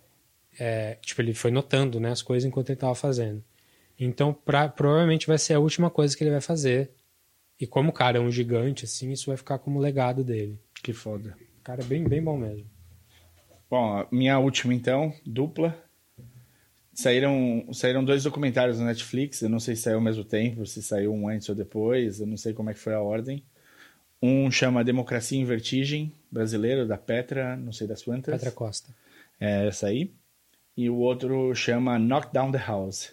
É, 0.59 0.99
tipo, 1.01 1.22
ele 1.22 1.32
foi 1.32 1.51
notando 1.51 1.99
né, 1.99 2.11
as 2.11 2.20
coisas 2.20 2.47
enquanto 2.47 2.68
ele 2.68 2.76
estava 2.76 2.94
fazendo. 2.94 3.42
Então, 3.99 4.34
pra, 4.34 4.68
provavelmente 4.68 5.26
vai 5.26 5.38
ser 5.38 5.55
a 5.55 5.61
última 5.61 5.88
coisa 5.88 6.14
que 6.14 6.22
ele 6.22 6.30
vai 6.30 6.42
fazer. 6.42 6.90
E 7.59 7.66
como 7.66 7.88
o 7.88 7.94
cara 7.94 8.18
é 8.18 8.20
um 8.20 8.30
gigante, 8.30 8.84
assim, 8.84 9.12
isso 9.12 9.28
vai 9.28 9.36
ficar 9.38 9.59
como 9.61 9.80
legado 9.80 10.22
dele. 10.22 10.61
Que 10.82 10.92
foda. 10.92 11.34
O 11.59 11.62
cara 11.62 11.80
é 11.80 11.86
bem, 11.86 12.05
bem 12.05 12.22
bom 12.22 12.36
mesmo. 12.36 12.66
Bom, 13.70 14.07
minha 14.12 14.38
última 14.38 14.74
então, 14.74 15.11
dupla. 15.24 15.86
Saíram, 16.97 17.68
saíram 17.74 18.03
dois 18.03 18.22
documentários 18.24 18.80
na 18.80 18.86
Netflix. 18.86 19.42
Eu 19.42 19.51
não 19.51 19.61
sei 19.61 19.76
se 19.76 19.82
saiu 19.82 19.97
ao 19.97 20.03
mesmo 20.03 20.24
tempo, 20.24 20.64
se 20.64 20.82
saiu 20.82 21.12
um 21.12 21.28
antes 21.28 21.47
ou 21.47 21.55
depois. 21.55 22.20
Eu 22.20 22.26
não 22.26 22.38
sei 22.38 22.55
como 22.55 22.70
é 22.70 22.72
que 22.72 22.80
foi 22.80 22.94
a 22.94 23.01
ordem. 23.03 23.42
Um 24.22 24.51
chama 24.51 24.82
Democracia 24.82 25.38
em 25.38 25.44
Vertigem, 25.44 26.11
brasileiro, 26.32 26.88
da 26.88 26.97
Petra, 26.97 27.55
não 27.55 27.70
sei 27.70 27.86
das 27.86 28.03
quantas. 28.03 28.34
Petra 28.34 28.51
Costa. 28.51 28.94
É 29.38 29.68
essa 29.68 29.88
aí. 29.88 30.11
E 30.74 30.88
o 30.88 30.97
outro 30.97 31.55
chama 31.55 31.99
Knock 31.99 32.32
Down 32.32 32.51
the 32.51 32.64
House. 32.66 33.12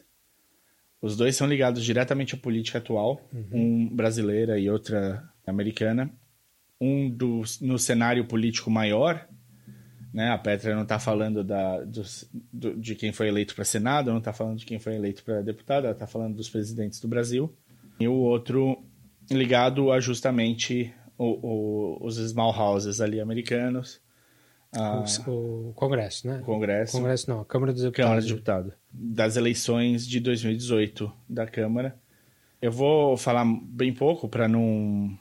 Os 1.02 1.18
dois 1.18 1.36
são 1.36 1.46
ligados 1.46 1.84
diretamente 1.84 2.36
à 2.36 2.38
política 2.38 2.78
atual, 2.78 3.22
um 3.52 3.90
brasileira 3.90 4.58
e 4.58 4.70
outra 4.70 5.30
americana. 5.46 6.10
Um 6.80 7.10
do, 7.10 7.42
no 7.60 7.78
cenário 7.78 8.24
político 8.24 8.72
maior, 8.72 9.28
né? 10.14 10.30
A 10.30 10.38
Petra 10.38 10.76
não 10.76 10.84
está 10.84 11.00
falando 11.00 11.44
da, 11.44 11.84
dos, 11.84 12.30
do- 12.52 12.76
de 12.76 12.94
quem 12.96 13.12
foi 13.12 13.28
eleito 13.28 13.56
para 13.56 13.66
Senado, 13.66 14.12
não 14.12 14.20
está 14.20 14.32
falando 14.32 14.58
de 14.60 14.66
quem 14.66 14.80
foi 14.80 14.96
eleito 14.96 15.24
para 15.24 15.42
deputado, 15.42 15.86
ela 15.86 15.94
está 15.94 16.06
falando 16.08 16.36
dos 16.36 16.50
presidentes 16.50 17.00
do 17.00 17.08
Brasil. 17.08 17.52
E 18.00 18.08
o 18.08 18.14
outro 18.14 18.78
ligado 19.32 19.92
a 19.92 20.00
justamente 20.00 20.94
o- 21.18 21.98
o- 21.98 22.06
os 22.06 22.16
small 22.18 22.54
houses 22.58 23.02
ali 23.02 23.20
americanos, 23.20 24.00
a 24.76 25.04
O, 25.28 25.70
o 25.70 25.74
Congresso, 25.76 26.28
né? 26.28 26.40
Ah. 26.42 26.46
Congresso, 26.46 26.98
Congresso 26.98 27.30
não, 27.30 27.42
a 27.42 27.46
Câmara 27.46 27.72
dos 27.74 27.82
Câmara 27.92 28.22
Deputados. 28.22 28.26
de 28.26 28.34
Deputado, 28.34 28.74
das 28.92 29.36
eleições 29.38 30.08
de 30.08 30.20
2018 30.20 31.12
da 31.30 31.46
Câmara. 31.46 31.96
Eu 32.62 32.72
vou 32.72 33.16
falar 33.18 33.46
bem 33.46 33.94
pouco 33.94 34.28
para 34.28 34.48
não, 34.48 35.18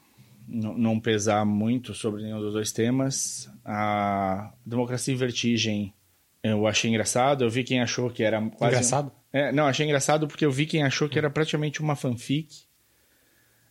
não 0.52 1.00
pesar 1.00 1.44
muito 1.46 1.94
sobre 1.94 2.22
nenhum 2.22 2.40
dos 2.40 2.52
dois 2.52 2.72
temas. 2.72 3.50
A 3.64 4.52
Democracia 4.66 5.14
em 5.14 5.16
Vertigem 5.16 5.94
eu 6.42 6.66
achei 6.66 6.90
engraçado. 6.90 7.44
Eu 7.44 7.50
vi 7.50 7.62
quem 7.62 7.80
achou 7.80 8.10
que 8.10 8.22
era 8.22 8.40
quase. 8.50 8.74
Engraçado? 8.74 9.12
É, 9.32 9.52
não, 9.52 9.66
achei 9.66 9.86
engraçado 9.86 10.26
porque 10.26 10.44
eu 10.44 10.50
vi 10.50 10.66
quem 10.66 10.82
achou 10.82 11.08
que 11.08 11.18
era 11.18 11.30
praticamente 11.30 11.80
uma 11.80 11.96
fanfic. 11.96 12.64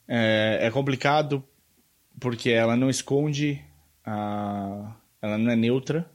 É, 0.07 0.59
é 0.61 0.71
complicado 0.71 1.43
porque 2.19 2.49
ela 2.49 2.75
não 2.75 2.89
esconde 2.89 3.61
a. 4.05 4.95
Ela 5.21 5.37
não 5.37 5.51
é 5.51 5.55
neutra, 5.55 6.09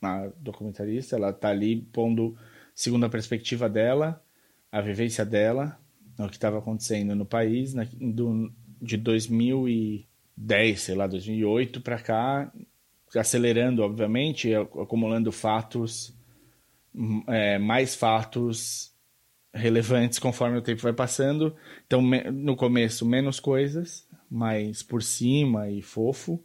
a 0.00 0.28
documentarista. 0.38 1.16
Ela 1.16 1.32
tá 1.32 1.48
ali 1.48 1.76
pondo, 1.92 2.36
segundo 2.74 3.06
a 3.06 3.08
perspectiva 3.08 3.68
dela, 3.68 4.22
a 4.70 4.80
vivência 4.80 5.24
dela, 5.24 5.78
o 6.18 6.28
que 6.28 6.36
estava 6.36 6.58
acontecendo 6.58 7.16
no 7.16 7.24
país, 7.24 7.74
na, 7.74 7.84
do, 8.00 8.52
de 8.84 8.96
2010, 8.96 10.80
sei 10.80 10.94
lá, 10.94 11.06
2008 11.06 11.80
para 11.80 11.98
cá, 11.98 12.52
acelerando, 13.16 13.82
obviamente, 13.82 14.54
acumulando 14.54 15.32
fatos, 15.32 16.14
é, 17.26 17.58
mais 17.58 17.94
fatos 17.94 18.92
relevantes 19.52 20.18
conforme 20.18 20.58
o 20.58 20.62
tempo 20.62 20.82
vai 20.82 20.92
passando. 20.92 21.54
Então, 21.86 22.02
no 22.02 22.56
começo, 22.56 23.06
menos 23.06 23.40
coisas, 23.40 24.06
mais 24.30 24.82
por 24.82 25.02
cima 25.02 25.70
e 25.70 25.80
fofo. 25.80 26.42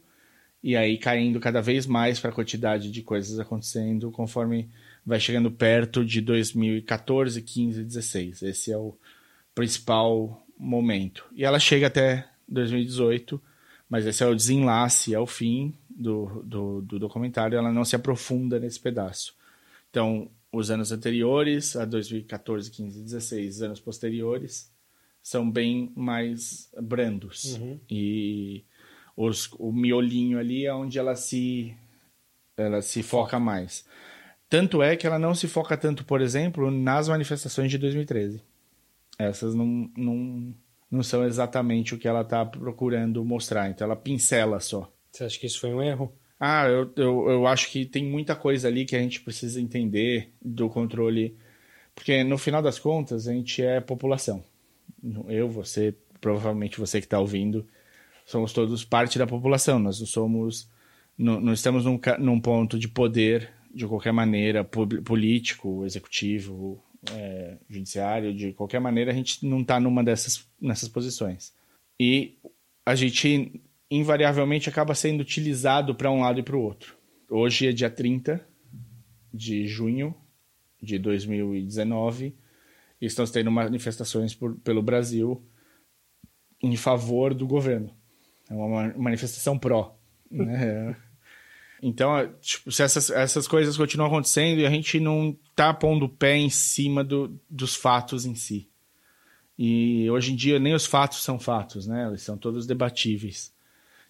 E 0.62 0.76
aí 0.76 0.98
caindo 0.98 1.40
cada 1.40 1.60
vez 1.60 1.86
mais 1.86 2.20
para 2.20 2.30
a 2.30 2.34
quantidade 2.34 2.90
de 2.90 3.02
coisas 3.02 3.38
acontecendo 3.38 4.10
conforme 4.10 4.70
vai 5.04 5.18
chegando 5.18 5.50
perto 5.50 6.04
de 6.04 6.20
2014, 6.20 7.40
15, 7.40 7.82
16. 7.82 8.42
Esse 8.42 8.70
é 8.70 8.76
o 8.76 8.96
principal 9.54 10.46
momento. 10.58 11.24
E 11.32 11.44
ela 11.44 11.58
chega 11.58 11.86
até 11.86 12.29
2018, 12.50 13.40
mas 13.88 14.06
esse 14.06 14.22
é 14.22 14.26
o 14.26 14.34
desenlace, 14.34 15.14
é 15.14 15.18
o 15.18 15.26
fim 15.26 15.74
do, 15.88 16.42
do, 16.44 16.82
do 16.82 16.98
documentário. 16.98 17.56
Ela 17.56 17.72
não 17.72 17.84
se 17.84 17.96
aprofunda 17.96 18.58
nesse 18.58 18.78
pedaço. 18.78 19.34
Então, 19.88 20.30
os 20.52 20.70
anos 20.70 20.92
anteriores, 20.92 21.76
a 21.76 21.84
2014, 21.84 22.70
15, 22.70 23.02
16, 23.02 23.62
anos 23.62 23.80
posteriores, 23.80 24.72
são 25.22 25.50
bem 25.50 25.92
mais 25.94 26.70
brandos. 26.80 27.60
E 27.88 28.64
os, 29.16 29.50
o 29.58 29.72
miolinho 29.72 30.38
ali 30.38 30.66
é 30.66 30.74
onde 30.74 30.98
ela 30.98 31.14
se, 31.14 31.76
ela 32.56 32.82
se 32.82 33.02
foca 33.02 33.38
mais. 33.38 33.84
Tanto 34.48 34.82
é 34.82 34.96
que 34.96 35.06
ela 35.06 35.18
não 35.18 35.34
se 35.34 35.46
foca 35.46 35.76
tanto, 35.76 36.04
por 36.04 36.20
exemplo, 36.20 36.70
nas 36.70 37.08
manifestações 37.08 37.70
de 37.70 37.78
2013. 37.78 38.42
Essas 39.18 39.54
não, 39.54 39.90
não, 39.96 40.54
não 40.90 41.02
são 41.02 41.24
exatamente 41.24 41.94
o 41.94 41.98
que 41.98 42.08
ela 42.08 42.22
está 42.22 42.44
procurando 42.44 43.24
mostrar. 43.24 43.70
Então 43.70 43.84
ela 43.84 43.96
pincela 43.96 44.58
só. 44.58 44.92
Você 45.10 45.24
acha 45.24 45.38
que 45.38 45.46
isso 45.46 45.60
foi 45.60 45.72
um 45.72 45.82
erro? 45.82 46.12
Ah, 46.38 46.66
eu, 46.66 46.90
eu, 46.96 47.30
eu 47.30 47.46
acho 47.46 47.70
que 47.70 47.84
tem 47.84 48.04
muita 48.04 48.34
coisa 48.34 48.66
ali 48.66 48.84
que 48.84 48.96
a 48.96 49.00
gente 49.00 49.20
precisa 49.20 49.60
entender 49.60 50.32
do 50.42 50.68
controle. 50.68 51.36
Porque 51.94 52.24
no 52.24 52.38
final 52.38 52.62
das 52.62 52.78
contas, 52.78 53.28
a 53.28 53.32
gente 53.32 53.62
é 53.62 53.80
população. 53.80 54.42
Eu, 55.28 55.48
você, 55.48 55.94
provavelmente 56.20 56.80
você 56.80 56.98
que 56.98 57.06
está 57.06 57.20
ouvindo, 57.20 57.66
somos 58.24 58.52
todos 58.52 58.84
parte 58.84 59.18
da 59.18 59.26
população. 59.26 59.78
Nós 59.78 60.00
não 60.00 60.06
somos. 60.06 60.68
Não, 61.16 61.38
não 61.38 61.52
estamos 61.52 61.84
num, 61.84 62.00
num 62.18 62.40
ponto 62.40 62.78
de 62.78 62.88
poder, 62.88 63.50
de 63.74 63.86
qualquer 63.86 64.12
maneira, 64.12 64.64
político, 64.64 65.84
executivo, 65.84 66.82
é, 67.12 67.56
judiciário, 67.68 68.34
de 68.34 68.52
qualquer 68.52 68.80
maneira, 68.80 69.10
a 69.10 69.14
gente 69.14 69.46
não 69.46 69.60
está 69.60 69.80
numa 69.80 70.04
dessas 70.04 70.46
nessas 70.60 70.88
posições. 70.88 71.52
E 71.98 72.38
a 72.84 72.94
gente 72.94 73.60
invariavelmente 73.90 74.68
acaba 74.68 74.94
sendo 74.94 75.20
utilizado 75.20 75.94
para 75.94 76.10
um 76.10 76.20
lado 76.20 76.40
e 76.40 76.42
para 76.42 76.56
o 76.56 76.62
outro. 76.62 76.96
Hoje 77.28 77.68
é 77.68 77.72
dia 77.72 77.90
30 77.90 78.44
de 79.32 79.66
junho 79.66 80.14
de 80.82 80.98
2019 80.98 82.34
e 83.00 83.06
estamos 83.06 83.30
tendo 83.30 83.50
manifestações 83.50 84.34
por, 84.34 84.56
pelo 84.56 84.82
Brasil 84.82 85.42
em 86.62 86.76
favor 86.76 87.34
do 87.34 87.46
governo. 87.46 87.94
É 88.48 88.54
uma 88.54 88.92
manifestação 88.96 89.58
pró. 89.58 89.96
Né? 90.30 90.96
então, 91.82 92.16
é, 92.16 92.28
tipo, 92.40 92.70
se 92.70 92.82
essas, 92.82 93.10
essas 93.10 93.48
coisas 93.48 93.76
continuam 93.76 94.08
acontecendo 94.08 94.60
e 94.60 94.66
a 94.66 94.70
gente 94.70 95.00
não 95.00 95.36
está 95.50 95.72
pondo 95.72 96.06
o 96.06 96.08
pé 96.08 96.36
em 96.36 96.50
cima 96.50 97.02
do, 97.02 97.38
dos 97.48 97.74
fatos 97.74 98.26
em 98.26 98.34
si. 98.34 98.68
E 99.58 100.10
hoje 100.10 100.32
em 100.32 100.36
dia 100.36 100.58
nem 100.58 100.74
os 100.74 100.86
fatos 100.86 101.22
são 101.22 101.38
fatos, 101.38 101.86
né? 101.86 102.06
Eles 102.08 102.22
são 102.22 102.36
todos 102.36 102.66
debatíveis. 102.66 103.52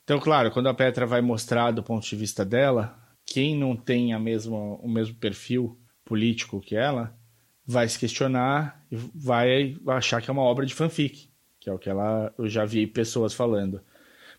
Então, 0.05 0.18
claro, 0.18 0.51
quando 0.51 0.68
a 0.68 0.75
Petra 0.75 1.07
vai 1.07 1.21
mostrar 1.21 1.71
do 1.71 1.83
ponto 1.83 2.07
de 2.07 2.16
vista 2.16 2.45
dela, 2.45 2.99
quem 3.25 3.57
não 3.57 3.77
tem 3.77 4.12
a 4.12 4.18
mesma, 4.18 4.57
o 4.57 4.89
mesmo 4.89 5.14
perfil 5.14 5.79
político 6.05 6.61
que 6.61 6.75
ela 6.75 7.16
vai 7.64 7.89
se 7.89 7.99
questionar 7.99 8.85
e 8.91 8.97
vai 9.14 9.77
achar 9.87 10.21
que 10.21 10.29
é 10.29 10.33
uma 10.33 10.43
obra 10.43 10.66
de 10.66 10.75
fanfic, 10.75 11.29
que 11.61 11.71
é 11.71 11.73
o 11.73 11.79
que 11.79 11.89
ela 11.89 12.35
eu 12.37 12.49
já 12.49 12.64
vi 12.64 12.87
pessoas 12.87 13.33
falando. 13.33 13.81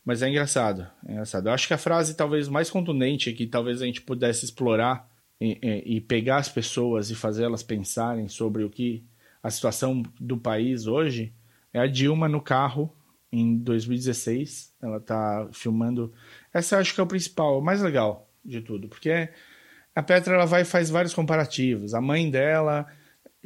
Mas 0.03 0.21
é 0.21 0.29
engraçado, 0.29 0.87
é 1.05 1.11
engraçado. 1.11 1.47
Eu 1.47 1.53
acho 1.53 1.67
que 1.67 1.73
a 1.73 1.77
frase 1.77 2.15
talvez 2.15 2.47
mais 2.47 2.69
contundente 2.69 3.33
que 3.33 3.45
talvez 3.45 3.81
a 3.81 3.85
gente 3.85 4.01
pudesse 4.01 4.45
explorar 4.45 5.09
e, 5.39 5.59
e, 5.61 5.97
e 5.97 6.01
pegar 6.01 6.37
as 6.37 6.49
pessoas 6.49 7.11
e 7.11 7.15
fazer 7.15 7.43
elas 7.43 7.63
pensarem 7.63 8.27
sobre 8.27 8.63
o 8.63 8.69
que 8.69 9.03
a 9.43 9.49
situação 9.49 10.03
do 10.19 10.37
país 10.37 10.87
hoje 10.87 11.33
é 11.73 11.79
a 11.79 11.87
Dilma 11.87 12.27
no 12.27 12.41
carro 12.41 12.93
em 13.31 13.57
2016. 13.57 14.73
Ela 14.81 14.99
tá 14.99 15.47
filmando. 15.51 16.11
Essa 16.53 16.77
acho 16.77 16.93
que 16.93 16.99
é 16.99 17.03
o 17.03 17.07
principal, 17.07 17.59
o 17.59 17.63
mais 17.63 17.81
legal 17.81 18.29
de 18.43 18.61
tudo, 18.61 18.87
porque 18.87 19.29
a 19.95 20.03
Petra 20.03 20.35
ela 20.35 20.45
vai 20.45 20.65
faz 20.65 20.89
vários 20.89 21.13
comparativos. 21.13 21.93
A 21.93 22.01
mãe 22.01 22.29
dela 22.29 22.87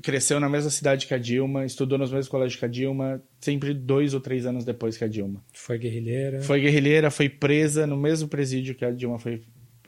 cresceu 0.02 0.40
na 0.40 0.50
mesma 0.50 0.70
cidade 0.70 1.08
que 1.08 1.14
a 1.14 1.18
Dilma, 1.18 1.66
estudou 1.66 1.98
nos 1.98 2.12
mesmos 2.12 2.28
colégios 2.28 2.60
que 2.60 2.66
a 2.66 2.70
Dilma, 2.70 3.22
sempre 3.46 3.74
dois 3.74 4.14
ou 4.14 4.20
três 4.20 4.46
anos 4.46 4.66
depois 4.66 4.98
que 4.98 5.04
a 5.04 5.08
Dilma. 5.08 5.44
Foi 5.54 5.78
guerrilheira. 5.78 6.42
Foi 6.42 6.60
guerrilheira, 6.60 7.12
foi 7.12 7.30
presa 7.30 7.88
no 7.88 7.96
mesmo 7.96 8.28
presídio 8.28 8.76
que 8.76 8.84
a 8.84 8.92
Dilma 8.92 9.20
foi, 9.20 9.42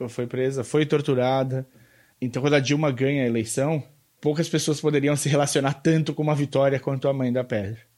foi 0.08 0.26
presa, 0.26 0.64
foi 0.64 0.86
torturada. 0.86 1.66
Então, 2.20 2.40
quando 2.40 2.54
a 2.54 2.60
Dilma 2.60 2.90
ganha 2.90 3.24
a 3.24 3.26
eleição, 3.26 3.82
poucas 4.20 4.48
pessoas 4.48 4.80
poderiam 4.80 5.16
se 5.16 5.28
relacionar 5.28 5.74
tanto 5.74 6.14
com 6.14 6.22
uma 6.22 6.34
vitória 6.34 6.80
quanto 6.80 7.08
a 7.08 7.12
mãe 7.12 7.32
da 7.32 7.44
Petra 7.44 7.88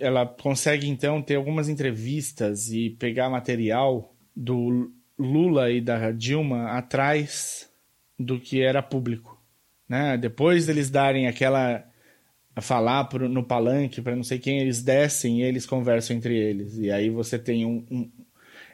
ela 0.00 0.26
consegue 0.26 0.88
então 0.88 1.22
ter 1.22 1.36
algumas 1.36 1.68
entrevistas 1.68 2.70
e 2.70 2.90
pegar 2.90 3.30
material 3.30 4.14
do 4.34 4.92
Lula 5.18 5.70
e 5.70 5.80
da 5.80 6.10
Dilma 6.10 6.70
atrás 6.72 7.70
do 8.18 8.38
que 8.38 8.60
era 8.60 8.82
público, 8.82 9.40
né? 9.88 10.16
Depois 10.16 10.66
deles 10.66 10.90
darem 10.90 11.26
aquela 11.26 11.84
falar 12.60 13.04
pro, 13.04 13.28
no 13.28 13.42
palanque 13.42 14.00
para 14.00 14.16
não 14.16 14.22
sei 14.22 14.38
quem 14.38 14.60
eles 14.60 14.82
descem 14.82 15.40
e 15.40 15.42
eles 15.42 15.66
conversam 15.66 16.16
entre 16.16 16.36
eles 16.36 16.78
e 16.78 16.90
aí 16.90 17.10
você 17.10 17.38
tem 17.38 17.64
um, 17.64 17.84
um 17.90 18.10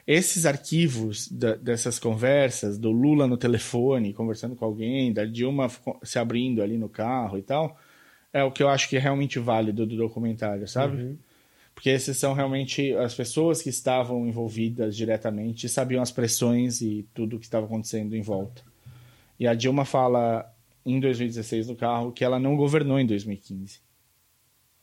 esses 0.05 0.45
arquivos 0.45 1.27
da, 1.27 1.55
dessas 1.55 1.99
conversas 1.99 2.77
do 2.77 2.91
Lula 2.91 3.27
no 3.27 3.37
telefone 3.37 4.13
conversando 4.13 4.55
com 4.55 4.65
alguém, 4.65 5.11
da 5.11 5.25
Dilma 5.25 5.69
se 6.03 6.17
abrindo 6.17 6.61
ali 6.61 6.77
no 6.77 6.89
carro 6.89 7.37
e 7.37 7.41
tal 7.41 7.77
é 8.33 8.43
o 8.43 8.51
que 8.51 8.61
eu 8.61 8.69
acho 8.69 8.87
que 8.89 8.97
é 8.97 8.99
realmente 8.99 9.39
válido 9.39 9.85
do 9.85 9.97
documentário, 9.97 10.67
sabe? 10.67 11.01
Uhum. 11.01 11.17
Porque 11.73 11.89
esses 11.89 12.17
são 12.17 12.33
realmente 12.33 12.93
as 12.95 13.13
pessoas 13.13 13.61
que 13.61 13.69
estavam 13.69 14.27
envolvidas 14.27 14.95
diretamente, 14.95 15.69
sabiam 15.69 16.01
as 16.01 16.11
pressões 16.11 16.81
e 16.81 17.07
tudo 17.13 17.35
o 17.35 17.39
que 17.39 17.45
estava 17.45 17.65
acontecendo 17.65 18.15
em 18.15 18.21
volta. 18.21 18.63
E 19.39 19.47
a 19.47 19.53
Dilma 19.53 19.85
fala 19.85 20.51
em 20.87 20.99
2016 20.99 21.67
no 21.67 21.75
carro 21.75 22.11
que 22.11 22.23
ela 22.23 22.39
não 22.39 22.55
governou 22.55 22.99
em 22.99 23.05
2015. 23.05 23.81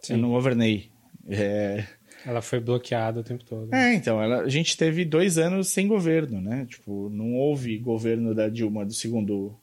Sim. 0.00 0.12
Eu 0.12 0.18
não 0.18 0.30
governei. 0.30 0.90
É... 1.26 1.84
Ela 2.26 2.42
foi 2.42 2.60
bloqueada 2.60 3.20
o 3.20 3.24
tempo 3.24 3.44
todo. 3.44 3.74
É, 3.74 3.94
então, 3.94 4.22
ela, 4.22 4.42
a 4.42 4.48
gente 4.48 4.76
teve 4.76 5.04
dois 5.04 5.36
anos 5.36 5.68
sem 5.68 5.86
governo, 5.86 6.40
né? 6.40 6.66
Tipo, 6.66 7.10
não 7.10 7.34
houve 7.34 7.76
governo 7.78 8.34
da 8.34 8.48
Dilma 8.48 8.84
do 8.84 8.94
segundo, 8.94 9.54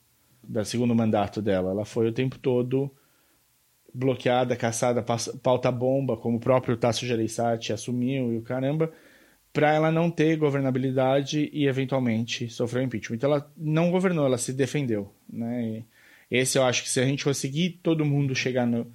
do 0.43 0.65
segundo 0.65 0.93
mandato 0.93 1.41
dela. 1.41 1.71
Ela 1.71 1.85
foi 1.85 2.07
o 2.07 2.13
tempo 2.13 2.37
todo 2.37 2.91
bloqueada, 3.93 4.55
caçada, 4.55 5.03
pauta-bomba, 5.41 6.15
como 6.17 6.37
o 6.37 6.39
próprio 6.39 6.77
Tasso 6.77 7.05
Gereissati 7.05 7.73
assumiu 7.73 8.31
e 8.31 8.37
o 8.37 8.41
caramba, 8.41 8.91
para 9.51 9.73
ela 9.73 9.91
não 9.91 10.09
ter 10.09 10.37
governabilidade 10.37 11.49
e 11.51 11.67
eventualmente 11.67 12.47
sofrer 12.49 12.83
impeachment. 12.83 13.17
Então 13.17 13.31
ela 13.31 13.51
não 13.57 13.91
governou, 13.91 14.25
ela 14.25 14.37
se 14.37 14.53
defendeu. 14.53 15.13
Né? 15.27 15.63
E 15.63 15.85
esse 16.31 16.57
eu 16.57 16.63
acho 16.63 16.83
que 16.83 16.89
se 16.89 16.99
a 16.99 17.05
gente 17.05 17.23
conseguir 17.23 17.81
todo 17.83 18.05
mundo 18.05 18.33
chegar 18.33 18.65
no, 18.65 18.91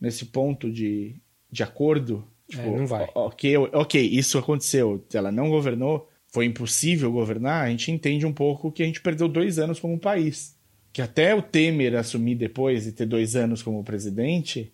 nesse 0.00 0.26
ponto 0.26 0.70
de, 0.70 1.16
de 1.50 1.62
acordo, 1.62 2.26
tipo, 2.48 2.62
é, 2.62 2.76
não 2.76 2.86
vai. 2.86 3.08
ok, 3.14 3.56
ok, 3.56 4.02
isso 4.02 4.36
aconteceu, 4.36 5.02
ela 5.14 5.32
não 5.32 5.48
governou, 5.48 6.10
foi 6.28 6.44
impossível 6.44 7.10
governar, 7.10 7.64
a 7.64 7.70
gente 7.70 7.90
entende 7.90 8.26
um 8.26 8.32
pouco 8.32 8.70
que 8.72 8.82
a 8.82 8.86
gente 8.86 9.00
perdeu 9.00 9.28
dois 9.28 9.58
anos 9.58 9.80
como 9.80 9.98
país 9.98 10.58
que 10.92 11.00
até 11.00 11.34
o 11.34 11.42
Temer 11.42 11.94
assumir 11.94 12.34
depois 12.34 12.86
e 12.86 12.92
ter 12.92 13.06
dois 13.06 13.36
anos 13.36 13.62
como 13.62 13.84
presidente, 13.84 14.72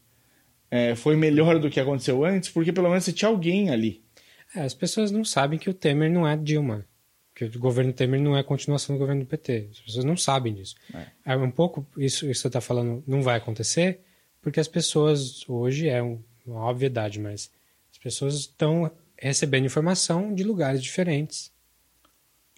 é, 0.71 0.95
foi 0.95 1.17
melhor 1.17 1.59
do 1.59 1.71
que 1.71 1.79
aconteceu 1.79 2.25
antes, 2.25 2.49
porque 2.49 2.73
pelo 2.73 2.89
menos 2.89 3.05
você 3.05 3.13
tinha 3.13 3.29
alguém 3.29 3.71
ali. 3.71 4.03
É, 4.55 4.61
as 4.61 4.75
pessoas 4.75 5.11
não 5.11 5.25
sabem 5.25 5.59
que 5.59 5.69
o 5.69 5.75
Temer 5.75 6.11
não 6.11 6.27
é 6.27 6.37
Dilma. 6.37 6.87
Que 7.37 7.45
o 7.45 7.59
governo 7.59 7.93
Temer 7.93 8.19
não 8.19 8.35
é 8.35 8.43
continuação 8.43 8.97
do 8.97 8.99
governo 8.99 9.23
do 9.23 9.27
PT. 9.27 9.69
As 9.71 9.81
pessoas 9.81 10.05
não 10.07 10.17
sabem 10.17 10.55
disso. 10.55 10.75
É, 10.95 11.35
é 11.35 11.37
um 11.37 11.51
pouco, 11.51 11.87
isso, 11.99 12.25
isso 12.25 12.27
que 12.29 12.35
você 12.35 12.47
está 12.47 12.63
falando 12.63 13.05
não 13.07 13.23
vai 13.23 13.37
acontecer, 13.37 14.01
porque 14.41 14.59
as 14.59 14.67
pessoas, 14.67 15.47
hoje 15.47 15.87
é 15.87 16.03
um, 16.03 16.19
uma 16.47 16.67
obviedade, 16.67 17.21
mas 17.21 17.51
as 17.93 17.99
pessoas 17.99 18.37
estão 18.37 18.91
recebendo 19.19 19.67
informação 19.67 20.35
de 20.35 20.43
lugares 20.43 20.83
diferentes. 20.83 21.53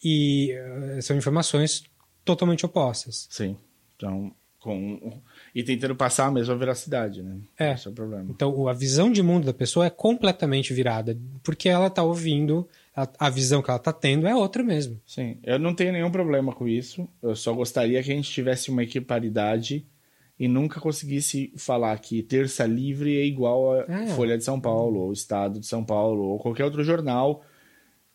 E 0.03 0.55
uh, 0.97 1.03
são 1.03 1.17
informações 1.17 1.83
totalmente 2.25 2.65
opostas. 2.65 3.27
Sim. 3.31 3.57
Então, 3.97 4.33
com 4.61 5.21
e 5.55 5.63
tentando 5.63 5.97
passar 5.97 6.27
a 6.27 6.31
mesma 6.31 6.55
veracidade, 6.57 7.23
né? 7.23 7.39
É. 7.59 7.73
Esse 7.73 7.89
é 7.89 7.91
o 7.91 7.95
problema. 7.95 8.27
Então, 8.29 8.69
a 8.69 8.73
visão 8.73 9.11
de 9.11 9.23
mundo 9.23 9.47
da 9.47 9.55
pessoa 9.55 9.87
é 9.87 9.91
completamente 9.91 10.73
virada, 10.73 11.19
porque 11.43 11.69
ela 11.69 11.87
está 11.87 12.03
ouvindo, 12.03 12.69
a, 13.03 13.27
a, 13.27 13.31
visão 13.31 13.63
que 13.63 13.71
ela 13.71 13.79
está 13.79 13.93
tendo 13.93 14.27
é 14.27 14.35
outra 14.35 14.63
mesmo. 14.63 15.01
Sim, 15.07 15.39
eu 15.45 15.59
não 15.59 15.73
tenho 15.73 15.93
nenhum 15.93 16.11
problema 16.11 16.53
com 16.53 16.67
isso. 16.67 17.09
Eu 17.23 17.37
só 17.37 17.53
gostaria 17.53 18.03
que 18.03 18.11
a 18.11 18.15
gente 18.15 18.31
tivesse 18.31 18.71
uma 18.71 18.83
equiparidade 18.83 19.87
e 20.39 20.49
nunca 20.49 20.81
conseguisse 20.81 21.53
falar 21.57 21.97
que 21.99 22.23
terça 22.23 22.67
livre 22.67 23.17
é 23.17 23.25
igual 23.25 23.73
a 23.73 23.85
é. 23.89 24.07
Folha 24.09 24.37
de 24.37 24.43
São 24.43 24.61
Paulo, 24.61 25.01
ou 25.01 25.13
Estado 25.13 25.61
de 25.61 25.67
São 25.67 25.85
Paulo, 25.85 26.25
ou 26.25 26.39
qualquer 26.39 26.65
outro 26.65 26.83
jornal 26.83 27.45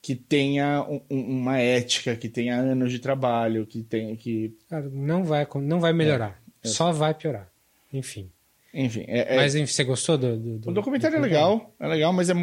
que 0.02 0.16
tenha 0.16 0.84
um, 0.84 1.02
uma 1.10 1.58
ética, 1.60 2.14
que 2.18 2.28
tenha 2.28 2.58
anos 2.58 2.92
de 2.92 3.00
trabalho, 3.00 3.66
que 3.66 3.82
tenha 3.82 4.16
que. 4.18 4.54
Cara, 4.70 4.90
não 4.90 5.24
vai, 5.24 5.48
não 5.62 5.80
vai 5.80 5.94
melhorar. 5.94 6.42
É, 6.62 6.68
é. 6.68 6.72
Só 6.72 6.92
vai 6.92 7.14
piorar. 7.14 7.50
Enfim. 7.92 8.30
Enfim. 8.74 9.06
É, 9.08 9.36
é 9.36 9.38
mas 9.38 9.54
enfim, 9.54 9.72
você 9.72 9.84
gostou 9.84 10.18
do, 10.18 10.36
do, 10.38 10.58
do 10.60 10.70
O 10.72 10.74
documentário 10.74 11.20
do 11.20 11.24
é 11.24 11.28
legal, 11.28 11.74
é 11.80 11.88
legal, 11.88 12.12
mas 12.12 12.30
é, 12.30 12.34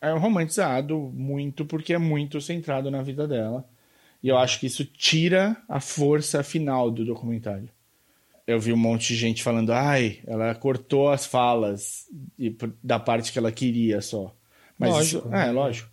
é 0.00 0.12
romantizado 0.12 1.10
muito 1.12 1.64
porque 1.64 1.92
é 1.92 1.98
muito 1.98 2.40
centrado 2.40 2.90
na 2.90 3.02
vida 3.02 3.26
dela. 3.26 3.66
E 4.22 4.28
eu 4.28 4.38
acho 4.38 4.60
que 4.60 4.66
isso 4.66 4.84
tira 4.84 5.56
a 5.68 5.80
força 5.80 6.44
final 6.44 6.90
do 6.90 7.04
documentário. 7.04 7.68
Eu 8.46 8.60
vi 8.60 8.72
um 8.72 8.76
monte 8.76 9.08
de 9.08 9.16
gente 9.16 9.42
falando, 9.42 9.72
ai, 9.72 10.20
ela 10.26 10.54
cortou 10.54 11.10
as 11.10 11.26
falas 11.26 12.06
da 12.82 13.00
parte 13.00 13.32
que 13.32 13.38
ela 13.38 13.50
queria 13.50 14.00
só. 14.00 14.34
Mas 14.78 14.90
lógico. 14.90 15.26
Isso, 15.26 15.34
é, 15.34 15.50
lógico. 15.50 15.90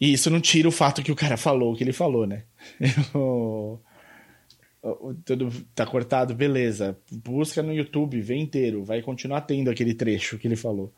E 0.00 0.12
isso 0.12 0.30
não 0.30 0.40
tira 0.40 0.68
o 0.68 0.72
fato 0.72 1.02
que 1.02 1.12
o 1.12 1.16
cara 1.16 1.36
falou 1.36 1.72
o 1.72 1.76
que 1.76 1.84
ele 1.84 1.92
falou, 1.92 2.26
né? 2.26 2.44
Eu... 3.14 3.80
tudo 5.24 5.50
tá 5.74 5.86
cortado, 5.86 6.34
beleza. 6.34 6.96
Busca 7.10 7.62
no 7.62 7.72
YouTube, 7.72 8.20
vê 8.20 8.36
inteiro, 8.36 8.84
vai 8.84 9.02
continuar 9.02 9.42
tendo 9.42 9.70
aquele 9.70 9.94
trecho 9.94 10.38
que 10.38 10.46
ele 10.46 10.56
falou. 10.56 10.92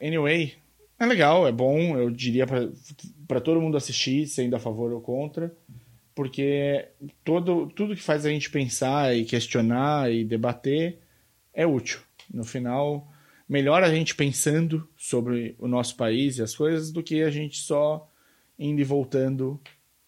Anyway, 0.00 0.54
é 0.98 1.06
legal, 1.06 1.46
é 1.46 1.52
bom, 1.52 1.96
eu 1.96 2.10
diria 2.10 2.46
pra 3.26 3.40
todo 3.40 3.60
mundo 3.60 3.76
assistir, 3.76 4.26
sendo 4.26 4.56
a 4.56 4.60
favor 4.60 4.92
ou 4.92 5.00
contra, 5.00 5.54
porque 6.14 6.88
todo, 7.24 7.66
tudo 7.68 7.94
que 7.94 8.02
faz 8.02 8.24
a 8.24 8.30
gente 8.30 8.50
pensar 8.50 9.14
e 9.14 9.24
questionar 9.24 10.10
e 10.10 10.24
debater 10.24 10.98
é 11.52 11.66
útil. 11.66 12.00
No 12.32 12.44
final, 12.44 13.06
melhor 13.48 13.82
a 13.82 13.90
gente 13.90 14.14
pensando 14.14 14.88
sobre 14.96 15.54
o 15.58 15.68
nosso 15.68 15.96
país 15.96 16.38
e 16.38 16.42
as 16.42 16.54
coisas 16.54 16.90
do 16.90 17.02
que 17.02 17.22
a 17.22 17.30
gente 17.30 17.58
só 17.58 18.10
indo 18.58 18.80
e 18.80 18.84
voltando 18.84 19.60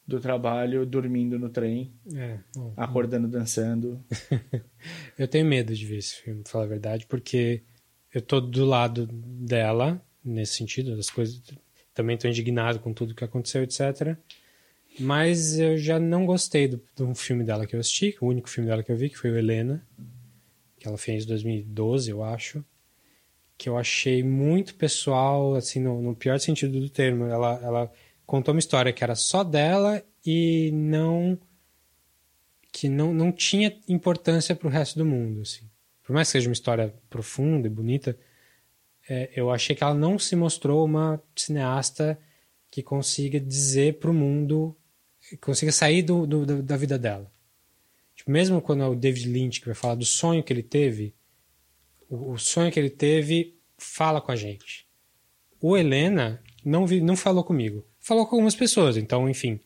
do 0.09 0.19
trabalho, 0.19 0.87
dormindo 0.87 1.39
no 1.39 1.51
trem, 1.51 1.93
É, 2.15 2.39
bom, 2.57 2.73
acordando, 2.75 3.29
dançando. 3.29 4.03
Eu 5.19 5.29
tenho 5.29 5.45
medo 5.45 5.75
de 5.75 5.85
ver 5.85 5.99
esse 5.99 6.15
filme, 6.23 6.43
pra 6.43 6.51
falar 6.51 6.65
a 6.65 6.69
verdade, 6.69 7.05
porque 7.07 7.63
eu 8.15 8.23
tô 8.23 8.41
do 8.41 8.65
lado 8.65 9.07
dela, 9.07 10.03
nesse 10.25 10.55
sentido, 10.55 10.97
das 10.97 11.11
coisas. 11.11 11.43
Também 11.93 12.17
tô 12.17 12.27
indignado 12.27 12.79
com 12.79 12.95
tudo 12.95 13.15
que 13.15 13.23
aconteceu, 13.23 13.63
etc. 13.63 14.17
Mas 14.99 15.59
eu 15.59 15.77
já 15.77 15.99
não 15.99 16.25
gostei 16.25 16.67
do, 16.69 16.81
do 16.97 17.15
filme 17.15 17.45
dela 17.45 17.67
que 17.67 17.77
eu 17.77 17.81
assisti, 17.81 18.17
o 18.21 18.27
único 18.27 18.49
filme 18.49 18.71
dela 18.71 18.83
que 18.83 18.91
eu 18.91 18.97
vi, 18.97 19.11
que 19.11 19.19
foi 19.19 19.31
o 19.31 19.37
Helena, 19.37 19.87
que 20.79 20.89
ela 20.89 20.97
fez 20.97 21.25
em 21.25 21.29
2012, 21.29 22.11
eu 22.11 22.23
acho. 22.23 22.65
Que 23.59 23.69
eu 23.69 23.77
achei 23.77 24.23
muito 24.23 24.75
pessoal, 24.75 25.55
assim, 25.55 25.81
no, 25.81 26.01
no 26.01 26.15
pior 26.17 26.39
sentido 26.39 26.81
do 26.81 26.89
termo. 26.89 27.27
Ela, 27.27 27.61
ela 27.63 27.93
contou 28.29 28.53
uma 28.53 28.59
história 28.59 28.93
que 28.93 29.03
era 29.03 29.15
só 29.15 29.43
dela 29.43 30.05
e 30.25 30.71
não 30.75 31.39
que 32.71 32.87
não, 32.89 33.13
não 33.15 33.33
tinha 33.33 33.75
importância 33.89 34.55
para 34.55 34.69
o 34.69 34.71
resto 34.71 34.99
do 34.99 35.05
mundo. 35.07 35.41
Assim. 35.41 35.69
Por 36.05 36.13
mais 36.13 36.29
que 36.29 36.33
seja 36.33 36.49
uma 36.49 36.53
história 36.53 36.95
profunda 37.09 37.67
e 37.67 37.71
bonita, 37.71 38.17
é, 39.09 39.31
eu 39.35 39.51
achei 39.51 39.75
que 39.75 39.83
ela 39.83 39.95
não 39.95 40.19
se 40.19 40.37
mostrou 40.37 40.85
uma 40.85 41.21
cineasta 41.35 42.19
que 42.71 42.83
consiga 42.83 43.41
dizer 43.41 43.99
para 43.99 44.11
o 44.11 44.15
mundo, 44.15 44.77
consiga 45.41 45.73
sair 45.73 46.03
do, 46.03 46.27
do- 46.27 46.45
da- 46.45 46.61
da 46.61 46.77
vida 46.77 46.99
dela. 46.99 47.33
Tipo, 48.15 48.31
mesmo 48.31 48.61
quando 48.61 48.83
é 48.83 48.87
o 48.87 48.95
David 48.95 49.27
Lynch 49.27 49.61
que 49.61 49.67
vai 49.67 49.75
falar 49.75 49.95
do 49.95 50.05
sonho 50.05 50.45
que 50.45 50.53
ele 50.53 50.63
teve, 50.63 51.15
o, 52.11 52.33
o 52.33 52.39
sonho 52.39 52.71
que 52.71 52.79
ele 52.79 52.91
teve 52.91 53.57
fala 53.79 54.21
com 54.21 54.31
a 54.31 54.37
gente. 54.37 54.87
O 55.61 55.77
Helena 55.77 56.43
não, 56.63 56.87
vi, 56.87 57.01
não 57.01 57.17
falou 57.17 57.43
comigo. 57.43 57.87
Falou 58.09 58.27
com 58.27 58.37
algumas 58.37 58.55
pessoas, 58.55 58.97
então, 58.97 59.29
enfim, 59.29 59.61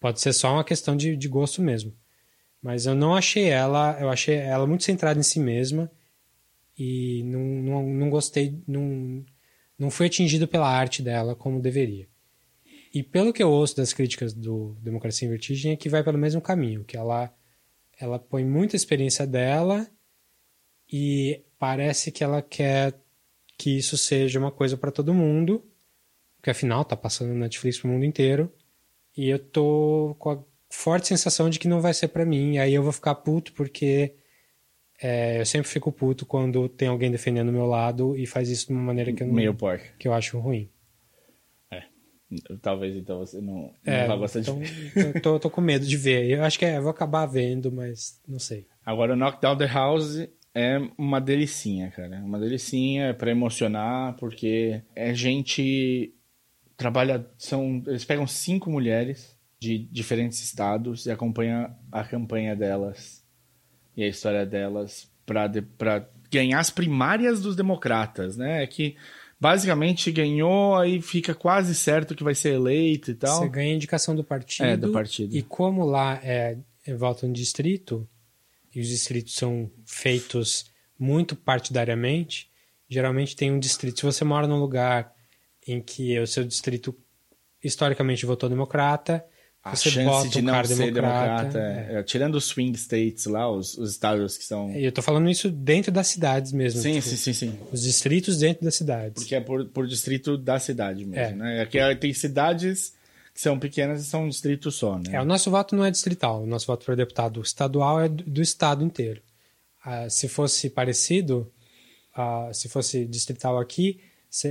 pode 0.00 0.18
ser 0.18 0.32
só 0.32 0.54
uma 0.54 0.64
questão 0.64 0.96
de, 0.96 1.14
de 1.18 1.28
gosto 1.28 1.60
mesmo. 1.60 1.94
Mas 2.62 2.86
eu 2.86 2.94
não 2.94 3.14
achei 3.14 3.50
ela, 3.50 3.94
eu 4.00 4.08
achei 4.08 4.36
ela 4.36 4.66
muito 4.66 4.84
centrada 4.84 5.20
em 5.20 5.22
si 5.22 5.38
mesma 5.38 5.92
e 6.78 7.22
não, 7.24 7.40
não, 7.40 7.82
não 7.86 8.08
gostei, 8.08 8.58
não, 8.66 9.22
não 9.78 9.90
fui 9.90 10.06
atingido 10.06 10.48
pela 10.48 10.66
arte 10.66 11.02
dela 11.02 11.36
como 11.36 11.60
deveria. 11.60 12.08
E 12.94 13.02
pelo 13.02 13.34
que 13.34 13.42
eu 13.42 13.50
ouço 13.50 13.76
das 13.76 13.92
críticas 13.92 14.32
do 14.32 14.74
Democracia 14.80 15.28
em 15.28 15.30
Vertigem 15.30 15.72
é 15.72 15.76
que 15.76 15.90
vai 15.90 16.02
pelo 16.02 16.16
mesmo 16.16 16.40
caminho, 16.40 16.84
que 16.84 16.96
ela, 16.96 17.30
ela 18.00 18.18
põe 18.18 18.46
muita 18.46 18.76
experiência 18.76 19.26
dela 19.26 19.86
e 20.90 21.44
parece 21.58 22.10
que 22.10 22.24
ela 22.24 22.40
quer 22.40 22.98
que 23.58 23.76
isso 23.76 23.98
seja 23.98 24.38
uma 24.38 24.50
coisa 24.50 24.74
para 24.74 24.90
todo 24.90 25.12
mundo, 25.12 25.62
porque 26.44 26.50
afinal 26.50 26.84
tá 26.84 26.94
passando 26.94 27.32
na 27.32 27.46
Netflix 27.46 27.78
pro 27.78 27.88
mundo 27.88 28.04
inteiro. 28.04 28.52
E 29.16 29.30
eu 29.30 29.38
tô 29.38 30.14
com 30.18 30.30
a 30.30 30.44
forte 30.68 31.08
sensação 31.08 31.48
de 31.48 31.58
que 31.58 31.66
não 31.66 31.80
vai 31.80 31.94
ser 31.94 32.08
pra 32.08 32.26
mim. 32.26 32.52
E 32.52 32.58
aí 32.58 32.74
eu 32.74 32.82
vou 32.82 32.92
ficar 32.92 33.14
puto 33.14 33.54
porque 33.54 34.14
é, 35.00 35.40
eu 35.40 35.46
sempre 35.46 35.70
fico 35.70 35.90
puto 35.90 36.26
quando 36.26 36.68
tem 36.68 36.88
alguém 36.88 37.10
defendendo 37.10 37.48
o 37.48 37.52
meu 37.52 37.64
lado 37.64 38.14
e 38.14 38.26
faz 38.26 38.50
isso 38.50 38.66
de 38.66 38.74
uma 38.74 38.82
maneira 38.82 39.10
que 39.10 39.22
eu, 39.22 39.26
não, 39.26 39.34
Meio 39.34 39.54
porca. 39.54 39.86
que 39.98 40.06
eu 40.06 40.12
acho 40.12 40.38
ruim. 40.38 40.68
Talvez 42.60 42.94
então 42.94 43.20
você 43.20 43.40
não, 43.40 43.72
não 43.86 43.92
É, 43.94 44.06
vai 44.06 44.18
gostar 44.18 44.40
então, 44.40 44.58
de 44.60 44.92
eu 45.16 45.22
tô, 45.22 45.40
tô 45.40 45.48
com 45.48 45.62
medo 45.62 45.86
de 45.86 45.96
ver. 45.96 46.28
Eu 46.28 46.42
acho 46.44 46.58
que 46.58 46.66
é, 46.66 46.76
eu 46.76 46.82
vou 46.82 46.90
acabar 46.90 47.24
vendo, 47.24 47.72
mas 47.72 48.20
não 48.28 48.38
sei. 48.38 48.66
Agora, 48.84 49.14
o 49.14 49.16
Knockdown 49.16 49.56
the 49.56 49.66
House 49.66 50.28
é 50.54 50.78
uma 50.98 51.20
delicinha, 51.20 51.90
cara. 51.90 52.18
Uma 52.18 52.38
delicinha, 52.38 53.06
é 53.06 53.12
pra 53.14 53.30
emocionar, 53.30 54.14
porque 54.16 54.82
é 54.94 55.14
gente. 55.14 56.12
Trabalha. 56.76 57.26
São, 57.38 57.82
eles 57.86 58.04
pegam 58.04 58.26
cinco 58.26 58.70
mulheres 58.70 59.36
de 59.60 59.78
diferentes 59.90 60.42
estados 60.42 61.06
e 61.06 61.10
acompanham 61.10 61.74
a 61.90 62.04
campanha 62.04 62.54
delas 62.54 63.22
e 63.96 64.02
a 64.02 64.08
história 64.08 64.44
delas 64.44 65.10
pra, 65.24 65.46
de- 65.46 65.64
ganhar 66.30 66.58
as 66.58 66.70
primárias 66.70 67.40
dos 67.40 67.54
democratas, 67.56 68.36
né? 68.36 68.62
É 68.62 68.66
que 68.66 68.96
basicamente 69.40 70.10
ganhou, 70.10 70.76
aí 70.76 71.00
fica 71.00 71.34
quase 71.34 71.74
certo 71.74 72.14
que 72.14 72.24
vai 72.24 72.34
ser 72.34 72.54
eleito 72.54 73.10
e 73.10 73.14
tal. 73.14 73.38
Você 73.42 73.48
ganha 73.48 73.72
a 73.72 73.76
indicação 73.76 74.14
do 74.14 74.24
partido. 74.24 74.66
É, 74.66 74.76
do 74.76 74.90
partido. 74.92 75.34
E 75.36 75.42
como 75.42 75.84
lá 75.84 76.18
é, 76.22 76.58
é 76.86 76.94
voto 76.94 77.24
em 77.26 77.32
distrito, 77.32 78.08
e 78.74 78.80
os 78.80 78.88
distritos 78.88 79.34
são 79.34 79.70
feitos 79.86 80.66
muito 80.98 81.36
partidariamente, 81.36 82.50
geralmente 82.88 83.36
tem 83.36 83.52
um 83.52 83.58
distrito. 83.58 84.00
Se 84.00 84.06
você 84.06 84.24
mora 84.24 84.46
num 84.46 84.58
lugar 84.58 85.13
em 85.66 85.80
que 85.80 86.18
o 86.18 86.26
seu 86.26 86.44
distrito 86.44 86.94
historicamente 87.62 88.26
votou 88.26 88.48
democrata, 88.48 89.24
A 89.62 89.74
você 89.74 89.90
chance 89.90 90.04
bota 90.06 90.28
de 90.28 90.38
um 90.38 90.42
não 90.42 90.52
cara 90.52 90.66
ser 90.68 90.74
democrata. 90.92 91.48
democrata, 91.48 91.58
é- 91.92 91.98
é, 91.98 92.02
tirando 92.02 92.34
os 92.34 92.44
swing 92.44 92.76
states 92.76 93.24
lá, 93.26 93.50
os, 93.50 93.78
os 93.78 93.92
estados 93.92 94.36
que 94.36 94.44
são. 94.44 94.70
Eu 94.74 94.92
tô 94.92 95.00
falando 95.00 95.30
isso 95.30 95.50
dentro 95.50 95.90
das 95.90 96.06
cidades 96.08 96.52
mesmo. 96.52 96.80
Sim, 96.82 96.94
tipo, 96.94 97.06
sim, 97.08 97.16
sim, 97.16 97.32
sim. 97.32 97.58
Os 97.72 97.82
distritos 97.82 98.38
dentro 98.38 98.64
das 98.64 98.74
cidades. 98.74 99.22
Porque 99.22 99.34
é 99.34 99.40
por, 99.40 99.64
por 99.68 99.86
distrito 99.86 100.36
da 100.36 100.58
cidade 100.58 101.04
mesmo, 101.06 101.16
É. 101.16 101.32
né? 101.32 101.60
Aqui 101.62 101.78
é- 101.78 101.94
tem 101.94 102.12
cidades 102.12 102.92
que 103.32 103.40
são 103.40 103.58
pequenas 103.58 104.00
e 104.02 104.04
são 104.04 104.24
um 104.24 104.28
distrito 104.28 104.70
só, 104.70 104.98
né? 104.98 105.14
É, 105.16 105.20
o 105.20 105.24
nosso 105.24 105.50
voto 105.50 105.74
não 105.74 105.84
é 105.84 105.90
distrital. 105.90 106.42
O 106.42 106.46
nosso 106.46 106.66
voto 106.66 106.84
para 106.84 106.94
deputado 106.94 107.40
estadual 107.40 108.00
é 108.02 108.08
do, 108.08 108.22
do 108.24 108.42
estado 108.42 108.84
inteiro. 108.84 109.22
Ah, 109.82 110.08
se 110.10 110.28
fosse 110.28 110.68
parecido, 110.70 111.50
ah, 112.14 112.50
se 112.52 112.68
fosse 112.68 113.04
distrital 113.06 113.58
aqui, 113.58 113.98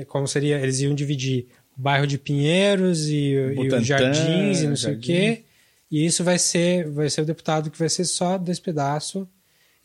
como 0.07 0.27
seria? 0.27 0.59
Eles 0.59 0.79
iam 0.79 0.95
dividir 0.95 1.47
o 1.77 1.81
bairro 1.81 2.07
de 2.07 2.17
Pinheiros 2.17 3.07
e, 3.07 3.33
e 3.33 3.67
os 3.67 3.85
Jardins 3.85 4.61
e 4.61 4.67
não 4.67 4.75
sei 4.75 4.93
o 4.95 4.99
quê. 4.99 5.43
E 5.91 6.05
isso 6.05 6.23
vai 6.23 6.39
ser, 6.39 6.89
vai 6.89 7.09
ser 7.09 7.21
o 7.21 7.25
deputado 7.25 7.69
que 7.69 7.77
vai 7.77 7.89
ser 7.89 8.05
só 8.05 8.37
desse 8.37 8.61
pedaço. 8.61 9.27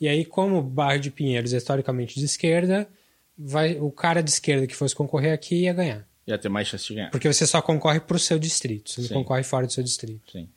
E 0.01 0.09
aí, 0.09 0.25
como 0.25 0.59
o 0.59 0.63
bairro 0.63 1.01
de 1.01 1.11
Pinheiros 1.11 1.53
é 1.53 1.57
historicamente 1.57 2.19
de 2.19 2.25
esquerda, 2.25 2.89
vai, 3.37 3.79
o 3.79 3.91
cara 3.91 4.23
de 4.23 4.31
esquerda 4.31 4.67
que 4.67 4.75
fosse 4.75 4.95
concorrer 4.95 5.33
aqui 5.33 5.63
ia 5.63 5.73
ganhar. 5.73 6.09
Ia 6.27 6.39
ter 6.39 6.49
mais 6.49 6.69
chance 6.69 6.87
de 6.87 6.95
ganhar. 6.95 7.11
Porque 7.11 7.31
você 7.31 7.47
só 7.47 7.61
concorre 7.61 8.01
para 8.01 8.17
o 8.17 8.21
seu 8.21 8.39
distrito, 8.39 8.91
você 8.91 9.01
não 9.01 9.09
Sim. 9.09 9.15
concorre 9.15 9.43
fora 9.43 9.67
do 9.67 9.73
seu 9.73 9.83
distrito. 9.83 10.33
Sim. 10.33 10.49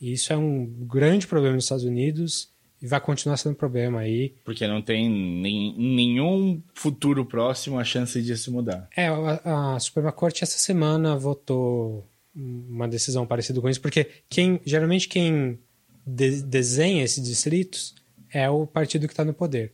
E 0.00 0.12
isso 0.12 0.32
é 0.32 0.36
um 0.36 0.66
grande 0.66 1.26
problema 1.26 1.54
nos 1.54 1.64
Estados 1.64 1.84
Unidos 1.84 2.48
e 2.84 2.86
vai 2.86 3.00
continuar 3.00 3.38
sendo 3.38 3.52
um 3.52 3.56
problema 3.56 4.00
aí. 4.00 4.34
Porque 4.44 4.66
não 4.66 4.82
tem 4.82 5.08
nem, 5.08 5.70
em 5.70 5.96
nenhum 5.96 6.62
futuro 6.74 7.24
próximo 7.24 7.78
a 7.78 7.84
chance 7.84 8.20
disso 8.20 8.52
mudar. 8.52 8.90
É, 8.94 9.06
a, 9.08 9.74
a 9.74 9.80
Suprema 9.80 10.12
Corte 10.12 10.44
essa 10.44 10.58
semana 10.58 11.16
votou 11.16 12.06
uma 12.34 12.86
decisão 12.86 13.26
parecida 13.26 13.58
com 13.58 13.70
isso, 13.70 13.80
porque 13.80 14.08
quem 14.28 14.60
geralmente 14.66 15.08
quem 15.08 15.58
de- 16.06 16.42
desenha 16.42 17.02
esses 17.02 17.24
distritos 17.24 17.94
é 18.30 18.50
o 18.50 18.66
partido 18.66 19.06
que 19.06 19.14
está 19.14 19.24
no 19.24 19.32
poder. 19.32 19.72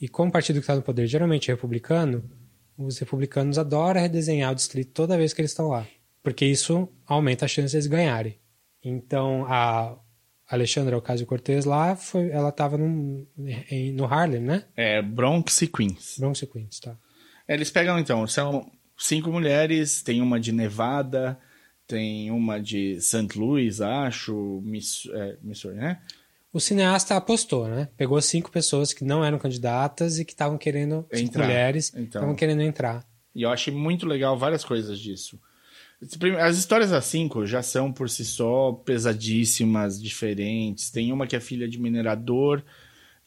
E 0.00 0.08
como 0.08 0.28
o 0.28 0.32
partido 0.32 0.56
que 0.56 0.62
está 0.62 0.74
no 0.74 0.82
poder 0.82 1.06
geralmente 1.06 1.52
é 1.52 1.54
republicano, 1.54 2.24
os 2.76 2.98
republicanos 2.98 3.58
adoram 3.58 4.00
redesenhar 4.00 4.50
o 4.50 4.56
distrito 4.56 4.90
toda 4.90 5.16
vez 5.16 5.32
que 5.32 5.40
eles 5.40 5.52
estão 5.52 5.68
lá, 5.68 5.86
porque 6.20 6.44
isso 6.44 6.88
aumenta 7.06 7.44
a 7.44 7.48
chance 7.48 7.70
de 7.70 7.76
eles 7.76 7.86
ganharem. 7.86 8.36
Então, 8.82 9.46
a 9.46 9.96
Alexandra 10.48 10.96
Ocasio-Cortez 10.98 11.64
lá, 11.64 11.96
foi, 11.96 12.30
ela 12.30 12.50
estava 12.50 12.76
no 12.78 13.26
Harlem, 14.08 14.40
né? 14.42 14.64
É 14.76 15.00
Bronx 15.00 15.62
e 15.62 15.66
Queens. 15.68 16.16
Bronx 16.18 16.42
e 16.42 16.46
Queens, 16.46 16.80
tá? 16.80 16.96
Eles 17.48 17.70
pegam, 17.70 17.98
então, 17.98 18.26
são 18.26 18.70
cinco 18.96 19.30
mulheres, 19.30 20.02
tem 20.02 20.20
uma 20.20 20.38
de 20.38 20.52
Nevada, 20.52 21.38
tem 21.86 22.30
uma 22.30 22.60
de 22.60 23.00
St. 23.00 23.38
Louis, 23.38 23.80
acho, 23.80 24.60
Miss, 24.64 25.08
é, 25.12 25.36
Missouri, 25.42 25.76
né? 25.76 26.00
O 26.52 26.60
cineasta 26.60 27.16
apostou, 27.16 27.66
né? 27.66 27.88
Pegou 27.96 28.20
cinco 28.22 28.50
pessoas 28.50 28.92
que 28.92 29.04
não 29.04 29.24
eram 29.24 29.38
candidatas 29.38 30.18
e 30.18 30.24
que 30.24 30.32
estavam 30.32 30.56
querendo, 30.56 31.04
Entrar. 31.12 31.44
mulheres, 31.44 31.90
Então. 31.94 32.04
estavam 32.04 32.34
querendo 32.34 32.62
entrar. 32.62 33.04
E 33.34 33.42
eu 33.42 33.50
achei 33.50 33.74
muito 33.74 34.06
legal 34.06 34.38
várias 34.38 34.64
coisas 34.64 34.98
disso. 34.98 35.38
As 36.40 36.58
histórias 36.58 36.90
das 36.90 37.04
cinco 37.04 37.46
já 37.46 37.62
são 37.62 37.92
por 37.92 38.10
si 38.10 38.24
só 38.24 38.72
pesadíssimas, 38.72 40.00
diferentes. 40.00 40.90
Tem 40.90 41.12
uma 41.12 41.26
que 41.26 41.36
é 41.36 41.40
filha 41.40 41.68
de 41.68 41.80
minerador, 41.80 42.62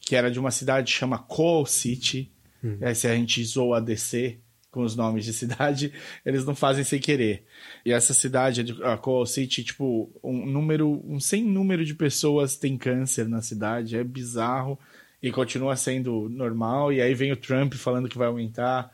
que 0.00 0.14
era 0.14 0.30
de 0.30 0.38
uma 0.38 0.50
cidade 0.50 0.92
que 0.92 0.98
chama 0.98 1.18
Coal 1.18 1.66
City. 1.66 2.32
Aí 2.80 2.94
se 2.94 3.06
a 3.06 3.14
gente 3.14 3.44
zoa 3.44 3.78
a 3.78 3.80
DC, 3.80 4.38
com 4.70 4.82
os 4.82 4.94
nomes 4.94 5.24
de 5.24 5.32
cidade, 5.32 5.92
eles 6.24 6.44
não 6.44 6.54
fazem 6.54 6.84
sem 6.84 7.00
querer. 7.00 7.44
E 7.84 7.92
essa 7.92 8.12
cidade, 8.12 8.76
a 8.82 8.96
Coal 8.96 9.26
City, 9.26 9.64
tipo, 9.64 10.10
um 10.22 10.46
número, 10.46 11.02
um 11.04 11.18
sem 11.18 11.42
número 11.42 11.84
de 11.84 11.94
pessoas 11.94 12.56
tem 12.56 12.76
câncer 12.76 13.28
na 13.28 13.40
cidade, 13.40 13.96
é 13.96 14.04
bizarro 14.04 14.78
e 15.22 15.32
continua 15.32 15.76
sendo 15.76 16.28
normal. 16.28 16.92
E 16.92 17.00
aí 17.00 17.14
vem 17.14 17.32
o 17.32 17.36
Trump 17.36 17.74
falando 17.74 18.08
que 18.08 18.18
vai 18.18 18.28
aumentar 18.28 18.92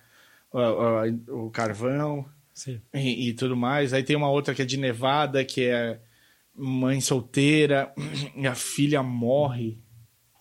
o, 0.53 0.59
o, 0.59 1.47
o 1.47 1.51
carvão 1.51 2.25
e, 2.95 3.29
e, 3.29 3.35
tudo 3.35 3.57
mais. 3.57 3.93
Aí 3.93 4.03
tem 4.03 4.17
uma 4.17 4.31
outra 4.31 4.55
que 4.55 4.63
é 4.63 4.65
de 4.65 4.77
Nevada, 4.77 5.45
que 5.45 5.65
é 5.65 6.01
mãe 6.55 7.01
solteira, 7.01 7.93
e 8.37 8.47
a 8.47 8.55
filha 8.55 9.03
morre. 9.03 9.79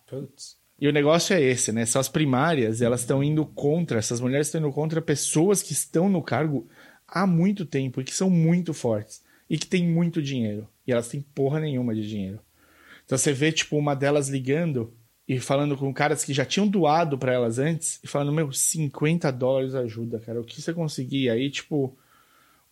Putz. 0.07 0.57
E 0.79 0.87
o 0.87 0.91
negócio 0.91 1.33
é 1.33 1.41
esse, 1.41 1.71
né? 1.71 1.85
São 1.85 1.99
as 1.99 2.09
primárias, 2.09 2.81
elas 2.81 3.01
estão 3.01 3.23
indo 3.23 3.45
contra, 3.45 3.99
essas 3.99 4.19
mulheres 4.19 4.47
estão 4.47 4.59
indo 4.59 4.71
contra 4.71 5.01
pessoas 5.01 5.63
que 5.63 5.71
estão 5.71 6.09
no 6.09 6.21
cargo 6.21 6.67
há 7.07 7.25
muito 7.25 7.65
tempo 7.65 8.01
e 8.01 8.03
que 8.03 8.13
são 8.13 8.29
muito 8.29 8.73
fortes 8.73 9.23
e 9.49 9.57
que 9.57 9.67
têm 9.67 9.87
muito 9.87 10.21
dinheiro. 10.21 10.67
E 10.85 10.91
elas 10.91 11.07
têm 11.07 11.21
porra 11.21 11.59
nenhuma 11.59 11.95
de 11.95 12.07
dinheiro. 12.07 12.39
Então 13.05 13.17
você 13.17 13.31
vê, 13.31 13.51
tipo, 13.51 13.77
uma 13.77 13.95
delas 13.95 14.29
ligando 14.29 14.93
e 15.27 15.39
falando 15.39 15.77
com 15.77 15.93
caras 15.93 16.23
que 16.23 16.33
já 16.33 16.45
tinham 16.45 16.67
doado 16.67 17.17
para 17.17 17.33
elas 17.33 17.59
antes 17.59 17.99
e 18.03 18.07
falando, 18.07 18.33
meu, 18.33 18.51
50 18.51 19.31
dólares 19.31 19.75
ajuda, 19.75 20.19
cara. 20.19 20.41
O 20.41 20.43
que 20.43 20.61
você 20.61 20.73
conseguir? 20.73 21.29
Aí, 21.29 21.49
tipo, 21.49 21.97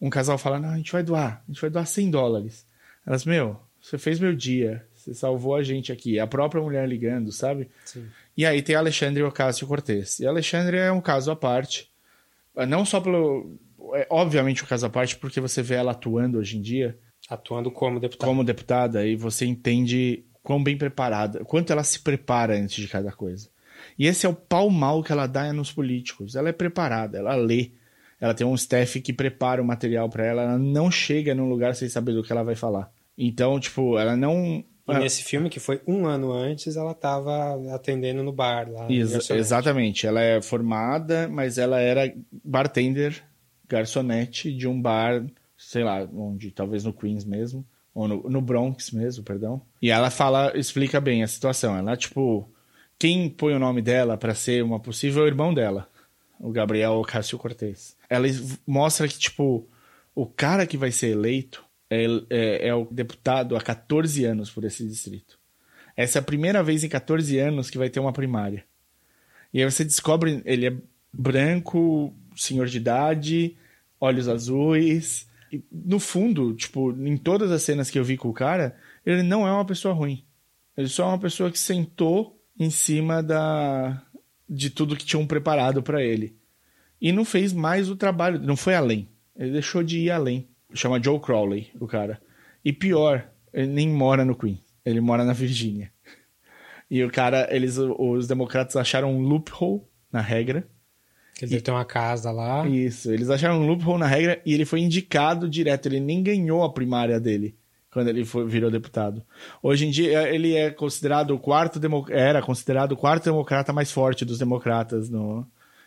um 0.02 0.10
casal 0.10 0.38
fala, 0.38 0.60
não, 0.60 0.70
a 0.70 0.78
gente 0.78 0.92
vai 0.92 1.04
doar, 1.04 1.44
a 1.48 1.52
gente 1.52 1.62
vai 1.62 1.70
doar 1.70 1.86
100 1.86 2.10
dólares. 2.10 2.66
Elas, 3.06 3.24
meu, 3.24 3.60
você 3.80 3.98
fez 3.98 4.20
meu 4.20 4.36
dia, 4.36 4.86
você 4.94 5.14
salvou 5.14 5.56
a 5.56 5.64
gente 5.64 5.92
aqui. 5.92 6.20
A 6.20 6.28
própria 6.28 6.62
mulher 6.62 6.88
ligando, 6.88 7.32
sabe? 7.32 7.70
Sim. 7.86 8.08
E 8.36 8.46
aí 8.46 8.62
tem 8.62 8.76
Alexandre 8.76 9.22
Ocasio-Cortez. 9.24 10.20
E 10.20 10.28
Alexandre 10.28 10.78
é 10.78 10.92
um 10.92 11.02
caso 11.02 11.32
à 11.32 11.36
parte. 11.36 11.90
Não 12.68 12.86
só 12.86 13.00
pelo... 13.00 13.58
É, 13.94 14.08
obviamente 14.10 14.64
um 14.64 14.68
caso 14.68 14.86
à 14.86 14.90
parte, 14.90 15.18
porque 15.18 15.40
você 15.40 15.62
vê 15.62 15.76
ela 15.76 15.92
atuando 15.92 16.38
hoje 16.38 16.58
em 16.58 16.62
dia. 16.62 16.98
Atuando 17.30 17.72
como 17.72 18.00
deputada. 18.00 18.28
Como 18.28 18.44
deputada, 18.44 19.06
e 19.06 19.16
você 19.16 19.46
entende 19.46 20.26
quão 20.44 20.64
bem 20.64 20.78
preparada, 20.78 21.44
quanto 21.46 21.72
ela 21.72 21.84
se 21.84 22.00
prepara 22.00 22.56
antes 22.56 22.76
de 22.76 22.88
cada 22.88 23.12
coisa. 23.12 23.50
E 23.98 24.08
esse 24.08 24.26
é 24.26 24.30
o 24.30 24.34
pau 24.34 24.70
mal 24.70 25.04
que 25.04 25.12
ela 25.12 25.28
dá 25.28 25.52
nos 25.54 25.72
políticos. 25.72 26.36
Ela 26.36 26.50
é 26.50 26.54
preparada, 26.54 27.18
ela 27.18 27.36
lê. 27.36 27.72
Ela 28.22 28.36
tem 28.36 28.46
um 28.46 28.56
staff 28.56 29.02
que 29.02 29.12
prepara 29.12 29.62
o 29.62 29.66
material 29.66 30.08
para 30.08 30.24
ela, 30.24 30.44
ela 30.44 30.58
não 30.58 30.92
chega 30.92 31.36
num 31.36 31.50
lugar 31.50 31.76
sem 31.76 31.90
saber 31.90 32.14
do 32.14 32.24
que 32.24 32.32
ela 32.32 32.44
vai 32.44 32.56
falar. 32.56 32.92
Então, 33.18 33.60
tipo, 33.60 33.98
ela 33.98 34.16
não 34.16 34.64
e 34.88 35.00
nesse 35.00 35.24
filme, 35.24 35.50
que 35.50 35.60
foi 35.60 35.82
um 35.88 36.06
ano 36.06 36.32
antes, 36.32 36.76
ela 36.76 36.92
estava 36.92 37.54
atendendo 37.74 38.24
no 38.24 38.32
bar 38.32 38.70
lá. 38.70 38.92
Ex 38.92 39.30
exatamente. 39.30 40.06
Ela 40.06 40.22
é 40.22 40.42
formada, 40.42 41.28
mas 41.30 41.58
ela 41.58 41.80
era 41.80 42.14
bartender, 42.44 43.24
garçonete 43.68 44.52
de 44.52 44.68
um 44.68 44.82
bar, 44.82 45.26
sei 45.58 45.84
lá, 45.84 46.08
onde, 46.14 46.52
talvez 46.52 46.84
no 46.84 46.94
Queens 46.94 47.24
mesmo, 47.24 47.66
ou 47.94 48.08
no, 48.08 48.30
no 48.30 48.42
Bronx 48.42 48.92
mesmo, 48.92 49.24
perdão. 49.24 49.62
E 49.82 49.90
ela 49.90 50.10
fala, 50.10 50.52
explica 50.56 51.00
bem 51.00 51.24
a 51.24 51.28
situação. 51.28 51.76
Ela, 51.76 51.96
tipo, 51.96 52.50
quem 53.00 53.30
põe 53.30 53.54
o 53.54 53.60
nome 53.60 53.82
dela 53.82 54.18
para 54.18 54.36
ser 54.36 54.64
uma 54.64 54.80
possível 54.80 55.26
irmão 55.26 55.54
dela, 55.54 55.88
o 56.40 56.52
Gabriel 56.52 56.94
Ocasio 56.94 57.38
Cortez. 57.38 57.96
Ela 58.12 58.28
mostra 58.68 59.08
que, 59.08 59.18
tipo, 59.18 59.66
o 60.14 60.26
cara 60.26 60.68
que 60.68 60.76
vai 60.76 60.92
ser 60.92 61.12
eleito 61.12 61.64
é, 61.90 62.04
é, 62.30 62.68
é, 62.68 62.76
o 62.76 62.86
deputado 62.92 63.56
há 63.56 63.62
14 63.62 64.26
anos 64.26 64.52
por 64.52 64.66
esse 64.66 64.86
distrito. 64.86 65.40
Essa 65.96 66.20
é 66.20 66.22
a 66.22 66.24
primeira 66.24 66.62
vez 66.62 66.84
em 66.84 66.90
14 66.90 67.40
anos 67.40 67.70
que 67.70 67.78
vai 67.78 67.90
ter 67.90 68.02
uma 68.02 68.12
primária. 68.12 68.66
E 69.54 69.64
aí 69.64 69.72
você 69.72 69.86
descobre, 69.86 70.42
ele 70.44 70.68
é 70.68 70.74
branco, 71.14 72.14
senhor 72.36 72.68
de 72.68 72.78
idade, 72.78 73.56
olhos 73.98 74.28
azuis. 74.28 75.26
E, 75.50 75.64
no 75.72 75.98
fundo, 75.98 76.54
tipo, 76.54 76.92
em 76.92 77.16
todas 77.16 77.50
as 77.50 77.64
cenas 77.64 77.90
que 77.90 77.98
eu 77.98 78.04
vi 78.04 78.18
com 78.18 78.28
o 78.28 78.34
cara, 78.34 78.76
ele 79.06 79.24
não 79.24 79.48
é 79.48 79.54
uma 79.54 79.66
pessoa 79.66 79.94
ruim. 79.94 80.26
Ele 80.76 80.90
só 80.90 81.04
é 81.04 81.08
uma 81.08 81.20
pessoa 81.20 81.50
que 81.50 81.60
sentou 81.60 82.38
em 82.60 82.70
cima 82.70 83.24
da 83.24 84.06
de 84.50 84.70
tudo 84.70 84.98
que 84.98 85.06
tinham 85.06 85.26
preparado 85.26 85.82
para 85.82 86.04
ele. 86.04 86.41
E 87.02 87.12
não 87.12 87.26
fez 87.26 87.52
mais 87.52 87.90
o 87.90 87.96
trabalho, 87.96 88.40
não 88.40 88.56
foi 88.56 88.76
além. 88.76 89.10
Ele 89.36 89.52
deixou 89.52 89.82
de 89.82 90.00
ir 90.00 90.12
além. 90.12 90.48
Chama 90.74 91.02
Joe 91.02 91.20
Crowley, 91.20 91.72
o 91.80 91.88
cara. 91.88 92.22
E 92.64 92.72
pior, 92.72 93.28
ele 93.52 93.68
nem 93.68 93.90
mora 93.90 94.24
no 94.24 94.36
Queen. 94.36 94.60
Ele 94.86 95.02
mora 95.02 95.26
na 95.26 95.34
Virgínia. 95.34 95.92
E 96.90 97.04
o 97.04 97.10
cara, 97.10 97.48
eles, 97.50 97.78
os 97.78 98.28
democratas 98.28 98.76
acharam 98.76 99.14
um 99.14 99.22
loophole 99.22 99.82
na 100.12 100.22
regra. 100.22 100.68
Ele 101.42 101.60
ter 101.60 101.72
uma 101.72 101.86
casa 101.86 102.32
lá. 102.32 102.68
Isso, 102.68 103.12
eles 103.12 103.30
acharam 103.30 103.62
um 103.62 103.66
loophole 103.66 104.00
na 104.00 104.06
regra 104.06 104.40
e 104.46 104.54
ele 104.54 104.66
foi 104.66 104.82
indicado 104.82 105.50
direto. 105.50 105.88
Ele 105.88 106.00
nem 106.00 106.22
ganhou 106.22 106.64
a 106.64 106.72
primária 106.72 107.20
dele 107.20 107.56
quando 107.92 108.08
ele 108.08 108.24
foi, 108.24 108.46
virou 108.46 108.70
deputado. 108.70 109.24
Hoje 109.62 109.88
em 109.88 109.90
dia, 109.90 110.30
ele 110.34 110.56
é 110.56 110.70
considerado 110.70 111.32
o 111.32 111.40
quarto 111.40 111.80
era 112.10 112.42
considerado 112.42 112.92
o 112.94 112.98
quarto 112.98 113.26
democrata 113.26 113.74
mais 113.74 113.92
forte 113.92 114.24
dos 114.24 114.38
democratas 114.38 115.10
no, 115.10 115.46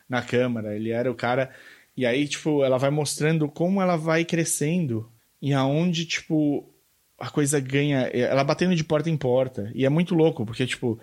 na 0.08 0.22
Câmara. 0.22 0.74
Ele 0.74 0.90
era 0.90 1.10
o 1.10 1.14
cara 1.14 1.50
e 1.96 2.04
aí, 2.04 2.26
tipo, 2.26 2.64
ela 2.64 2.76
vai 2.78 2.90
mostrando 2.90 3.48
como 3.48 3.80
ela 3.80 3.96
vai 3.96 4.24
crescendo 4.24 5.10
e 5.40 5.52
aonde, 5.52 6.04
tipo, 6.04 6.68
a 7.18 7.30
coisa 7.30 7.60
ganha. 7.60 8.00
Ela 8.08 8.42
batendo 8.42 8.74
de 8.74 8.82
porta 8.82 9.08
em 9.08 9.16
porta. 9.16 9.70
E 9.74 9.84
é 9.84 9.88
muito 9.88 10.14
louco, 10.14 10.44
porque, 10.44 10.66
tipo, 10.66 10.98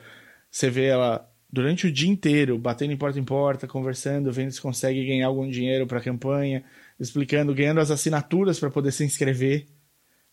você 0.50 0.70
vê 0.70 0.88
ela 0.88 1.28
durante 1.50 1.88
o 1.88 1.92
dia 1.92 2.10
inteiro 2.10 2.58
batendo 2.58 2.94
em 2.94 2.98
porta 2.98 3.20
em 3.20 3.24
porta, 3.24 3.68
conversando, 3.68 4.32
vendo 4.32 4.52
se 4.52 4.62
consegue 4.62 5.06
ganhar 5.06 5.28
algum 5.28 5.50
dinheiro 5.50 5.86
para 5.86 6.00
a 6.00 6.04
campanha, 6.04 6.64
explicando, 7.00 7.54
ganhando 7.54 7.80
as 7.80 7.92
assinaturas 7.92 8.60
para 8.60 8.70
poder 8.70 8.92
se 8.92 9.04
inscrever. 9.04 9.68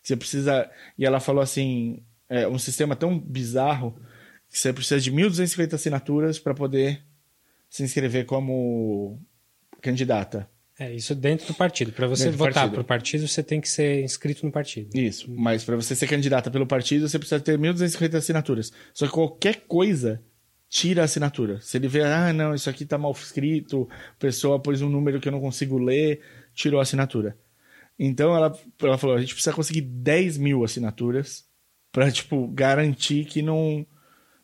Você 0.02 0.16
precisa. 0.16 0.70
E 0.98 1.06
ela 1.06 1.20
falou 1.20 1.42
assim: 1.42 2.02
é 2.28 2.48
um 2.48 2.58
sistema 2.58 2.96
tão 2.96 3.18
bizarro 3.18 3.94
que 4.50 4.58
você 4.58 4.72
precisa 4.72 5.00
de 5.00 5.12
1.250 5.12 5.74
assinaturas 5.74 6.38
para 6.38 6.54
poder 6.54 7.02
se 7.68 7.82
inscrever 7.82 8.24
como 8.24 9.20
candidata. 9.80 10.48
É, 10.78 10.94
isso 10.94 11.14
dentro 11.14 11.46
do 11.48 11.54
partido. 11.54 11.90
Para 11.90 12.06
você 12.06 12.26
dentro 12.26 12.38
votar 12.38 12.70
para 12.70 12.80
o 12.80 12.84
partido, 12.84 13.26
você 13.26 13.42
tem 13.42 13.60
que 13.60 13.68
ser 13.68 14.02
inscrito 14.02 14.46
no 14.46 14.52
partido. 14.52 14.96
Isso, 14.96 15.28
mas 15.28 15.64
para 15.64 15.74
você 15.74 15.94
ser 15.94 16.06
candidata 16.06 16.50
pelo 16.50 16.66
partido, 16.66 17.08
você 17.08 17.18
precisa 17.18 17.40
ter 17.40 17.58
1.250 17.58 18.14
assinaturas. 18.14 18.72
Só 18.94 19.06
que 19.06 19.12
qualquer 19.12 19.64
coisa 19.66 20.22
tira 20.68 21.02
a 21.02 21.04
assinatura. 21.04 21.60
Se 21.60 21.78
ele 21.78 21.88
vê, 21.88 22.02
ah, 22.02 22.32
não, 22.32 22.54
isso 22.54 22.70
aqui 22.70 22.84
tá 22.84 22.96
mal 22.96 23.10
escrito, 23.10 23.88
a 23.90 24.20
pessoa 24.20 24.60
pôs 24.60 24.80
um 24.80 24.88
número 24.88 25.20
que 25.20 25.26
eu 25.26 25.32
não 25.32 25.40
consigo 25.40 25.78
ler, 25.78 26.20
tirou 26.54 26.78
a 26.78 26.82
assinatura. 26.82 27.36
Então 27.98 28.36
ela, 28.36 28.56
ela 28.80 28.98
falou, 28.98 29.16
a 29.16 29.20
gente 29.20 29.34
precisa 29.34 29.54
conseguir 29.54 29.80
10 29.80 30.38
mil 30.38 30.62
assinaturas 30.62 31.44
para 31.90 32.12
tipo, 32.12 32.46
garantir 32.48 33.24
que 33.24 33.42
não, 33.42 33.84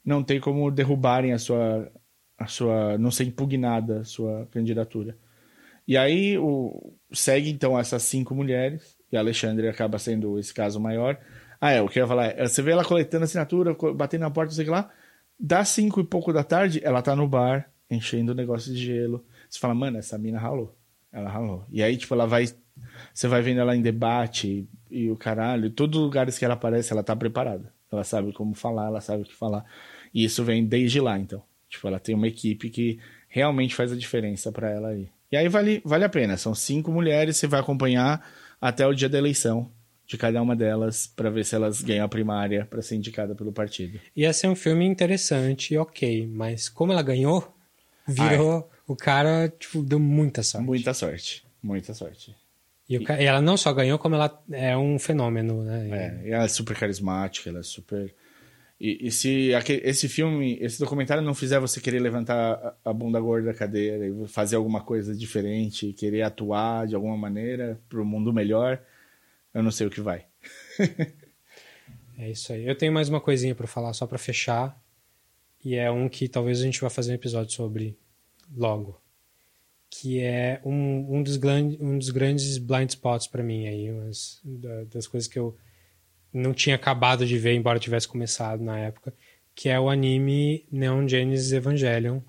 não 0.05 0.25
tem 0.25 0.41
como 0.41 0.71
derrubarem 0.71 1.33
a 1.33 1.39
sua, 1.39 1.93
a 2.39 2.47
sua, 2.47 2.99
não 2.99 3.11
ser 3.11 3.25
impugnada 3.25 4.01
a 4.01 4.05
sua 4.05 4.47
candidatura. 4.51 5.17
E 5.87 5.97
aí 5.97 6.39
o, 6.39 6.95
segue 7.13 7.51
então 7.51 7.79
essas 7.79 8.03
cinco 8.03 8.35
mulheres, 8.35 8.97
e 9.13 9.17
a 9.17 9.21
Alexandre 9.21 9.69
acaba 9.69 9.99
sendo 9.99 10.39
esse 10.39 10.53
caso 10.53 10.81
maior. 10.81 11.19
Ah, 11.61 11.71
é, 11.71 11.81
o 11.81 11.89
que 11.89 11.99
eu 11.99 12.03
ia 12.03 12.09
falar 12.09 12.27
é, 12.27 12.47
você 12.47 12.63
vê 12.63 12.73
ela 12.73 12.85
coletando 12.85 13.25
assinatura, 13.25 13.77
batendo 13.95 14.23
na 14.23 14.31
porta, 14.31 14.53
sei 14.53 14.67
lá, 14.67 14.91
dá 15.39 15.65
cinco 15.65 16.01
e 16.01 16.05
pouco 16.05 16.33
da 16.33 16.43
tarde, 16.43 16.81
ela 16.83 17.03
tá 17.03 17.15
no 17.15 17.29
bar, 17.29 17.71
enchendo 17.91 18.33
o 18.33 18.35
negócio 18.35 18.73
de 18.73 18.85
gelo. 18.85 19.25
Você 19.49 19.59
fala, 19.59 19.75
mano, 19.75 19.99
essa 19.99 20.19
mina 20.19 20.39
ralou. 20.39 20.77
Ela 21.13 21.31
ralou. 21.31 21.65
E 21.71 21.83
aí, 21.83 21.97
tipo, 21.97 22.13
ela 22.15 22.27
vai. 22.27 22.47
Você 23.13 23.29
vai 23.29 23.41
vendo 23.41 23.61
ela 23.61 23.77
em 23.77 23.83
debate 23.83 24.69
e, 24.91 25.05
e 25.05 25.11
o 25.11 25.17
caralho, 25.17 25.71
todos 25.71 25.99
os 25.99 26.05
lugares 26.05 26.37
que 26.39 26.45
ela 26.45 26.55
aparece, 26.55 26.93
ela 26.93 27.05
tá 27.05 27.15
preparada. 27.15 27.73
Ela 27.91 28.03
sabe 28.03 28.33
como 28.33 28.55
falar, 28.55 28.87
ela 28.87 29.01
sabe 29.01 29.23
o 29.23 29.27
que 29.27 29.35
falar. 29.35 29.65
E 30.13 30.25
isso 30.25 30.43
vem 30.43 30.65
desde 30.65 31.01
lá, 31.01 31.17
então. 31.19 31.43
Tipo, 31.75 31.89
ela 31.89 31.99
tem 31.99 32.15
uma 32.15 32.29
equipe 32.29 32.71
que 32.71 33.01
realmente 33.29 33.75
faz 33.75 33.91
a 33.91 33.97
diferença 33.97 34.53
para 34.53 34.71
ela 34.71 34.89
aí. 34.91 35.09
E 35.31 35.37
aí 35.37 35.49
vale, 35.49 35.83
vale 35.85 36.05
a 36.05 36.09
pena. 36.09 36.37
São 36.37 36.55
cinco 36.55 36.93
mulheres, 36.93 37.37
você 37.37 37.49
vai 37.49 37.59
acompanhar 37.59 38.25
até 38.61 38.87
o 38.87 38.95
dia 38.95 39.09
da 39.09 39.19
eleição 39.19 39.69
de 40.07 40.17
cada 40.17 40.41
uma 40.41 40.55
delas 40.55 41.09
para 41.09 41.31
ver 41.31 41.45
se 41.45 41.57
elas 41.57 41.83
ganham 41.83 42.05
a 42.05 42.09
primária 42.09 42.65
para 42.65 42.81
ser 42.81 42.95
indicada 42.95 43.35
pelo 43.35 43.53
partido. 43.53 43.99
Ia 44.15 44.33
ser 44.33 44.47
um 44.47 44.55
filme 44.55 44.87
interessante, 44.87 45.77
ok, 45.77 46.29
mas 46.29 46.69
como 46.69 46.93
ela 46.93 47.03
ganhou, 47.03 47.53
virou 48.07 48.57
Ai. 48.59 48.79
o 48.87 48.95
cara, 48.95 49.53
tipo, 49.59 49.83
deu 49.83 49.99
muita 49.99 50.45
sorte. 50.45 50.65
Muita 50.65 50.95
sorte, 50.95 51.45
muita 51.61 51.93
sorte. 51.93 52.37
E, 52.89 52.97
e... 52.99 53.05
ela 53.25 53.43
não 53.43 53.57
só 53.57 53.73
ganhou, 53.73 53.99
como 53.99 54.15
ela 54.15 54.41
é 54.53 54.77
um 54.77 54.97
fenômeno, 54.97 55.65
né? 55.65 55.89
É, 56.25 56.31
ela 56.31 56.45
é 56.45 56.49
super 56.49 56.77
carismática, 56.77 57.51
ela 57.51 57.59
é 57.59 57.65
super 57.65 58.15
e, 58.87 59.07
e 59.07 59.11
se 59.11 59.51
esse 59.83 60.09
filme, 60.11 60.59
esse 60.61 60.79
documentário 60.79 61.23
não 61.23 61.33
fizer 61.33 61.59
você 61.59 61.81
querer 61.81 62.01
levantar 62.01 62.77
a, 62.85 62.93
bunda 62.93 63.19
gorda 63.19 63.47
da 63.47 63.55
cadeira 63.55 64.07
e 64.07 64.29
fazer 64.29 64.57
alguma 64.57 64.83
coisa 64.83 65.15
diferente, 65.17 65.95
querer 65.95 66.21
atuar 66.21 66.87
de 66.87 66.95
alguma 66.95 67.17
maneira 67.17 67.81
para 67.89 68.03
o 68.03 68.05
mundo 68.05 68.31
melhor, 68.31 68.79
eu 69.55 69.63
não 69.63 69.71
sei 69.71 69.87
o 69.87 69.91
que 69.91 70.03
vai. 70.03 70.27
é 72.19 72.31
isso 72.31 72.53
aí. 72.53 72.67
Eu 72.67 72.77
tenho 72.77 72.93
mais 72.93 73.09
uma 73.09 73.23
coisinha 73.23 73.55
para 73.55 73.67
falar 73.67 73.95
só 73.95 74.07
para 74.07 74.19
fechar, 74.19 74.79
e 75.65 75.77
é 75.77 75.91
um 75.91 76.07
que 76.07 76.29
talvez 76.29 76.61
a 76.61 76.65
gente 76.65 76.81
vá 76.81 76.91
fazer 76.91 77.13
um 77.13 77.15
episódio 77.15 77.55
sobre 77.55 77.97
logo, 78.55 79.01
que 79.89 80.21
é 80.21 80.61
um, 80.63 81.17
um, 81.17 81.23
dos, 81.23 81.39
glan- 81.39 81.75
um 81.81 81.97
dos 81.97 82.11
grandes 82.11 82.59
blind 82.59 82.91
spots 82.91 83.27
pra 83.29 83.43
mim 83.43 83.67
aí, 83.67 83.91
umas 83.91 84.41
da- 84.45 84.85
das 84.85 85.07
coisas 85.07 85.27
que 85.27 85.39
eu 85.39 85.57
não 86.35 86.53
tinha 86.53 86.75
acabado 86.77 87.25
de 87.25 87.39
ver, 87.39 87.55
embora 87.55 87.79
tivesse 87.79 88.07
começado 88.09 88.63
na 88.63 88.79
época, 88.79 89.15
que 89.55 89.69
é 89.69 89.79
o 89.79 89.89
anime 89.89 90.67
Neon 90.71 91.07
Genesis 91.09 91.53
Evangelion, 91.53 92.21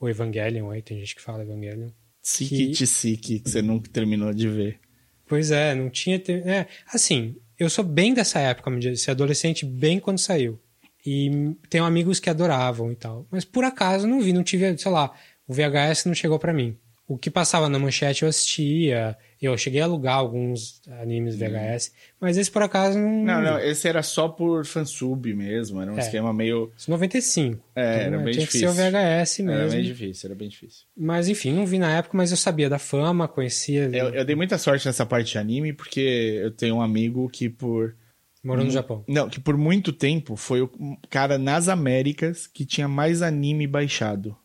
ou 0.00 0.08
Evangelion, 0.08 0.70
aí 0.70 0.80
tem 0.82 0.98
gente 0.98 1.14
que 1.14 1.20
fala 1.22 1.42
Evangelion. 1.42 1.90
Siki 2.22 2.70
Que- 2.70 2.86
Siki, 2.86 3.40
que 3.40 3.50
você 3.50 3.60
nunca 3.62 3.88
terminou 3.90 4.32
de 4.32 4.48
ver. 4.48 4.78
Pois 5.26 5.50
é, 5.50 5.74
não 5.74 5.88
tinha. 5.90 6.18
te- 6.18 6.32
É, 6.32 6.66
assim, 6.92 7.36
eu 7.58 7.68
sou 7.70 7.84
bem 7.84 8.12
dessa 8.14 8.40
época, 8.40 8.70
ser 8.96 9.10
adolescente 9.12 9.64
bem 9.64 10.00
quando 10.00 10.18
saiu. 10.18 10.58
E 11.06 11.30
tenho 11.68 11.84
amigos 11.84 12.18
que 12.20 12.28
adoravam 12.28 12.90
e 12.92 12.96
tal. 12.96 13.26
Mas 13.30 13.44
por 13.44 13.64
acaso 13.64 14.06
não 14.06 14.20
vi, 14.20 14.32
não 14.32 14.42
tive, 14.42 14.76
sei 14.76 14.90
lá, 14.90 15.14
o 15.46 15.52
VHS 15.54 16.06
não 16.06 16.14
chegou 16.14 16.38
pra 16.38 16.52
mim. 16.52 16.76
O 17.08 17.16
que 17.16 17.30
passava 17.30 17.68
na 17.68 17.78
manchete 17.78 18.22
eu 18.22 18.28
assistia. 18.28 19.16
Eu 19.40 19.56
cheguei 19.56 19.80
a 19.80 19.84
alugar 19.84 20.16
alguns 20.16 20.82
animes 21.00 21.34
VHS, 21.34 21.92
mas 22.20 22.36
esse 22.36 22.50
por 22.50 22.62
acaso 22.62 22.98
não. 22.98 23.24
Não, 23.24 23.40
não, 23.42 23.58
esse 23.58 23.88
era 23.88 24.02
só 24.02 24.28
por 24.28 24.66
fansub 24.66 25.32
mesmo. 25.32 25.80
Era 25.80 25.90
um 25.90 25.96
É. 25.96 26.00
esquema 26.00 26.30
meio. 26.32 26.70
Isso 26.76 26.90
95. 26.90 27.64
É, 27.74 27.80
era 28.02 28.08
Então, 28.08 28.24
bem 28.24 28.32
tinha 28.34 28.44
difícil. 28.44 28.68
que 28.68 28.74
ser 28.74 28.82
o 28.82 28.90
VHS 28.90 29.40
Era 29.40 29.48
mesmo. 29.56 29.70
bem 29.70 29.82
difícil, 29.84 30.26
era 30.28 30.34
bem 30.38 30.48
difícil. 30.48 30.84
Mas 30.94 31.28
enfim, 31.28 31.52
não 31.54 31.64
vi 31.64 31.78
na 31.78 31.90
época, 31.96 32.16
mas 32.18 32.30
eu 32.30 32.36
sabia 32.36 32.68
da 32.68 32.78
fama, 32.78 33.26
conhecia. 33.26 33.88
Eu, 33.92 34.10
eu 34.10 34.24
dei 34.26 34.36
muita 34.36 34.58
sorte 34.58 34.84
nessa 34.84 35.06
parte 35.06 35.32
de 35.32 35.38
anime, 35.38 35.72
porque 35.72 36.38
eu 36.42 36.50
tenho 36.50 36.76
um 36.76 36.82
amigo 36.82 37.26
que 37.30 37.48
por. 37.48 37.96
Morou 38.44 38.64
no 38.64 38.70
Japão. 38.70 39.04
Não, 39.08 39.28
que 39.28 39.38
por 39.40 39.56
muito 39.56 39.90
tempo 39.92 40.36
foi 40.36 40.60
o 40.62 40.70
cara 41.08 41.38
nas 41.38 41.68
Américas 41.68 42.46
que 42.46 42.64
tinha 42.66 42.88
mais 42.88 43.20
anime 43.22 43.66
baixado. 43.66 44.36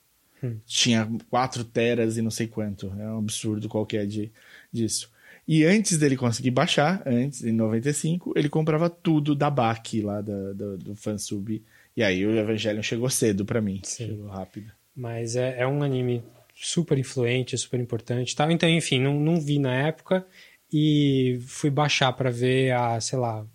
Hum. 0.44 0.58
Tinha 0.66 1.10
4 1.30 1.64
teras 1.64 2.18
e 2.18 2.22
não 2.22 2.30
sei 2.30 2.46
quanto. 2.46 2.94
É 3.00 3.08
um 3.08 3.20
absurdo 3.20 3.70
qualquer 3.70 4.06
de, 4.06 4.32
disso. 4.76 5.10
E 5.48 5.64
antes 5.64 5.98
dele 5.98 6.18
conseguir 6.18 6.52
baixar, 6.52 7.04
antes, 7.06 7.44
em 7.44 7.52
95, 7.52 8.34
ele 8.36 8.50
comprava 8.50 8.90
tudo 8.90 9.36
da 9.36 9.50
BAC 9.50 10.02
lá 10.02 10.20
da, 10.22 10.54
da- 10.54 10.76
do 10.76 10.96
fansub. 10.96 11.64
E 11.96 12.04
aí 12.04 12.26
o 12.26 12.36
Evangelion 12.36 12.82
chegou 12.82 13.10
cedo 13.10 13.46
pra 13.46 13.62
mim. 13.62 13.80
Sim. 13.84 14.08
Chegou 14.08 14.28
rápido. 14.28 14.72
Mas 14.96 15.36
é, 15.36 15.60
é 15.60 15.68
um 15.68 15.84
anime 15.84 16.24
super 16.56 16.98
influente, 16.98 17.58
super 17.58 17.80
importante 17.80 18.36
tal. 18.36 18.50
Então, 18.50 18.68
enfim, 18.70 19.00
não, 19.00 19.20
não 19.20 19.40
vi 19.40 19.60
na 19.60 19.74
época 19.88 20.26
e 20.74 21.40
fui 21.46 21.70
baixar 21.70 22.12
pra 22.14 22.30
ver 22.32 22.72
há, 22.72 23.00
sei 23.00 23.20
lá, 23.20 23.46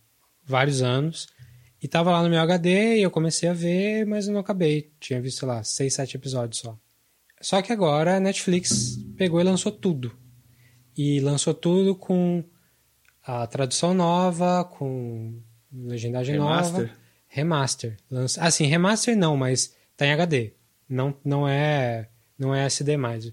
vários 0.45 0.83
anos. 0.83 1.27
E 1.83 1.89
tava 1.89 2.11
lá 2.13 2.23
no 2.23 2.29
meu 2.31 2.39
HD 2.41 2.99
e 2.99 3.03
eu 3.03 3.11
comecei 3.11 3.49
a 3.49 3.55
ver, 3.55 4.07
mas 4.07 4.27
eu 4.29 4.33
não 4.35 4.41
acabei. 4.41 4.91
Tinha 5.01 5.21
visto, 5.21 5.39
sei 5.41 5.49
lá, 5.49 5.65
seis, 5.65 5.95
sete 5.95 6.17
episódios 6.17 6.61
só. 6.61 6.79
Só 7.41 7.61
que 7.63 7.73
agora 7.73 8.17
a 8.17 8.21
Netflix 8.21 8.97
pegou 9.17 9.41
e 9.41 9.45
lançou 9.45 9.73
tudo. 9.73 10.13
E 11.03 11.19
lançou 11.19 11.55
tudo 11.55 11.95
com 11.95 12.45
a 13.25 13.47
tradução 13.47 13.95
nova, 13.95 14.65
com 14.65 15.41
legendagem 15.73 16.35
Remaster? 16.35 16.83
nova. 16.83 16.95
Remaster. 17.27 17.97
Lança... 18.11 18.43
Assim, 18.43 18.67
remaster 18.67 19.17
não, 19.17 19.35
mas 19.35 19.75
tá 19.97 20.05
em 20.05 20.13
HD. 20.13 20.53
Não, 20.87 21.17
não 21.25 21.49
é 21.49 22.07
não 22.39 22.55
é 22.55 22.67
SD 22.67 22.99
mais. 22.99 23.33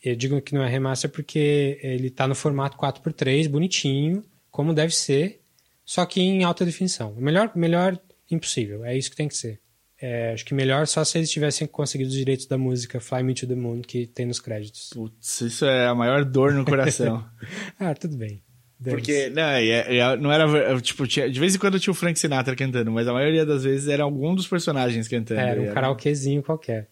Eu 0.00 0.14
digo 0.14 0.40
que 0.40 0.54
não 0.54 0.62
é 0.62 0.68
remaster 0.68 1.10
porque 1.10 1.80
ele 1.82 2.08
tá 2.08 2.28
no 2.28 2.36
formato 2.36 2.76
4x3, 2.76 3.48
bonitinho, 3.48 4.24
como 4.48 4.72
deve 4.72 4.94
ser, 4.94 5.40
só 5.84 6.06
que 6.06 6.20
em 6.20 6.44
alta 6.44 6.64
definição. 6.64 7.16
Melhor, 7.16 7.50
melhor 7.56 7.98
impossível, 8.30 8.84
é 8.84 8.96
isso 8.96 9.10
que 9.10 9.16
tem 9.16 9.26
que 9.26 9.36
ser. 9.36 9.60
É, 10.00 10.32
acho 10.32 10.44
que 10.44 10.54
melhor 10.54 10.86
só 10.86 11.02
se 11.04 11.18
eles 11.18 11.28
tivessem 11.30 11.66
conseguido 11.66 12.08
os 12.10 12.14
direitos 12.16 12.46
da 12.46 12.56
música 12.56 13.00
Fly 13.00 13.22
Me 13.24 13.34
to 13.34 13.46
the 13.48 13.54
Moon 13.56 13.80
que 13.82 14.06
tem 14.06 14.26
nos 14.26 14.38
créditos. 14.38 14.90
Putz, 14.94 15.40
isso 15.40 15.64
é 15.64 15.86
a 15.88 15.94
maior 15.94 16.24
dor 16.24 16.52
no 16.52 16.64
coração. 16.64 17.24
Ah, 17.80 17.94
tudo 17.94 18.16
bem. 18.16 18.42
Porque, 18.80 19.28
não, 19.30 19.42
é- 19.42 19.96
é- 19.98 20.16
não 20.16 20.30
era, 20.30 20.80
tipo, 20.80 21.04
tinha- 21.04 21.28
de 21.28 21.40
vez 21.40 21.52
em 21.54 21.58
quando 21.58 21.80
tinha 21.80 21.90
o 21.90 21.94
Frank 21.94 22.16
Sinatra 22.16 22.54
cantando, 22.54 22.92
mas 22.92 23.08
a 23.08 23.12
maioria 23.12 23.44
das 23.44 23.64
vezes 23.64 23.88
era 23.88 24.04
algum 24.04 24.36
dos 24.36 24.46
personagens 24.46 25.08
cantando. 25.08 25.40
Era 25.40 25.60
um 25.60 25.74
karaokezinho 25.74 26.44
qualquer. 26.44 26.88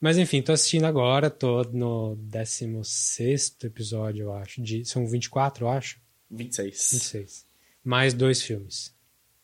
Mas 0.00 0.18
enfim, 0.18 0.42
tô 0.42 0.50
assistindo 0.52 0.84
agora, 0.86 1.30
tô 1.30 1.62
no 1.72 2.16
16 2.16 3.56
episódio, 3.62 4.22
eu 4.24 4.32
acho. 4.34 4.60
De, 4.60 4.84
são 4.84 5.06
24, 5.06 5.64
eu 5.66 5.68
acho? 5.70 5.98
26. 6.30 6.90
26. 6.92 7.46
Mais 7.84 8.12
dois 8.12 8.42
filmes. 8.42 8.92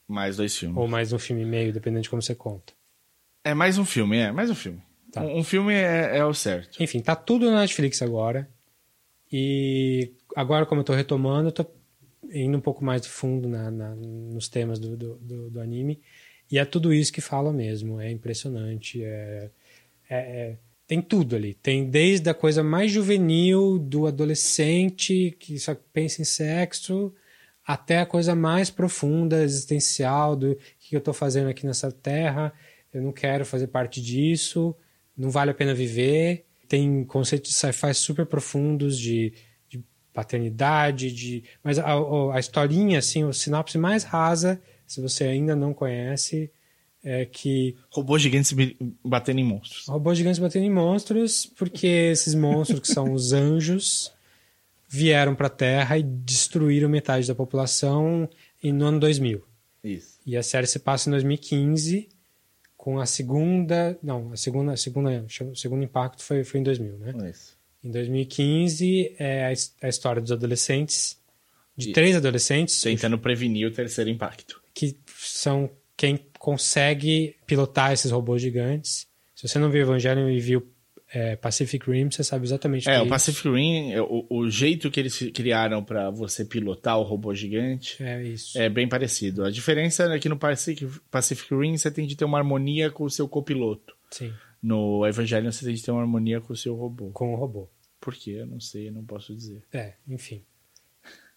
Mais 0.08 0.36
dois 0.36 0.56
filmes. 0.56 0.76
Ou 0.76 0.88
mais 0.88 1.12
um 1.12 1.18
filme 1.20 1.42
e 1.42 1.46
meio, 1.46 1.72
dependendo 1.72 2.02
de 2.02 2.10
como 2.10 2.20
você 2.20 2.34
conta. 2.34 2.72
É 3.44 3.54
mais 3.54 3.78
um 3.78 3.84
filme, 3.84 4.18
é, 4.18 4.30
mais 4.32 4.50
um 4.50 4.54
filme. 4.54 4.82
Tá. 5.12 5.22
Um, 5.22 5.38
um 5.38 5.44
filme 5.44 5.72
é, 5.74 6.18
é 6.18 6.24
o 6.24 6.34
certo. 6.34 6.82
Enfim, 6.82 7.00
tá 7.00 7.16
tudo 7.16 7.50
na 7.50 7.60
Netflix 7.60 8.02
agora. 8.02 8.48
E 9.32 10.12
agora, 10.36 10.66
como 10.66 10.80
eu 10.80 10.84
tô 10.84 10.92
retomando, 10.92 11.48
eu 11.48 11.52
tô 11.52 11.66
indo 12.32 12.56
um 12.56 12.60
pouco 12.60 12.84
mais 12.84 13.06
fundo 13.06 13.48
na, 13.48 13.70
na- 13.70 13.94
nos 13.94 14.48
temas 14.48 14.78
do, 14.78 14.96
do, 14.96 15.14
do- 15.16 15.50
do 15.50 15.60
anime. 15.60 16.00
E 16.50 16.58
é 16.58 16.64
tudo 16.64 16.92
isso 16.92 17.12
que 17.12 17.20
fala 17.20 17.52
mesmo. 17.52 18.00
É 18.00 18.10
impressionante. 18.10 19.02
É, 19.02 19.50
é- 20.08 20.16
é- 20.18 20.56
tem 20.86 21.00
tudo 21.00 21.36
ali. 21.36 21.54
Tem 21.54 21.88
desde 21.88 22.28
a 22.28 22.34
coisa 22.34 22.62
mais 22.64 22.90
juvenil 22.90 23.78
do 23.78 24.06
adolescente 24.06 25.34
que 25.38 25.58
só 25.58 25.74
pensa 25.92 26.20
em 26.20 26.24
sexo 26.24 27.14
até 27.64 27.98
a 28.00 28.06
coisa 28.06 28.34
mais 28.34 28.68
profunda, 28.68 29.42
existencial 29.44 30.34
do 30.34 30.58
que 30.80 30.96
eu 30.96 31.00
tô 31.00 31.12
fazendo 31.12 31.48
aqui 31.48 31.64
nessa 31.64 31.92
terra. 31.92 32.52
Eu 32.92 33.02
não 33.02 33.12
quero 33.12 33.44
fazer 33.44 33.68
parte 33.68 34.00
disso. 34.00 34.74
Não 35.16 35.30
vale 35.30 35.50
a 35.50 35.54
pena 35.54 35.74
viver. 35.74 36.44
Tem 36.68 37.04
conceitos 37.04 37.50
de 37.50 37.56
sci-fi 37.56 37.92
super 37.94 38.26
profundos 38.26 38.98
de, 38.98 39.32
de 39.68 39.82
paternidade, 40.12 41.12
de 41.12 41.44
mas 41.64 41.78
a, 41.78 41.84
a, 41.92 42.36
a 42.36 42.40
historinha 42.40 42.98
assim, 43.00 43.24
o 43.24 43.32
sinopse 43.32 43.76
mais 43.78 44.04
rasa, 44.04 44.60
se 44.86 45.00
você 45.00 45.24
ainda 45.24 45.56
não 45.56 45.74
conhece, 45.74 46.50
é 47.02 47.24
que 47.24 47.76
Robôs 47.90 48.22
gigantes 48.22 48.54
batendo 49.04 49.40
em 49.40 49.44
monstros. 49.44 49.86
robôs 49.86 50.16
gigantes 50.18 50.38
batendo 50.38 50.64
em 50.66 50.70
monstros, 50.70 51.46
porque 51.56 51.86
esses 51.86 52.34
monstros 52.34 52.80
que 52.80 52.88
são 52.88 53.12
os 53.12 53.32
anjos 53.32 54.12
vieram 54.88 55.34
para 55.34 55.46
a 55.46 55.50
Terra 55.50 55.98
e 55.98 56.02
destruíram 56.02 56.88
metade 56.88 57.26
da 57.26 57.34
população 57.34 58.28
em- 58.62 58.72
no 58.72 58.84
ano 58.86 59.00
2000. 59.00 59.42
Isso. 59.82 60.18
E 60.26 60.36
a 60.36 60.42
série 60.42 60.66
se 60.66 60.78
passa 60.78 61.08
em 61.08 61.12
2015 61.12 62.08
com 62.80 62.98
a 62.98 63.04
segunda, 63.04 63.98
não, 64.02 64.32
a 64.32 64.38
segunda, 64.38 64.72
a 64.72 64.76
segunda, 64.76 65.26
o 65.52 65.54
segundo 65.54 65.84
impacto 65.84 66.22
foi, 66.22 66.42
foi 66.44 66.60
em 66.60 66.62
2000, 66.62 66.96
né? 66.96 67.30
Isso. 67.30 67.54
Em 67.84 67.90
2015 67.90 69.16
é 69.18 69.44
a, 69.44 69.86
a 69.86 69.88
história 69.90 70.22
dos 70.22 70.32
adolescentes, 70.32 71.20
de 71.76 71.88
Isso. 71.88 71.92
três 71.92 72.16
adolescentes 72.16 72.80
Tentando 72.80 73.18
prevenir 73.18 73.68
o 73.68 73.70
terceiro 73.70 74.08
impacto. 74.08 74.62
que 74.72 74.96
são 75.06 75.68
quem 75.94 76.24
consegue 76.38 77.36
pilotar 77.46 77.92
esses 77.92 78.10
robôs 78.10 78.40
gigantes. 78.40 79.06
Se 79.36 79.46
você 79.46 79.58
não 79.58 79.70
viu 79.70 79.82
Evangelion 79.82 80.30
e 80.30 80.40
viu 80.40 80.66
é, 81.12 81.36
Pacific 81.36 81.90
Rim, 81.90 82.10
você 82.10 82.22
sabe 82.22 82.44
exatamente 82.46 82.88
É, 82.88 82.96
que 83.00 83.06
o 83.06 83.08
Pacific 83.08 83.48
Rim, 83.48 83.92
é, 83.92 84.00
o, 84.00 84.26
o 84.30 84.48
jeito 84.50 84.90
que 84.90 85.00
eles 85.00 85.18
criaram 85.34 85.82
pra 85.84 86.10
você 86.10 86.44
pilotar 86.44 86.98
o 86.98 87.02
robô 87.02 87.34
gigante 87.34 88.02
é 88.02 88.22
isso. 88.22 88.58
é 88.58 88.68
bem 88.68 88.88
parecido. 88.88 89.44
A 89.44 89.50
diferença 89.50 90.04
é 90.04 90.18
que 90.18 90.28
no 90.28 90.36
Pacific, 90.38 90.86
Pacific 91.10 91.54
Rim 91.54 91.76
você 91.76 91.90
tem 91.90 92.06
de 92.06 92.16
ter 92.16 92.24
uma 92.24 92.38
harmonia 92.38 92.90
com 92.90 93.04
o 93.04 93.10
seu 93.10 93.28
copiloto. 93.28 93.94
Sim, 94.10 94.32
No 94.62 95.06
Evangelion 95.06 95.50
você 95.52 95.64
tem 95.64 95.74
de 95.74 95.82
ter 95.82 95.90
uma 95.90 96.00
harmonia 96.00 96.40
com 96.40 96.52
o 96.52 96.56
seu 96.56 96.74
robô. 96.74 97.10
com 97.10 97.32
o 97.32 97.36
robô. 97.36 97.68
Por 98.00 98.14
quê? 98.14 98.36
Eu 98.40 98.46
não 98.46 98.60
sei, 98.60 98.88
eu 98.88 98.92
não 98.92 99.04
posso 99.04 99.34
dizer. 99.34 99.62
É, 99.72 99.94
enfim. 100.08 100.42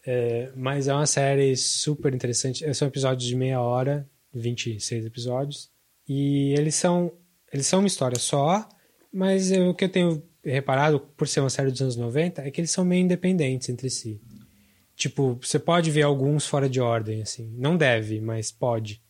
É, 0.06 0.52
mas 0.56 0.88
é 0.88 0.94
uma 0.94 1.06
série 1.06 1.56
super 1.56 2.14
interessante. 2.14 2.72
São 2.74 2.88
episódios 2.88 3.28
de 3.28 3.36
meia 3.36 3.62
hora, 3.62 4.08
26 4.34 5.06
episódios. 5.06 5.70
E 6.08 6.54
eles 6.58 6.76
são, 6.76 7.12
eles 7.52 7.66
são 7.68 7.80
uma 7.80 7.88
história 7.88 8.20
só, 8.20 8.68
mas 9.14 9.52
é, 9.52 9.62
o 9.62 9.76
que 9.76 9.86
eu 9.86 9.90
tenho 9.90 10.24
reparado, 10.44 11.00
por 11.00 11.28
ser 11.28 11.40
uma 11.40 11.50
série 11.50 11.70
dos 11.70 11.82
anos 11.82 11.96
90, 11.96 12.42
é 12.42 12.50
que 12.50 12.60
eles 12.60 12.72
são 12.72 12.84
meio 12.84 13.04
independentes 13.04 13.70
entre 13.70 13.90
si. 13.90 14.20
Tipo, 14.96 15.40
você 15.42 15.60
pode 15.60 15.92
ver 15.92 16.02
alguns 16.02 16.46
fora 16.46 16.68
de 16.68 16.82
ordem, 16.82 17.22
assim. 17.22 17.54
Não 17.58 17.78
deve, 17.78 18.20
mas 18.20 18.52
pode. 18.52 19.02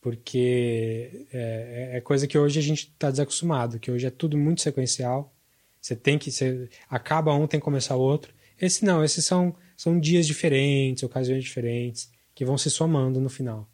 Porque 0.00 1.26
é, 1.32 1.92
é 1.94 2.00
coisa 2.00 2.26
que 2.26 2.36
hoje 2.36 2.58
a 2.58 2.62
gente 2.62 2.88
está 2.88 3.10
desacostumado, 3.10 3.78
que 3.78 3.90
hoje 3.90 4.06
é 4.06 4.10
tudo 4.10 4.36
muito 4.36 4.60
sequencial. 4.60 5.32
Você 5.80 5.94
tem 5.94 6.18
que. 6.18 6.30
Você, 6.30 6.68
acaba 6.88 7.34
um, 7.34 7.46
tem 7.46 7.60
que 7.60 7.64
começar 7.64 7.96
o 7.96 8.00
outro. 8.00 8.34
Esse 8.60 8.84
não, 8.84 9.02
esses 9.04 9.24
são, 9.24 9.54
são 9.76 9.98
dias 9.98 10.26
diferentes, 10.26 11.02
ocasiões 11.02 11.42
diferentes, 11.42 12.10
que 12.34 12.44
vão 12.44 12.58
se 12.58 12.70
somando 12.70 13.20
no 13.20 13.28
final. 13.28 13.68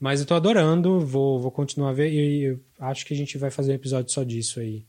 Mas 0.00 0.20
eu 0.20 0.26
tô 0.26 0.34
adorando, 0.34 1.00
vou, 1.00 1.40
vou 1.40 1.50
continuar 1.50 1.90
a 1.90 1.92
ver 1.92 2.12
e 2.12 2.58
acho 2.78 3.04
que 3.04 3.12
a 3.12 3.16
gente 3.16 3.36
vai 3.36 3.50
fazer 3.50 3.72
um 3.72 3.74
episódio 3.74 4.12
só 4.12 4.22
disso 4.22 4.60
aí. 4.60 4.84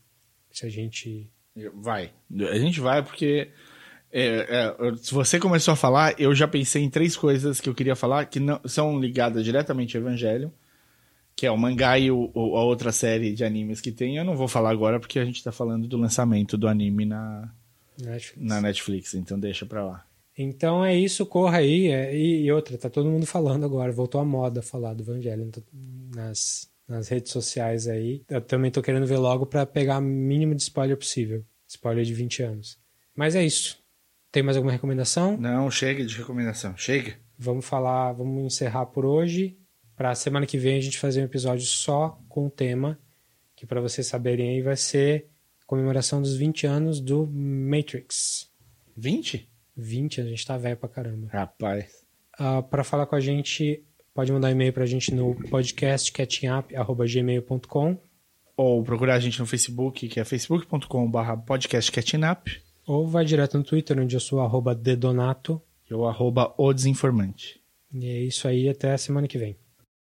Se 0.52 0.64
a 0.66 0.68
gente. 0.68 1.28
Vai. 1.74 2.10
A 2.48 2.58
gente 2.58 2.80
vai 2.80 3.02
porque. 3.02 3.48
é, 4.12 4.74
é, 4.80 4.96
se 4.96 5.12
você 5.12 5.38
começou 5.40 5.72
a 5.72 5.76
falar, 5.76 6.14
eu 6.20 6.34
já 6.34 6.46
pensei 6.46 6.82
em 6.82 6.90
três 6.90 7.16
coisas 7.16 7.60
que 7.60 7.68
eu 7.68 7.74
queria 7.74 7.96
falar 7.96 8.24
que 8.26 8.38
não 8.40 8.60
são 8.66 8.98
ligadas 9.00 9.44
diretamente 9.44 9.96
ao 9.96 10.02
Evangelho, 10.02 10.52
que 11.34 11.44
é 11.46 11.50
o 11.50 11.58
mangá 11.58 11.98
e 11.98 12.10
o, 12.10 12.30
o- 12.34 12.56
a 12.56 12.62
outra 12.64 12.92
série 12.92 13.32
de 13.34 13.44
animes 13.44 13.80
que 13.80 13.90
tem. 13.90 14.16
Eu 14.16 14.24
não 14.24 14.36
vou 14.36 14.46
falar 14.48 14.70
agora 14.70 15.00
porque 15.00 15.18
a 15.18 15.24
gente 15.24 15.42
tá 15.42 15.50
falando 15.50 15.88
do 15.88 15.96
lançamento 15.96 16.56
do 16.56 16.68
anime 16.68 17.04
na, 17.04 17.52
Netflix. 18.00 18.48
na 18.48 18.60
Netflix, 18.60 19.14
então 19.14 19.38
deixa 19.40 19.66
pra 19.66 19.84
lá. 19.84 20.06
Então 20.42 20.82
é 20.82 20.96
isso, 20.96 21.26
corra 21.26 21.58
aí. 21.58 21.88
é, 21.88 22.16
e, 22.16 22.44
e 22.44 22.52
outra, 22.52 22.78
tá 22.78 22.88
todo 22.88 23.10
mundo 23.10 23.26
falando 23.26 23.66
agora, 23.66 23.92
voltou 23.92 24.18
a 24.18 24.24
moda 24.24 24.62
falar 24.62 24.94
do 24.94 25.02
Evangelion 25.02 25.50
nas, 26.14 26.70
nas 26.88 27.08
redes 27.08 27.30
sociais 27.30 27.86
aí. 27.86 28.24
Eu 28.26 28.40
também 28.40 28.70
tô 28.70 28.80
querendo 28.80 29.06
ver 29.06 29.18
logo 29.18 29.44
pra 29.44 29.66
pegar 29.66 29.98
o 29.98 30.00
mínimo 30.00 30.54
de 30.54 30.62
spoiler 30.62 30.96
possível. 30.96 31.44
Spoiler 31.68 32.04
de 32.04 32.14
20 32.14 32.42
anos. 32.42 32.78
Mas 33.14 33.36
é 33.36 33.44
isso. 33.44 33.78
Tem 34.32 34.42
mais 34.42 34.56
alguma 34.56 34.72
recomendação? 34.72 35.36
Não, 35.36 35.70
chega 35.70 36.06
de 36.06 36.16
recomendação. 36.16 36.74
Chega. 36.74 37.16
Vamos 37.38 37.66
falar, 37.66 38.12
vamos 38.12 38.54
encerrar 38.54 38.86
por 38.86 39.04
hoje. 39.04 39.58
Pra 39.94 40.14
semana 40.14 40.46
que 40.46 40.56
vem 40.56 40.78
a 40.78 40.80
gente 40.80 40.98
fazer 40.98 41.20
um 41.20 41.26
episódio 41.26 41.66
só 41.66 42.18
com 42.30 42.46
o 42.46 42.50
tema, 42.50 42.98
que 43.54 43.66
pra 43.66 43.82
vocês 43.82 44.06
saberem 44.06 44.48
aí 44.48 44.62
vai 44.62 44.76
ser 44.76 45.26
comemoração 45.66 46.22
dos 46.22 46.34
20 46.34 46.66
anos 46.66 46.98
do 46.98 47.26
Matrix. 47.26 48.50
20? 48.96 49.49
20, 49.76 50.20
a 50.20 50.24
gente 50.24 50.46
tá 50.46 50.56
velho 50.56 50.76
pra 50.76 50.88
caramba. 50.88 51.28
Rapaz. 51.30 52.04
Uh, 52.38 52.62
para 52.62 52.84
falar 52.84 53.06
com 53.06 53.16
a 53.16 53.20
gente, 53.20 53.82
pode 54.14 54.32
mandar 54.32 54.50
e-mail 54.50 54.72
pra 54.72 54.86
gente 54.86 55.14
no 55.14 55.34
podcastcatchingup.gmail.com 55.50 57.98
Ou 58.56 58.82
procurar 58.82 59.14
a 59.14 59.20
gente 59.20 59.38
no 59.38 59.46
Facebook, 59.46 60.08
que 60.08 60.20
é 60.20 60.24
facebook.com.br 60.24 61.32
podcastcatchingup 61.46 62.60
ou 62.86 63.06
vai 63.06 63.24
direto 63.24 63.56
no 63.56 63.62
Twitter, 63.62 64.00
onde 64.00 64.16
eu 64.16 64.20
sou 64.20 64.40
arroba 64.40 64.74
dedonato. 64.74 65.62
e 65.88 65.94
o 65.94 66.06
arroba 66.06 66.52
o 66.58 66.72
desinformante. 66.72 67.60
E 67.92 68.04
é 68.04 68.18
isso 68.18 68.48
aí, 68.48 68.68
até 68.68 68.92
a 68.92 68.98
semana 68.98 69.28
que 69.28 69.38
vem. 69.38 69.56